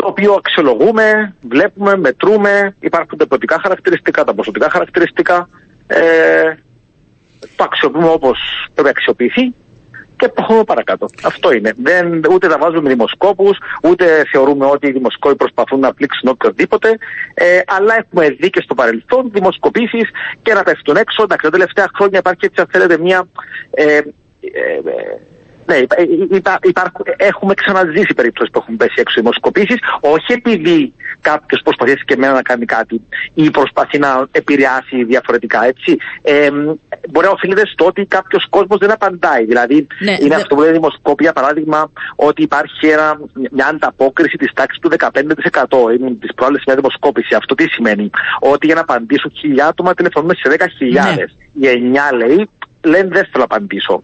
το 0.00 0.06
οποίο 0.06 0.32
αξιολογούμε, 0.32 1.34
βλέπουμε, 1.40 1.96
μετρούμε. 1.96 2.76
Υπάρχουν 2.80 3.18
τα 3.18 3.26
ποιοτικά 3.26 3.58
χαρακτηριστικά, 3.62 4.24
τα 4.24 4.34
ποσοτικά 4.34 4.70
χαρακτηριστικά. 4.70 5.48
Ε, 5.86 6.54
το 7.56 7.64
αξιοποιούμε 7.64 8.08
όπως 8.08 8.38
πρέπει 8.74 8.82
να 8.82 8.90
αξιοποιηθεί 8.90 9.54
και 10.16 10.28
προχωρούμε 10.28 10.64
παρακάτω. 10.64 11.06
Αυτό 11.24 11.52
είναι. 11.52 11.72
Δεν, 11.76 12.22
ούτε 12.32 12.48
τα 12.48 12.58
βάζουμε 12.58 12.88
δημοσκόπους, 12.88 13.58
ούτε 13.82 14.24
θεωρούμε 14.30 14.66
ότι 14.66 14.86
οι 14.86 14.92
δημοσκόποι 14.92 15.36
προσπαθούν 15.36 15.80
να 15.80 15.94
πλήξουν 15.94 16.28
οποιοδήποτε. 16.28 16.98
Ε, 17.34 17.60
αλλά 17.66 17.94
έχουμε 17.98 18.28
δει 18.28 18.50
και 18.50 18.60
στο 18.60 18.74
παρελθόν 18.74 19.30
δημοσκοπήσεις 19.32 20.08
και 20.42 20.54
να 20.54 20.62
πέφτουν 20.62 20.96
έξω. 20.96 21.22
Εντάξει, 21.22 21.44
τα 21.44 21.50
τελευταία 21.50 21.90
χρόνια 21.94 22.18
υπάρχει 22.18 22.44
έτσι, 22.44 22.60
αν 22.60 22.66
θέλετε, 22.70 22.98
μια. 22.98 23.28
Ε, 23.70 23.84
ε, 23.86 24.00
ε, 24.00 25.39
ναι, 25.66 25.76
υπά- 25.76 26.00
υπά- 26.30 26.58
υπάρχουν- 26.66 27.04
έχουμε 27.16 27.54
ξαναζήσει 27.54 28.14
περιπτώσει 28.14 28.50
που 28.50 28.58
έχουν 28.62 28.76
πέσει 28.76 28.94
έξω 28.96 29.20
δημοσκοπήσει, 29.20 29.78
όχι 30.00 30.32
επειδή 30.32 30.92
κάποιος 31.20 31.60
προσπαθεί 31.64 31.94
και 31.94 32.14
εμένα 32.14 32.32
να 32.32 32.42
κάνει 32.42 32.64
κάτι 32.64 33.00
ή 33.34 33.50
προσπαθεί 33.50 33.98
να 33.98 34.26
επηρεάσει 34.32 35.04
διαφορετικά, 35.04 35.64
έτσι. 35.66 35.96
Ε, 36.22 36.50
μπορεί 37.10 37.26
να 37.26 37.32
οφείλεται 37.32 37.66
στο 37.66 37.84
ότι 37.86 38.04
κάποιος 38.06 38.46
κόσμος 38.50 38.78
δεν 38.78 38.92
απαντάει. 38.92 39.44
Δηλαδή, 39.44 39.86
Ναι, 39.98 40.10
είναι 40.20 40.28
δε- 40.28 40.34
αυτό 40.34 40.54
που 40.54 40.60
λέει 40.60 40.72
δημοσκόπη, 40.72 41.22
για 41.22 41.32
παράδειγμα, 41.32 41.90
ότι 42.16 42.42
υπάρχει 42.42 42.86
ένα, 42.86 43.20
μια 43.50 43.66
ανταπόκριση 43.66 44.36
της 44.36 44.52
τάξης 44.54 44.78
του 44.80 44.88
15%. 44.88 45.90
Είναι 45.90 46.10
τη 46.10 46.26
προάλλες 46.34 46.62
μια 46.66 46.74
δημοσκόπηση. 46.76 47.34
Αυτό 47.34 47.54
τι 47.54 47.64
σημαίνει, 47.68 48.10
Ότι 48.40 48.66
για 48.66 48.74
να 48.74 48.80
απαντήσουν 48.80 49.32
χιλιά 49.38 49.66
άτομα 49.66 49.94
τηλεφωνούμε 49.94 50.34
σε 50.34 50.48
10.000. 50.48 51.30
Οι 51.52 51.66
9 51.66 52.12
λέει, 52.16 52.48
λένε 52.84 53.08
δεν 53.08 53.24
θέλω 53.30 53.44
να 53.48 53.56
απαντήσω. 53.56 54.02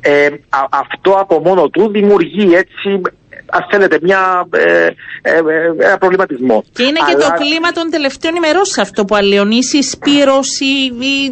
Ε, 0.00 0.26
α- 0.48 0.68
αυτό 0.70 1.10
από 1.12 1.40
μόνο 1.40 1.68
του 1.68 1.90
δημιουργεί 1.90 2.54
έτσι, 2.54 3.00
αν 3.54 3.66
θέλετε, 3.70 3.98
μια, 4.02 4.48
ε, 4.52 4.86
ε, 5.22 5.30
ε, 5.30 5.86
ένα 5.86 5.98
προβληματισμό. 5.98 6.64
Και 6.72 6.82
είναι 6.82 6.98
και 7.06 7.14
Αλλά- 7.14 7.26
το 7.26 7.32
κλίμα 7.42 7.70
των 7.72 7.90
τελευταίων 7.90 8.34
ημερών 8.34 8.64
σε 8.64 8.80
αυτό 8.80 9.04
που 9.04 9.14
αλλοιώνει. 9.14 9.56
Η 9.56 9.62
συσπήρωση, 9.62 10.64
η, 10.64 10.92
η, 10.98 11.24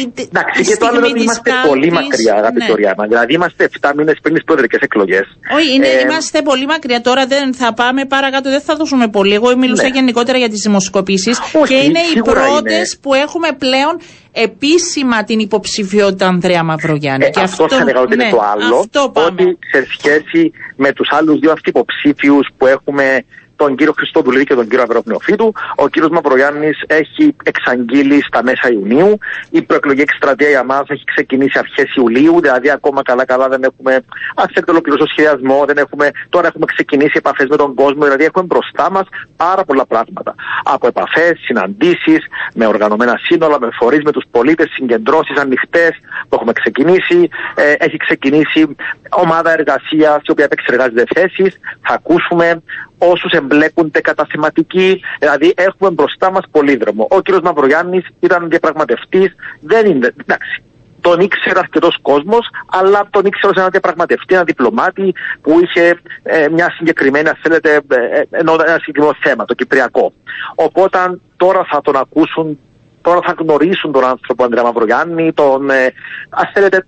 η, 0.00 0.12
Εντάξει, 0.32 0.60
η 0.60 0.64
και 0.64 0.76
το 0.76 0.86
άλλο 0.86 0.96
είναι 0.98 1.06
στιγμή 1.06 1.08
ότι 1.08 1.12
της 1.12 1.22
είμαστε 1.22 1.50
κάλπης. 1.50 1.68
πολύ 1.70 1.90
μακριά, 1.92 2.34
αγαπητή 2.34 2.66
Ναι. 2.66 2.72
Ωριάννα. 2.72 3.06
Δηλαδή, 3.06 3.32
είμαστε 3.34 3.64
7 3.80 3.92
μήνες 3.96 4.16
πριν 4.22 4.34
τις 4.34 4.44
προεδρικές 4.44 4.80
εκλογές. 4.80 5.26
Όχι, 5.56 5.74
είναι, 5.74 5.86
Ε, 5.88 6.00
είμαστε 6.00 6.42
πολύ 6.42 6.66
μακριά 6.66 7.00
τώρα, 7.00 7.26
δεν 7.26 7.54
θα 7.54 7.74
πάμε 7.74 8.04
παρακάτω, 8.04 8.50
δεν 8.50 8.60
θα 8.60 8.74
δώσουμε 8.76 9.08
πολύ. 9.08 9.34
Εγώ 9.34 9.56
μιλούσα 9.56 9.82
Ναι. 9.82 9.88
γενικότερα 9.88 10.38
για 10.38 10.48
τις 10.48 10.60
δημοσκοπήσεις 10.62 11.38
Όχι, 11.52 11.74
και 11.74 11.74
είναι 11.84 11.98
οι 11.98 12.04
σίγουρα 12.04 12.32
πρώτες 12.44 12.76
είναι. 12.92 13.00
που 13.02 13.14
έχουμε 13.14 13.48
πλέον 13.58 13.94
επίσημα 14.32 15.24
την 15.24 15.38
υποψηφιότητα 15.38 16.26
Ανδρέα 16.26 16.62
Μαυρογιάννη. 16.62 17.24
Ε, 17.24 17.30
και 17.30 17.40
αυτό 17.40 17.68
θα 17.68 17.76
έλεγα 17.76 18.00
ότι 18.00 18.16
ναι, 18.16 18.24
είναι 18.24 18.32
το 18.32 18.40
άλλο. 18.40 18.76
Αυτό 18.76 19.10
πάμε. 19.12 19.26
Ότι 19.26 19.58
σε 19.72 19.86
σχέση 19.92 20.52
με 20.76 20.92
τους 20.92 21.08
άλλους 21.10 21.38
δύο 21.38 21.52
αυτυποψήφιου 21.52 22.38
που 22.56 22.66
έχουμε 22.66 23.24
τον 23.58 23.76
κύριο 23.76 23.92
Χριστόδουλη 23.96 24.44
και 24.44 24.54
τον 24.54 24.68
κύριο 24.68 24.82
Αβεροπνεοφίτου. 24.82 25.52
Ο 25.76 25.88
κύριος 25.88 26.10
Μαυρογιάννης 26.10 26.82
έχει 26.86 27.36
εξαγγείλει 27.42 28.22
στα 28.22 28.42
μέσα 28.42 28.72
Ιουνίου. 28.72 29.18
Η 29.50 29.62
προεκλογική 29.62 30.02
εκστρατεία 30.02 30.48
για 30.48 30.64
μας 30.64 30.84
έχει 30.88 31.04
ξεκινήσει 31.04 31.58
αρχές 31.58 31.94
Ιουλίου, 31.96 32.40
δηλαδή 32.40 32.70
ακόμα 32.70 33.02
καλά-καλά 33.02 33.48
δεν 33.48 33.62
έχουμε 33.62 34.02
αν 34.34 34.46
θέλετε 34.52 34.70
ολοκληρώσει 34.70 35.02
το 35.04 35.10
σχεδιασμό, 35.10 35.64
δεν 35.66 35.76
έχουμε, 35.76 36.10
τώρα 36.28 36.46
έχουμε 36.46 36.66
ξεκινήσει 36.66 37.12
επαφές 37.14 37.46
με 37.48 37.56
τον 37.56 37.74
κόσμο, 37.74 38.04
δηλαδή 38.04 38.24
έχουμε 38.24 38.44
μπροστά 38.44 38.90
μας 38.90 39.06
πάρα 39.36 39.64
πολλά 39.64 39.86
πράγματα. 39.86 40.34
Από 40.64 40.86
επαφές, 40.86 41.38
συναντήσεις, 41.40 42.20
με 42.54 42.66
οργανωμένα 42.66 43.20
σύνολα, 43.22 43.60
με 43.60 43.68
φορείς, 43.78 44.02
με 44.02 44.12
τους 44.12 44.24
πολίτες, 44.30 44.68
συγκεντρώσεις 44.70 45.36
ανοιχτές 45.36 45.90
που 46.28 46.34
έχουμε 46.34 46.52
ξεκινήσει. 46.52 47.28
Ε, 47.54 47.72
έχει 47.78 47.96
ξεκινήσει 47.96 48.76
ομάδα 49.10 49.52
εργασίας 49.52 50.20
η 50.26 50.30
οποία 50.30 50.44
επεξεργάζεται 50.44 51.04
θέσεις. 51.14 51.58
Θα 51.80 51.94
ακούσουμε 51.94 52.62
όσους 52.98 53.32
εμπλέκονται 53.48 54.00
κατά 54.00 54.26
θεματική. 54.30 55.00
Δηλαδή 55.18 55.52
έχουμε 55.56 55.90
μπροστά 55.90 56.30
μας 56.30 56.44
πολύδρομο. 56.50 57.06
Ο 57.10 57.20
κ. 57.20 57.28
Μαυρογιάννη 57.42 58.04
ήταν 58.20 58.48
διαπραγματευτής. 58.48 59.34
Δεν 59.60 59.86
είναι. 59.86 60.14
Εντάξει, 60.20 60.62
τον 61.00 61.20
ήξερε 61.20 61.58
αρκετός 61.58 61.98
κόσμος, 62.02 62.48
αλλά 62.70 63.08
τον 63.10 63.24
ήξερε 63.24 63.52
ως 63.52 63.58
ένα 63.58 63.68
διαπραγματευτή, 63.68 64.34
ένα 64.34 64.44
διπλωμάτη 64.44 65.14
που 65.40 65.60
είχε 65.62 66.00
ε, 66.22 66.48
μια 66.48 66.70
συγκεκριμένη, 66.70 67.28
αν 67.28 67.38
θέλετε, 67.42 67.74
ε, 67.74 68.22
ενώ 68.30 68.52
ένα 68.52 68.78
συγκεκριμένο 68.78 69.16
θέμα, 69.20 69.44
το 69.44 69.54
κυπριακό. 69.54 70.12
Οπότε 70.54 70.98
τώρα 71.36 71.64
θα 71.70 71.80
τον 71.80 71.96
ακούσουν, 71.96 72.58
τώρα 73.02 73.20
θα 73.24 73.34
γνωρίσουν 73.38 73.92
τον 73.92 74.04
άνθρωπο 74.04 74.44
Ανδρέα 74.44 74.62
Μαυρογιάννη, 74.62 75.32
τον, 75.32 75.70
ε, 75.70 75.84
αν 76.30 76.50
θέλετε, 76.54 76.86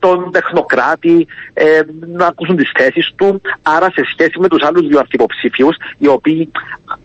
τον 0.00 0.30
τεχνοκράτη, 0.32 1.26
ε, 1.52 1.80
να 2.06 2.26
ακούσουν 2.26 2.56
τις 2.56 2.70
θέσεις 2.74 3.12
του. 3.16 3.40
Άρα 3.62 3.90
σε 3.90 4.02
σχέση 4.12 4.38
με 4.38 4.48
τους 4.48 4.62
άλλους 4.62 4.86
δύο 4.86 5.00
αυτυποψήφιους, 5.00 5.76
οι 5.98 6.06
οποίοι 6.06 6.50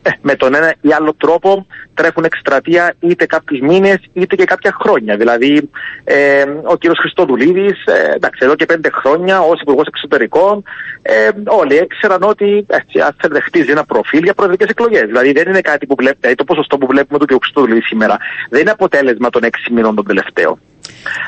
ε, 0.02 0.10
με 0.22 0.36
τον 0.36 0.56
ένα 0.56 0.76
ή 0.82 0.92
άλλο 0.94 1.14
τρόπο 1.18 1.66
τρέχουν 1.94 2.24
εκστρατεία 2.24 2.96
είτε 3.00 3.26
κάποιους 3.26 3.60
μήνες 3.60 3.98
είτε 4.14 4.36
και 4.36 4.46
κάποια 4.46 4.76
χρόνια. 4.82 5.18
Δηλαδή 5.18 5.70
ε, 6.04 6.44
ο 6.64 6.78
κύριος 6.78 7.00
Χριστοδουλίδης, 7.00 7.86
ε, 7.86 8.14
εντάξει, 8.16 8.40
εδώ 8.44 8.56
και 8.56 8.66
πέντε 8.66 8.90
χρόνια 8.92 9.40
ως 9.40 9.62
υπουργός 9.62 9.88
Εξωτερικών, 9.88 10.64
ε, 11.02 11.30
όλοι 11.46 11.76
ήξεραν 11.76 12.24
ότι 12.24 12.66
έτσι, 12.68 13.00
αν 13.00 13.16
θέλετε 13.22 13.40
χτίζει 13.40 13.72
ένα 13.72 13.86
προφίλ 13.86 14.24
για 14.24 14.34
προεδρικές 14.34 14.68
εκλογές. 14.70 15.06
Δηλαδή 15.06 15.32
δεν 15.32 15.48
είναι 15.48 15.62
κάτι 15.62 15.86
που 15.86 15.96
βλέπετε, 15.98 16.36
το 16.36 16.44
ποσοστό 16.44 16.78
που 16.78 16.88
βλέπουμε 16.88 17.20
του 17.20 17.26
κ. 17.26 17.42
Χριστοδουλίδη 17.42 17.82
σήμερα 17.82 18.18
δεν 18.50 18.62
είναι 18.62 18.72
αποτέλεσμα 18.72 19.30
των 19.30 19.44
έξι 19.44 19.74
μήνων 19.74 19.96
των 19.96 20.06
τελευταίων. 20.06 20.60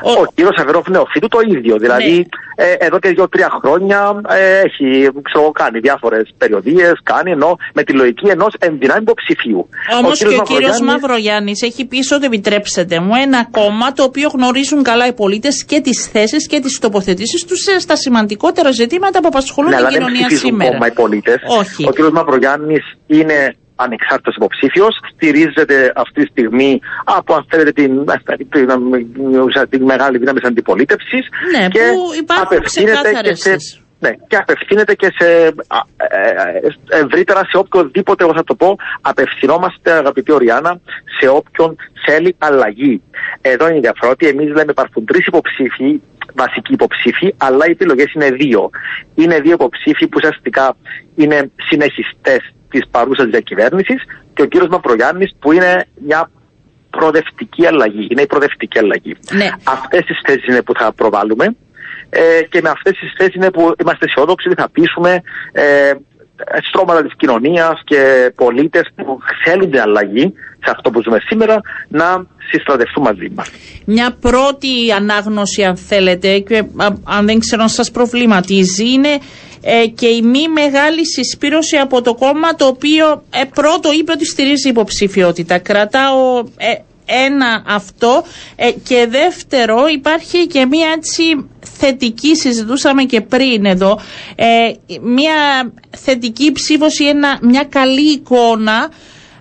Ο, 0.04 0.10
ο 0.10 0.24
κύριος 0.34 0.56
Αβερόφ 0.56 0.88
Νεοφίτου 0.88 1.28
το 1.28 1.38
ίδιο. 1.56 1.76
Δηλαδή, 1.78 2.12
Ναι. 2.16 2.64
ε, 2.64 2.72
εδώ 2.78 2.98
και 2.98 3.08
δύο-τρία 3.08 3.48
χρόνια 3.60 4.20
ε, 4.28 4.58
έχει 4.60 5.10
ξέρω, 5.22 5.50
κάνει 5.50 5.78
διάφορες 5.78 6.34
περιοδίες, 6.38 6.92
κάνει 7.02 7.30
ενώ 7.30 7.56
με 7.74 7.82
τη 7.82 7.92
λογική 7.92 8.28
ενός 8.28 8.54
ενδυνάμει 8.58 9.00
υποψηφίου. 9.02 9.68
Όμως 10.02 10.18
και 10.18 10.24
ο 10.26 10.28
κύριος 10.42 10.80
Μαυρογιάννης- 10.80 10.80
Μαυρογιάννης 10.80 11.62
έχει 11.62 11.84
πει 11.86 12.14
ότι 12.14 12.26
επιτρέψτε 12.26 13.00
μου 13.00 13.12
ένα 13.22 13.46
κόμμα 13.50 13.92
το 13.92 14.02
οποίο 14.02 14.28
γνωρίζουν 14.34 14.82
καλά 14.82 15.06
οι 15.06 15.12
πολίτες 15.12 15.64
και 15.64 15.80
τις 15.80 16.06
θέσεις 16.12 16.46
και 16.46 16.60
τις 16.60 16.78
τοποθετήσεις 16.78 17.44
τους 17.44 17.64
στα 17.78 17.96
σημαντικότερα 17.96 18.70
ζητήματα 18.70 19.20
που 19.20 19.28
απασχολούν 19.28 19.70
Ναι, 19.70 19.76
την 19.76 19.84
αλλά 19.86 19.94
δεν 19.94 20.02
κοινωνία 20.06 20.26
ψηφίζουν 20.26 20.50
σήμερα. 20.50 20.70
κόμμα 20.72 20.86
οι 20.86 20.90
πολίτες. 20.92 21.36
Όχι. 21.58 21.86
Ο 21.86 21.90
κ. 21.92 21.98
Μαυρογιάννης 22.12 22.82
είναι 23.06 23.56
ανεξάρτητος 23.84 24.34
υποψήφιος, 24.36 24.92
στηρίζεται 25.14 25.92
αυτή 25.94 26.20
τη 26.22 26.26
στιγμή 26.30 26.80
από 27.04 27.34
αν 27.34 27.44
θέλετε 27.48 27.72
την, 27.72 28.04
την, 28.34 28.48
την, 28.52 29.68
την 29.68 29.82
μεγάλη 29.84 30.18
δύναμη 30.18 30.38
της 30.40 30.48
αντιπολίτευσης 30.48 31.24
Ναι, 31.58 31.68
και 31.68 31.80
που 31.94 32.02
υπάρχουν 32.22 32.46
απευθύνεται 32.46 32.92
και 32.92 33.00
ξεκάθαρες 33.02 33.38
σε, 33.40 33.50
θέσεις. 33.50 33.80
ναι, 33.98 34.10
και 34.28 34.36
απευθύνεται 34.36 34.94
και 34.94 35.12
σε 35.18 35.26
α, 35.66 35.78
ε, 35.96 36.28
ε, 36.88 36.98
ευρύτερα 37.02 37.40
σε 37.50 37.56
οποιοδήποτε, 37.56 38.24
εγώ 38.24 38.34
θα 38.34 38.44
το 38.44 38.54
πω, 38.54 38.76
απευθυνόμαστε 39.00 39.92
αγαπητή 39.92 40.32
Οριάννα, 40.32 40.80
σε 41.20 41.28
όποιον 41.28 41.76
θέλει 42.06 42.34
αλλαγή. 42.38 43.02
Εδώ 43.40 43.68
είναι 43.68 43.76
η 43.76 43.80
διαφορά 43.80 44.10
ότι 44.10 44.26
εμείς 44.26 44.46
λέμε 44.48 44.70
υπάρχουν 44.70 45.04
τρεις 45.04 45.26
υποψήφοι, 45.26 46.00
βασικοί 46.34 46.72
υποψήφοι, 46.72 47.34
αλλά 47.38 47.66
οι 47.66 47.70
επιλογές 47.70 48.12
είναι 48.14 48.30
δύο. 48.30 48.70
Είναι 49.14 49.40
δύο 49.40 49.52
υποψήφοι 49.52 50.06
που 50.06 50.16
ουσιαστικά 50.20 50.76
είναι 51.14 51.50
συνεχιστές 51.68 52.52
της 52.70 52.88
παρούσας 52.90 53.26
διακυβέρνησης 53.26 54.02
και 54.34 54.42
ο 54.42 54.46
κύριος 54.46 54.68
Μαυρογιάννης 54.68 55.34
που 55.38 55.52
είναι 55.52 55.86
μια 56.06 56.30
προοδευτική 56.90 57.66
αλλαγή. 57.66 58.06
Είναι 58.10 58.22
η 58.22 58.26
προοδευτική 58.26 58.78
αλλαγή. 58.78 59.16
Ναι. 59.32 59.50
Αυτές 59.64 60.04
τις 60.04 60.20
θέσεις 60.26 60.46
είναι 60.46 60.62
που 60.62 60.74
θα 60.74 60.92
προβάλλουμε 60.92 61.56
ε, 62.10 62.42
και 62.48 62.60
με 62.62 62.68
αυτές 62.68 62.98
τις 62.98 63.12
θέσεις 63.16 63.34
είναι 63.34 63.50
που 63.50 63.74
είμαστε 63.80 64.04
αισιόδοξοι 64.04 64.48
ότι 64.48 64.60
θα 64.60 64.68
πείσουμε 64.68 65.22
ε, 65.52 65.92
στρώματα 66.68 67.02
της 67.02 67.12
κοινωνίας 67.16 67.80
και 67.84 68.32
πολίτες 68.34 68.82
που 68.94 69.18
θέλουν 69.44 69.70
την 69.70 69.80
αλλαγή 69.80 70.32
σε 70.64 70.70
αυτό 70.76 70.90
που 70.90 71.02
ζούμε 71.02 71.18
σήμερα 71.26 71.60
να 71.88 72.26
συστρατευτούν 72.50 73.02
μαζί 73.02 73.30
μας. 73.34 73.50
Μια 73.84 74.16
πρώτη 74.20 74.92
ανάγνωση 74.96 75.64
αν 75.64 75.76
θέλετε 75.76 76.38
και 76.38 76.56
α, 76.56 76.86
αν 77.04 77.26
δεν 77.26 77.38
ξέρω 77.38 77.62
αν 77.62 77.68
σας 77.68 77.90
προβληματίζει 77.90 78.92
είναι 78.92 79.18
ε, 79.62 79.86
και 79.86 80.06
η 80.06 80.22
μη 80.22 80.48
μεγάλη 80.48 81.06
συσπήρωση 81.06 81.76
από 81.76 82.02
το 82.02 82.14
κόμμα 82.14 82.54
το 82.54 82.66
οποίο 82.66 83.22
ε, 83.30 83.44
πρώτο 83.54 83.92
είπε 83.98 84.12
ότι 84.12 84.26
στηρίζει 84.26 84.68
υποψηφιότητα. 84.68 85.58
Κρατάω 85.58 86.38
ε, 86.56 86.72
ένα 87.08 87.62
αυτό 87.66 88.22
ε, 88.56 88.70
και 88.70 89.06
δεύτερο 89.10 89.86
υπάρχει 89.92 90.46
και 90.46 90.66
μία 90.66 90.88
έτσι 90.96 91.48
θετική 91.60 92.36
συζητούσαμε 92.36 93.02
και 93.02 93.20
πριν 93.20 93.64
εδώ 93.64 93.98
ε, 94.36 94.46
μία 95.02 95.72
θετική 95.96 96.52
ψήφωση 96.52 97.04
ένα, 97.04 97.38
μια 97.42 97.64
καλή 97.68 98.10
εικόνα 98.12 98.90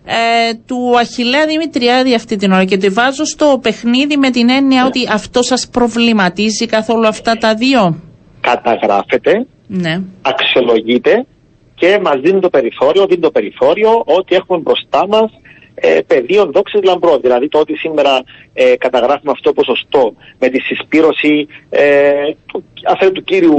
ε, 0.05 0.53
του 0.65 0.97
Αχιλέα 0.99 1.45
Δημητριάδη 1.45 2.13
αυτή 2.13 2.35
την 2.35 2.51
ώρα 2.51 2.65
και 2.65 2.77
τη 2.77 2.89
βάζω 2.89 3.25
στο 3.25 3.59
παιχνίδι 3.61 4.17
με 4.17 4.29
την 4.29 4.49
έννοια 4.49 4.85
ότι 4.85 5.07
αυτό 5.11 5.43
σας 5.43 5.67
προβληματίζει 5.71 6.65
καθόλου 6.65 7.07
αυτά 7.07 7.35
τα 7.37 7.53
δύο; 7.53 8.01
Καταγράφεται 8.41 9.45
Ναι. 9.67 10.01
αξιολογείται 10.21 11.25
και 11.75 11.99
μας 12.03 12.19
δίνει 12.21 12.39
το 12.39 12.49
περιθώριο, 12.49 13.05
δίνει 13.05 13.21
το 13.21 13.31
περιθώριο 13.31 14.03
ότι 14.05 14.35
έχουμε 14.35 14.59
μπροστά 14.59 15.07
μας 15.07 15.31
ε, 15.79 15.99
πεδίο 16.07 16.45
δόξης 16.45 16.83
λαμπρό. 16.83 17.17
Δηλαδή 17.17 17.47
το 17.47 17.59
ότι 17.59 17.75
σήμερα 17.77 18.23
ε, 18.53 18.75
καταγράφουμε 18.77 19.31
αυτό 19.31 19.49
το 19.49 19.53
ποσοστό 19.53 20.13
με 20.39 20.49
τη 20.49 20.59
συσπήρωση 20.61 21.47
ε, 21.69 22.11
του, 22.45 22.63
αφού 22.85 23.11
του 23.11 23.23
κύριου 23.23 23.55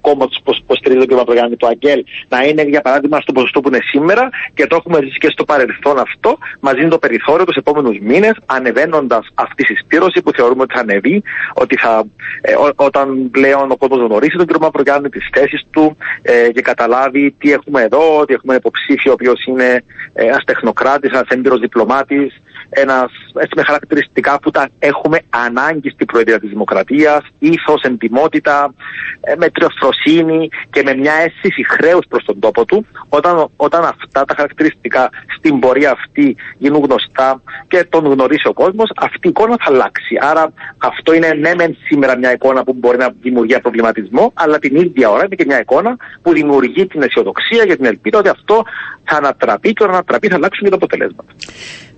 κόμματος 0.00 0.40
που 0.44 0.52
υποστηρίζει 0.62 1.06
τον 1.06 1.08
κ. 1.08 1.18
Μαυρογιάννη, 1.18 1.56
του 1.56 1.66
Αγγέλ, 1.66 2.04
να 2.28 2.42
είναι 2.44 2.62
για 2.62 2.80
παράδειγμα 2.80 3.20
στο 3.20 3.32
ποσοστό 3.32 3.60
που 3.60 3.68
είναι 3.68 3.80
σήμερα 3.82 4.28
και 4.54 4.66
το 4.66 4.76
έχουμε 4.76 4.98
ζήσει 5.02 5.18
και 5.18 5.30
στο 5.30 5.44
παρελθόν 5.44 5.98
αυτό, 5.98 6.38
μας 6.60 6.74
δίνει 6.74 6.88
το 6.88 6.98
περιθώριο 6.98 7.44
τους 7.44 7.56
επόμενους 7.56 7.98
μήνες 7.98 8.32
ανεβαίνοντας 8.46 9.26
αυτή 9.34 9.62
η 9.62 9.66
συσπήρωση 9.66 10.22
που 10.22 10.30
θεωρούμε 10.32 10.62
ότι 10.62 10.74
θα 10.74 10.80
ανεβεί, 10.80 11.22
ότι 11.54 11.76
θα, 11.76 12.04
ε, 12.40 12.54
ό- 12.54 12.72
όταν 12.76 13.30
πλέον 13.30 13.70
ο 13.70 13.76
κόσμος 13.76 14.00
γνωρίσει 14.06 14.36
τον 14.36 14.46
κ. 14.46 14.56
Μαυρογιάννη, 14.60 15.08
τις 15.08 15.28
θέσεις 15.32 15.66
του 15.70 15.96
ε, 16.22 16.50
και 16.52 16.60
καταλάβει 16.60 17.34
τι 17.38 17.52
έχουμε 17.52 17.82
εδώ, 17.82 18.18
ότι 18.18 18.34
έχουμε 18.34 18.52
ένα 18.54 18.62
υποψήφιο 18.64 19.10
ο 19.10 19.14
οποίος 19.14 19.44
είναι 19.44 19.84
ε, 20.12 20.24
ένας 20.24 20.44
τεχνοκράτης, 20.44 21.10
ένας 21.10 21.26
έμπειρος 21.46 21.60
διπλωμάτης, 21.60 22.42
ένας 22.68 23.10
έτσι, 23.34 23.52
με 23.56 23.62
χαρακτηριστικά 23.62 24.38
που 24.40 24.50
τα 24.50 24.68
έχουμε 24.78 25.18
ανάγκη 25.28 25.90
στην 25.90 26.06
προεδρία 26.06 26.40
της 26.40 26.48
δημοκρατίας, 26.48 27.20
ήθος, 27.38 27.82
εντιμότητα, 27.82 28.74
ε, 29.20 29.34
με 29.36 29.50
τριοφροσύνη 29.50 30.48
και 30.70 30.82
με 30.82 30.94
μια 30.94 31.12
αίσθηση 31.12 31.64
χρέους 31.64 32.06
προς 32.08 32.24
τον 32.24 32.38
τόπο 32.38 32.64
του, 32.64 32.86
όταν, 33.08 33.48
όταν 33.56 33.84
αυτά 33.84 34.24
τα 34.24 34.34
χαρακτηριστικά 34.36 35.10
στην 35.38 35.58
πορεία 35.58 35.90
αυτή 35.90 36.36
γίνουν 36.58 36.84
γνωστά 36.84 37.42
και 37.68 37.84
τον 37.88 38.06
γνωρίσει 38.06 38.48
ο 38.48 38.52
κόσμος, 38.52 38.90
αυτή 38.96 39.26
η 39.26 39.28
εικόνα 39.28 39.56
θα 39.58 39.70
αλλάξει. 39.72 40.14
Άρα 40.20 40.52
αυτό 40.78 41.14
είναι 41.14 41.32
ναι 41.32 41.54
μεν 41.54 41.76
σήμερα 41.86 42.18
μια 42.18 42.32
εικόνα 42.32 42.64
που 42.64 42.72
μπορεί 42.72 42.98
να 42.98 43.14
δημιουργεί 43.20 43.60
προβληματισμό, 43.60 44.32
αλλά 44.34 44.58
την 44.58 44.76
ίδια 44.76 45.10
ώρα 45.10 45.24
είναι 45.24 45.34
και 45.34 45.44
μια 45.44 45.60
εικόνα 45.60 45.96
που 46.22 46.32
δημιουργεί 46.32 46.86
την 46.86 47.02
αισιοδοξία 47.02 47.64
και 47.66 47.76
την 47.76 47.84
ελπίδα 47.84 48.18
ότι 48.18 48.28
αυτό 48.28 48.62
θα 49.04 49.16
ανατραπεί 49.16 49.72
και 49.72 49.82
όταν 49.82 49.94
ανατραπεί 49.94 50.28
θα 50.28 50.34
αλλάξουν 50.34 50.64
και 50.64 50.70
τα 50.70 50.76
αποτελέσματα. 50.76 51.32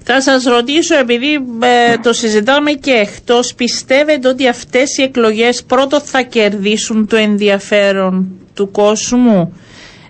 Θα 0.02 0.20
σας 0.20 0.44
ρωτήσω, 0.44 0.96
επειδή 0.98 1.32
ε, 1.60 1.96
το 2.02 2.12
συζητάμε 2.12 2.70
και 2.72 2.90
εκτός, 2.90 3.54
πιστεύετε 3.54 4.28
ότι 4.28 4.48
αυτές 4.48 4.96
οι 4.96 5.02
εκλογές 5.02 5.64
πρώτο 5.64 6.00
θα 6.00 6.22
κερδίσουν 6.22 7.06
το 7.06 7.16
ενδιαφέρον 7.16 8.28
του 8.54 8.70
κόσμου; 8.70 9.52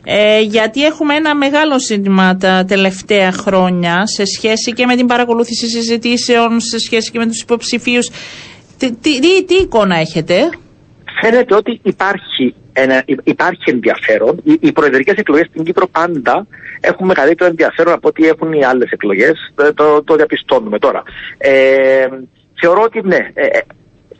Ε, 0.04 0.40
γιατί 0.40 0.84
έχουμε 0.84 1.14
ένα 1.14 1.34
μεγάλο 1.34 1.80
ζήτημα 1.80 2.36
τα 2.36 2.64
τελευταία 2.64 3.32
χρόνια 3.32 4.06
σε 4.06 4.24
σχέση 4.24 4.72
και 4.72 4.86
με 4.86 4.96
την 4.96 5.06
παρακολούθηση 5.06 5.68
συζητήσεων, 5.68 6.60
σε 6.60 6.78
σχέση 6.78 7.10
και 7.10 7.18
με 7.18 7.26
τους 7.26 7.40
υποψηφίους. 7.40 8.10
Τι, 8.78 8.92
τι, 8.92 9.20
τι, 9.20 9.44
τι 9.44 9.54
εικόνα 9.54 9.96
έχετε; 9.96 10.48
Φαίνεται 11.20 11.54
ότι 11.54 11.80
υπάρχει, 11.82 12.54
ένα, 12.78 13.04
υπάρχει 13.22 13.70
ενδιαφέρον. 13.70 14.40
Οι, 14.44 14.58
οι 14.60 14.72
προεδρικές 14.72 15.16
εκλογές 15.16 15.46
στην 15.46 15.64
Κύπρο 15.64 15.86
πάντα 15.86 16.46
έχουν 16.80 17.06
μεγαλύτερο 17.06 17.50
ενδιαφέρον 17.50 17.92
από 17.92 18.08
ό,τι 18.08 18.26
έχουν 18.26 18.52
οι 18.52 18.64
άλλες 18.64 18.90
εκλογές. 18.90 19.52
Το, 19.54 19.74
το, 19.74 20.02
το 20.02 20.14
διαπιστώνουμε 20.14 20.78
τώρα. 20.78 21.02
Ε, 21.38 22.06
θεωρώ 22.60 22.82
ότι 22.82 23.00
ναι, 23.04 23.30
ε, 23.34 23.46
ε, 23.46 23.60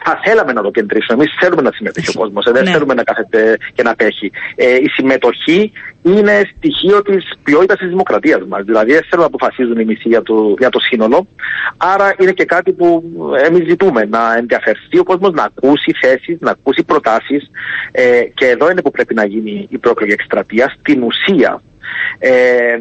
θα 0.05 0.21
θέλαμε 0.25 0.53
να 0.53 0.63
το 0.63 0.71
κεντρήσουμε. 0.71 1.23
Εμείς 1.23 1.37
θέλουμε 1.41 1.63
να 1.63 1.71
συμμετέχει 1.75 2.09
ο 2.17 2.21
κόσμος. 2.21 2.45
δεν 2.53 2.65
Ναι. 2.65 2.71
θέλουμε 2.71 2.95
να 2.95 3.03
κάθεται 3.03 3.57
και 3.75 3.83
να 3.83 3.95
πέχει. 3.95 4.31
Ε, 4.55 4.75
η 4.75 4.89
συμμετοχή 4.89 5.73
είναι 6.03 6.43
στοιχείο 6.57 7.03
της 7.03 7.33
ποιότητας 7.43 7.79
της 7.79 7.89
δημοκρατίας 7.89 8.41
μας. 8.49 8.65
Δηλαδή, 8.65 8.93
δεν 8.93 9.03
θέλουν 9.09 9.25
να 9.31 9.31
αποφασίζουν 9.35 9.79
οι 9.79 9.85
μισοί 9.85 10.09
για 10.09 10.23
το, 10.23 10.55
για 10.59 10.69
το 10.69 10.79
σύνολο. 10.81 11.27
Άρα, 11.77 12.15
είναι 12.19 12.33
και 12.33 12.45
κάτι 12.45 12.73
που 12.73 13.03
εμείς 13.47 13.69
ζητούμε. 13.69 14.05
Να 14.05 14.37
ενδιαφερθεί 14.37 14.99
ο 14.99 15.05
κόσμος, 15.05 15.33
να 15.33 15.43
ακούσει 15.43 15.93
θέσεις, 16.01 16.37
να 16.41 16.51
ακούσει 16.51 16.83
προτάσεις. 16.85 17.51
Ε, 17.93 18.23
και 18.35 18.47
εδώ 18.47 18.71
είναι 18.71 18.83
που 18.83 18.91
πρέπει 18.91 19.15
να 19.15 19.25
γίνει 19.27 19.67
η 19.71 19.79
πρόκληση 19.79 20.13
εκστρατείας. 20.13 20.77
Στην 20.79 21.03
ουσία, 21.03 21.63
ε, 22.19 22.31
ε, 22.31 22.81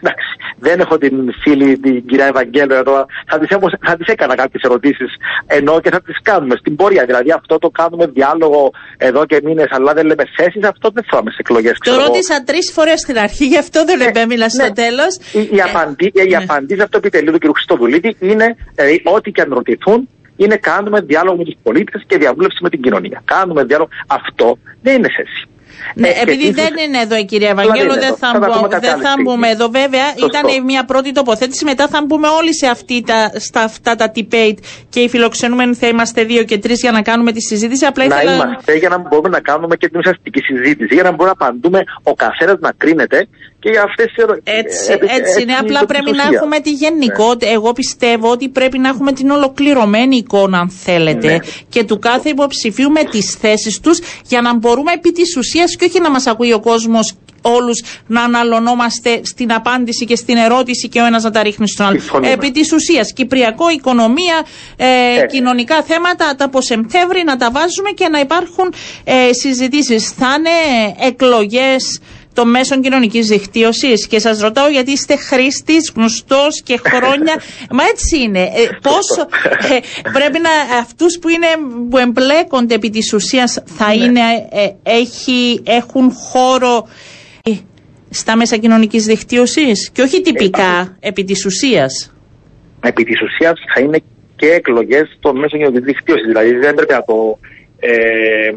εντάξει, 0.00 0.30
δεν 0.58 0.80
έχω 0.80 0.98
την 0.98 1.14
φίλη 1.42 1.78
την 1.78 2.06
κυρία 2.06 2.26
Ευαγγέλου 2.26 2.74
εδώ. 2.74 3.06
Θα 3.30 3.38
της, 3.38 3.50
έχω- 3.50 3.70
θα 3.86 3.96
της 3.96 4.06
έκανα 4.06 4.34
κάποιες 4.34 4.62
ερωτήσεις 4.62 5.10
ενώ 5.46 5.80
και 5.80 5.90
θα 5.90 6.00
τις 6.00 6.16
κάνουμε 6.22 6.54
στην 6.58 6.76
πορεία. 6.76 7.04
Δηλαδή 7.04 7.30
αυτό 7.32 7.58
το 7.58 7.68
κάνουμε 7.70 8.06
διάλογο 8.06 8.70
εδώ 8.96 9.26
και 9.26 9.40
μήνες 9.44 9.66
αλλά 9.70 9.92
δεν 9.92 10.06
λέμε 10.06 10.24
θέσεις. 10.36 10.62
Αυτό 10.64 10.90
δεν 10.94 11.04
θέλουμε 11.10 11.30
σε 11.30 11.36
εκλογές. 11.40 11.72
Το 11.72 11.78
ξέρω 11.78 11.96
εγώ. 11.96 12.06
ρώτησα 12.06 12.42
τρεις 12.44 12.70
φορές 12.72 13.00
στην 13.00 13.18
αρχή, 13.18 13.44
γι' 13.46 13.58
αυτό 13.58 13.84
δεν 13.84 14.00
επέμεινα 14.00 14.48
στο 14.48 14.62
ναι. 14.64 14.72
τέλος. 14.72 15.12
Η, 15.32 15.40
η, 15.52 15.58
Ε, 15.58 15.62
απαντή, 15.62 16.06
η 16.14 16.28
ναι. 16.28 16.36
απαντήση 16.36 16.82
αυτό 16.82 16.96
επιτελείου 16.98 17.32
του 17.32 17.38
κ. 17.38 17.54
Χριστοδουλίδη 17.56 18.16
είναι 18.20 18.56
ε, 18.74 18.84
ό,τι 19.04 19.30
και 19.30 19.40
αν 19.40 19.50
ρωτηθούν 19.52 20.08
είναι 20.36 20.56
κάνουμε 20.56 21.00
διάλογο 21.00 21.36
με 21.36 21.44
τους 21.44 21.54
πολίτες 21.62 22.02
και 22.06 22.16
διαβούλευση 22.18 22.58
με 22.62 22.70
την 22.70 22.82
κοινωνία. 22.82 23.22
Κάνουμε 23.24 23.64
διάλογο. 23.64 23.88
Αυτό 24.06 24.58
δεν 24.82 24.94
είναι 24.96 25.08
θέση. 25.16 25.48
Ναι, 25.94 26.08
Ε, 26.08 26.12
και 26.12 26.20
επειδή 26.20 26.42
ίσως- 26.42 26.54
δεν 26.54 26.72
είναι 26.84 26.98
εδώ 26.98 27.16
η 27.16 27.24
κυρία 27.24 27.50
Αλλά 27.50 27.62
Ευαγγέλου, 27.62 27.88
δεν 27.88 27.96
είναι 27.96 28.06
δεν 28.06 28.08
εδώ. 28.08 28.26
θα, 28.26 28.30
Θα 28.32 28.38
τα 28.38 28.46
μπω- 28.46 28.56
πούμε 28.56 28.68
κάποια 28.68 28.80
δεν 28.88 28.92
άλλη 28.94 29.02
θα 29.02 29.10
στιγμή. 29.10 29.30
μπούμε 29.32 29.48
εδώ. 29.48 29.66
Βέβαια, 29.68 30.06
Σωστό. 30.08 30.26
ήταν 30.26 30.64
μια 30.64 30.84
πρώτη 30.84 31.12
τοποθέτηση. 31.12 31.64
Μετά 31.64 31.88
θα 31.88 31.98
μπούμε 32.06 32.28
όλοι 32.28 32.54
σε 32.54 32.66
αυτή 32.66 33.02
τα, 33.06 33.30
στα 33.48 33.60
αυτά 33.62 33.94
τα 33.94 34.06
debate 34.16 34.58
και 34.88 35.00
οι 35.00 35.08
φιλοξενούμενοι 35.08 35.74
θα 35.74 35.86
είμαστε 35.86 36.24
δύο 36.24 36.42
και 36.44 36.58
τρεις 36.58 36.80
για 36.80 36.92
να 36.92 37.02
κάνουμε 37.02 37.32
τη 37.32 37.40
συζήτηση. 37.40 37.84
Απλά 37.86 38.06
να 38.06 38.14
ήθελα. 38.16 38.34
είμαστε 38.34 38.76
για 38.76 38.88
να 38.88 38.98
μπορούμε 38.98 39.28
να 39.28 39.40
κάνουμε 39.40 39.76
και 39.76 39.88
την 39.88 39.98
ουσιαστική 39.98 40.40
συζήτηση, 40.40 40.94
για 40.94 41.02
να 41.02 41.10
μπορούμε 41.10 41.34
να 41.38 41.46
απαντούμε 41.46 41.80
ο 42.02 42.14
καθένας 42.14 42.56
να 42.60 42.72
κρίνεται 42.76 43.28
και 43.60 43.70
για 43.70 43.82
αυτές 43.82 44.06
τις 44.06 44.16
ερωτήσει. 44.24 44.56
Έτσι, 44.58 44.98
έτσι 45.20 45.42
είναι. 45.42 45.54
Απλά 45.54 45.86
πρέπει 45.86 46.10
να 46.10 46.22
έχουμε 46.22 46.60
τη 46.60 46.70
γενικότητα. 46.70 47.50
Εγώ 47.52 47.72
πιστεύω 47.72 48.30
ότι 48.30 48.48
πρέπει 48.48 48.78
να 48.78 48.88
έχουμε 48.88 49.12
την 49.12 49.30
ολοκληρωμένη 49.30 50.16
εικόνα, 50.16 50.58
αν 50.58 50.70
θέλετε, 50.70 51.26
Ναι. 51.32 51.38
και 51.68 51.84
του 51.84 51.98
κάθε 51.98 52.28
υποψηφίου 52.28 52.90
με 52.90 53.04
τις 53.04 53.36
θέσεις 53.40 53.80
τους, 53.80 53.98
για 54.26 54.40
να 54.40 54.56
μπορούμε 54.56 54.92
επί 54.92 55.12
της 55.12 55.36
ουσίας 55.36 55.76
και 55.76 55.84
όχι 55.84 56.00
να 56.00 56.10
μας 56.10 56.26
ακούει 56.26 56.52
ο 56.52 56.60
κόσμος 56.60 57.14
όλους 57.42 57.82
να 58.06 58.22
αναλωνόμαστε 58.22 59.20
στην 59.24 59.52
απάντηση 59.52 60.04
και 60.04 60.16
στην 60.16 60.36
ερώτηση 60.36 60.88
και 60.88 61.00
ο 61.00 61.04
ένας 61.04 61.22
να 61.22 61.30
τα 61.30 61.42
ρίχνει 61.42 61.68
στον 61.68 61.86
άλλο. 61.86 61.98
Συμφωνούμε. 61.98 62.32
Επί 62.32 62.50
της 62.50 62.72
ουσίας, 62.72 63.12
Κυπριακό, 63.12 63.70
οικονομία, 63.70 64.46
ε, 64.76 64.86
κοινωνικά 65.26 65.82
θέματα, 65.82 66.34
τα 66.34 66.44
από 66.44 66.60
Σεπτέμβρη 66.60 67.22
να 67.24 67.36
τα 67.36 67.50
βάζουμε 67.50 67.90
και 67.94 68.08
να 68.08 68.20
υπάρχουν 68.20 68.72
ε, 69.04 69.32
συζητήσεις. 69.32 70.08
Θα 70.10 70.34
είναι 70.38 70.50
εκλογές 71.08 72.00
των 72.38 72.50
μέσων 72.50 72.80
κοινωνικής 72.82 73.26
δικτύωσης. 73.26 74.06
Και 74.06 74.18
σας 74.18 74.40
ρωτάω 74.40 74.68
γιατί 74.68 74.90
είστε 74.90 75.16
χρήστης, 75.16 75.92
γνωστός 75.96 76.62
και 76.62 76.76
χρόνια. 76.76 77.34
Μα 77.76 77.82
έτσι 77.84 78.22
είναι. 78.22 78.42
Ε, 78.42 78.78
πόσο 78.82 79.20
ε, 79.74 79.78
πρέπει 80.12 80.38
να 80.38 80.78
αυτούς 80.78 81.18
που, 81.18 81.28
είναι, 81.28 81.46
που 81.90 81.98
εμπλέκονται 81.98 82.74
επί 82.74 82.90
της 82.90 83.12
ουσίας 83.12 83.62
θα 83.64 83.92
είναι, 83.94 84.20
ε, 84.50 84.68
έχει, 84.82 85.62
έχουν 85.66 86.12
χώρο 86.12 86.88
ε, 87.42 87.50
στα 88.10 88.36
μέσα 88.36 88.56
κοινωνικής 88.56 89.04
δικτύωσης; 89.04 89.90
Και 89.90 90.02
όχι 90.02 90.20
τυπικά 90.20 90.96
επί 91.00 91.24
της 91.24 91.44
ουσίας. 91.44 92.14
Επί 92.80 93.04
της 93.04 93.22
ουσίας 93.22 93.60
θα 93.74 93.80
είναι 93.80 93.98
και 94.36 94.46
εκλογές 94.46 95.18
των 95.20 95.38
μέσων 95.38 95.58
κοινωνικής 95.58 95.84
δικτύωσης. 95.86 96.26
Δηλαδή 96.26 96.52
δεν 96.52 96.74
πρέπει 96.74 96.92
να 96.92 97.02
το. 97.02 97.38
Ε, 97.80 98.50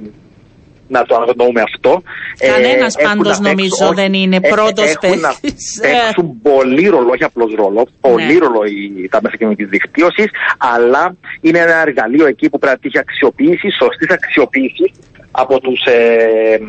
να 0.91 1.01
το 1.03 1.15
αγνοούμε 1.15 1.61
αυτό. 1.61 2.03
Κανένας 2.51 2.95
Ε, 2.95 3.03
πάντως 3.03 3.31
έχουν 3.31 3.43
να 3.43 3.49
νομίζω 3.49 3.77
παίξουν- 3.77 3.95
δεν 3.95 4.13
είναι 4.13 4.35
ε, 4.41 4.49
πρώτος 4.55 4.89
έχουν 4.95 5.19
να 5.19 5.27
παίκτης. 5.41 5.79
παίξουν 5.81 6.41
πολύ 6.41 6.87
ρόλο, 6.87 7.09
όχι 7.11 7.23
απλώς 7.23 7.53
ρόλο, 7.55 7.87
πολύ 8.01 8.33
Ναι. 8.33 8.37
ρόλο 8.45 8.61
οι, 8.63 9.07
τα 9.09 9.19
μέσα 9.23 9.35
κοινωνικής 9.37 9.67
δικτύωσης, 9.67 10.29
αλλά 10.57 11.15
είναι 11.41 11.59
ένα 11.59 11.81
εργαλείο 11.87 12.25
εκεί 12.25 12.49
που 12.49 12.59
πρέπει 12.59 12.75
να 12.75 12.81
τύχει 12.81 12.97
αξιοποίηση, 12.99 13.67
σωστής 13.79 14.09
αξιοποίηση 14.09 14.91
από 15.31 15.59
τους, 15.59 15.81
ε, 15.85 16.59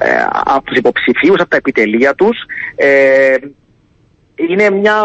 ε, 0.00 0.08
από 0.44 0.64
τους 0.64 0.76
υποψηφίους, 0.76 1.40
από 1.40 1.50
τα 1.50 1.56
επιτελεία 1.56 2.14
τους. 2.14 2.36
Ε, 2.76 3.34
είναι 4.48 4.70
μια, 4.70 4.96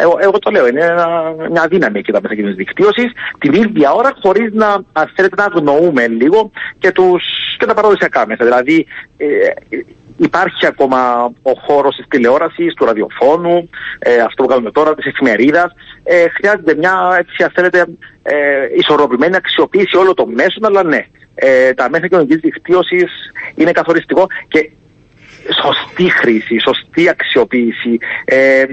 εγώ, 0.00 0.16
εγώ 0.20 0.38
το 0.38 0.50
λέω, 0.50 0.66
είναι 0.66 0.84
ένα- 0.84 1.34
μια 1.50 1.66
δύναμη 1.70 1.98
εκεί 1.98 2.12
τα 2.12 2.20
μέσα 2.22 2.34
κοινωνική 2.34 2.58
δικτύωσης. 2.62 3.12
Την 3.38 3.52
ίδια 3.52 3.92
ώρα, 3.92 4.12
χωρίς 4.22 4.52
να 4.52 4.66
αν 4.92 5.10
θέλετε 5.14 5.34
να 5.36 5.44
αγνοούμε 5.44 6.06
λίγο 6.08 6.50
και, 6.78 6.90
τους, 6.92 7.24
και 7.58 7.66
τα 7.66 7.74
παραδοσιακά 7.74 8.26
μέσα. 8.26 8.44
Δηλαδή, 8.44 8.86
ε, 9.16 9.26
υπάρχει 10.16 10.66
ακόμα 10.66 11.30
ο 11.42 11.52
χώρος 11.66 11.96
της 11.96 12.06
τηλεόρασης, 12.08 12.74
του 12.74 12.84
ραδιοφώνου, 12.84 13.70
ε, 13.98 14.16
αυτό 14.20 14.42
που 14.42 14.48
κάνουμε 14.48 14.70
τώρα, 14.70 14.94
της 14.94 15.06
εφημερίδας. 15.06 15.72
Ε, 16.02 16.28
χρειάζεται 16.28 16.74
μια, 16.74 17.16
έτσι, 17.18 17.42
αν 17.42 17.50
θέλετε, 17.54 17.86
ε, 18.22 18.34
ισορροπημένη 18.76 19.36
αξιοποίηση 19.36 19.96
όλων 19.96 20.14
των 20.14 20.32
μέσων, 20.32 20.64
αλλά 20.64 20.82
ναι. 20.82 21.06
Ε, 21.34 21.74
τα 21.74 21.90
μέσα 21.90 22.06
κοινωνικής 22.08 22.40
δικτύωσης 22.40 23.10
είναι 23.54 23.72
καθοριστικό 23.72 24.26
και 24.48 24.70
σωστή 25.62 26.10
χρήση, 26.10 26.56
σωστή 26.68 27.08
αξιοποίηση. 27.08 27.98
Ε, 28.24 28.60
ε, 28.60 28.66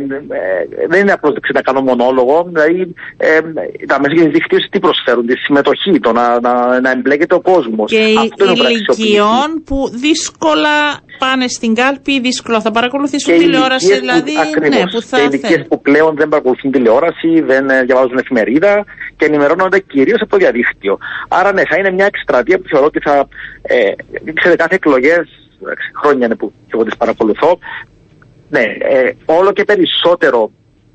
δεν 0.87 1.01
είναι 1.01 1.11
απλώ 1.11 1.35
να 1.53 1.61
κάνω 1.61 1.81
μονόλογο. 1.81 2.49
Δηλαδή, 2.53 2.93
ε, 3.17 3.39
τα 3.87 3.99
μέσα 3.99 4.13
για 4.13 4.29
δικτύωση 4.29 4.67
τι 4.71 4.79
προσφέρουν, 4.79 5.25
τη 5.25 5.37
συμμετοχή, 5.37 5.99
το 5.99 6.11
να, 6.11 6.39
να, 6.39 6.79
να 6.79 6.91
εμπλέκεται 6.91 7.35
ο 7.35 7.41
κόσμος. 7.41 7.91
και 7.91 7.97
ηλικιών 7.97 9.63
που 9.65 9.89
δύσκολα 9.89 10.99
πάνε 11.17 11.47
στην 11.47 11.73
κάλπη, 11.75 12.19
δύσκολα 12.19 12.61
θα 12.61 12.71
παρακολουθήσουν 12.71 13.37
τηλεόραση. 13.37 13.99
Δηλαδή, 13.99 14.33
ναι, 14.69 14.83
που 14.91 15.01
θα 15.01 15.17
και 15.17 15.23
ηλικίες 15.23 15.49
θέλουν. 15.49 15.67
που 15.67 15.81
πλέον 15.81 16.15
δεν 16.15 16.27
παρακολουθούν 16.27 16.71
τηλεόραση, 16.71 17.41
δεν 17.41 17.69
ε, 17.69 17.83
διαβάζουν 17.83 18.17
εφημερίδα 18.17 18.85
και 19.17 19.25
ενημερώνονται 19.25 19.79
κυρίως 19.79 20.21
από 20.21 20.29
το 20.29 20.37
διαδίκτυο. 20.37 20.97
Άρα, 21.27 21.53
ναι, 21.53 21.61
θα 21.69 21.77
είναι 21.77 21.91
μια 21.91 22.05
εκστρατεία 22.05 22.57
που 22.59 22.67
θεωρώ 22.67 22.85
ότι 22.85 22.99
θα. 22.99 23.27
Ε, 23.61 23.91
ξέρετε, 24.33 24.63
κάθε 24.63 24.75
εκλογές, 24.75 25.46
χρόνια 26.01 26.25
είναι 26.25 26.35
που 26.35 26.53
και 26.65 26.71
εγώ 26.73 26.83
τις 26.83 26.97
παρακολουθώ. 26.97 27.57
Ναι, 28.49 28.63
ε, 28.79 29.11
όλο 29.25 29.51
και 29.51 29.63
περισσότερο 29.63 30.51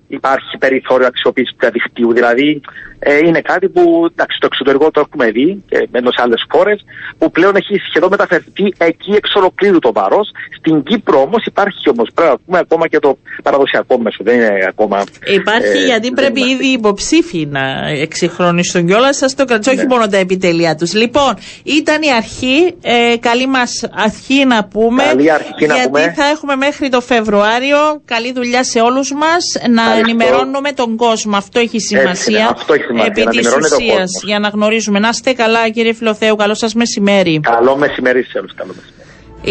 υπάρχει 0.08 0.58
περιθώριο 0.58 1.06
αξιοποίησης 1.06 1.52
του 1.52 1.58
διαδικτύου. 1.60 2.12
Δηλαδή, 2.12 2.60
ε, 3.04 3.16
είναι 3.26 3.40
κάτι 3.40 3.68
που 3.68 3.80
εντάξει, 4.12 4.36
στο 4.36 4.46
εξωτερικό 4.50 4.90
το 4.90 5.00
έχουμε 5.00 5.30
δει 5.30 5.62
και 5.68 5.88
μένω 5.92 6.10
σε 6.10 6.20
άλλες 6.22 6.44
χώρες, 6.50 6.84
που 7.18 7.30
πλέον 7.30 7.56
έχει 7.56 7.74
σχεδόν 7.88 8.08
μεταφερθεί 8.10 8.72
εκεί 8.78 9.12
εξ 9.12 9.34
ολοκλήρου 9.34 9.78
το 9.78 9.92
βάρος. 9.92 10.30
Στην 10.58 10.82
Κύπρο 10.82 11.20
όμως 11.20 11.44
υπάρχει 11.44 11.88
όμως, 11.88 12.08
πρέπει 12.14 12.30
να 12.30 12.38
πούμε 12.46 12.58
ακόμα 12.58 12.88
και 12.88 12.98
το 12.98 13.18
παραδοσιακό 13.42 13.98
μέσο. 13.98 14.18
Δεν 14.24 14.34
είναι 14.34 14.50
ακόμα. 14.68 15.04
Υπάρχει 15.26 15.78
ε, 15.78 15.84
γιατί 15.84 16.00
δεν 16.06 16.12
πρέπει 16.12 16.40
είμαστε. 16.40 16.54
ήδη 16.56 16.66
οι 16.68 16.72
υποψήφοι 16.72 17.46
να 17.50 17.88
εξυγχρονιστούν 17.88 18.86
κιόλας. 18.86 19.16
Σας 19.16 19.34
το 19.34 19.44
κρατήσω, 19.44 19.70
όχι 19.70 19.80
Ναι. 19.80 19.86
μόνο 19.94 20.06
τα 20.08 20.16
επιτελεία 20.16 20.74
τους. 20.74 20.94
Λοιπόν, 20.94 21.34
ήταν 21.64 22.02
η 22.02 22.12
αρχή. 22.12 22.74
Ε, 22.82 23.16
καλή 23.20 23.46
μας 23.46 23.84
αρχή 23.94 24.44
να 24.44 24.64
πούμε. 24.64 25.02
Καλή 25.02 25.30
αρχή 25.30 25.66
να 25.66 25.74
γιατί 25.74 25.88
πούμε. 25.88 26.12
θα 26.16 26.24
έχουμε 26.26 26.56
μέχρι 26.56 26.88
το 26.88 27.00
Φεβρουάριο. 27.00 27.78
Καλή 28.04 28.32
δουλειά 28.32 28.64
σε 28.64 28.80
όλους 28.80 29.12
μας 29.12 29.44
να 29.70 29.82
Ευχαριστώ. 29.82 30.08
ενημερώνουμε 30.08 30.72
τον 30.72 30.96
κόσμο. 30.96 31.36
Αυτό 31.36 31.58
έχει 31.60 31.80
σημασία. 31.80 32.38
είναι. 32.38 32.48
Αυτό 32.50 32.74
έχει 32.74 32.91
σημασία, 32.94 33.12
Επί 33.14 33.24
να 33.24 33.30
της 33.30 33.38
ενημερώνεται 33.38 33.74
ο 33.74 33.78
ουσίας. 33.80 33.96
κόσμος. 33.98 34.22
Για 34.24 34.38
να 34.38 34.48
γνωρίζουμε. 34.48 34.98
Να 34.98 35.08
είστε 35.08 35.32
καλά, 35.32 35.68
κύριε 35.68 35.92
Φιλοθέου. 35.94 36.36
Καλό 36.36 36.54
σας 36.54 36.74
μεσημέρι. 36.74 37.40
Καλό 37.42 37.76
μεσημέρι 37.76 38.22
σε 38.24 38.38
όλους. 38.38 38.54
Καλό 38.54 38.72
μεσημέρι. 38.76 39.00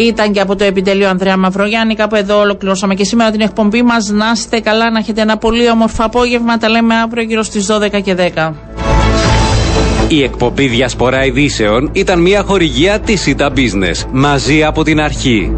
Ήταν 0.08 0.32
και 0.32 0.40
από 0.40 0.56
το 0.56 0.64
επιτελείο 0.64 1.08
Ανδρέα 1.08 1.36
Μαυρογιάννη. 1.36 1.94
Κάπου 1.94 2.14
εδώ 2.16 2.38
ολοκληρώσαμε 2.40 2.94
και 2.94 3.04
σήμερα 3.04 3.30
την 3.30 3.40
εκπομπή 3.40 3.82
μας. 3.82 4.08
Να 4.08 4.30
είστε 4.34 4.60
καλά, 4.60 4.90
να 4.90 4.98
έχετε 4.98 5.20
ένα 5.20 5.36
πολύ 5.36 5.70
όμορφο 5.70 6.04
απόγευμα. 6.04 6.56
Τα 6.58 6.68
λέμε 6.68 6.94
αύριο 6.94 7.22
γύρω 7.22 7.42
στις 7.42 7.66
12 7.66 8.00
και 8.00 8.14
10. 8.14 8.54
Η 10.08 10.22
εκπομπή 10.22 10.66
Διασπορά 10.66 11.24
Ειδήσεων 11.24 11.90
ήταν 11.92 12.20
μια 12.20 12.42
χορηγία 12.42 13.00
της 13.00 13.20
ΣΥΤΑ 13.20 13.52
Business. 13.56 14.04
Μαζί 14.12 14.64
από 14.64 14.82
την 14.84 15.00
αρχή. 15.00 15.52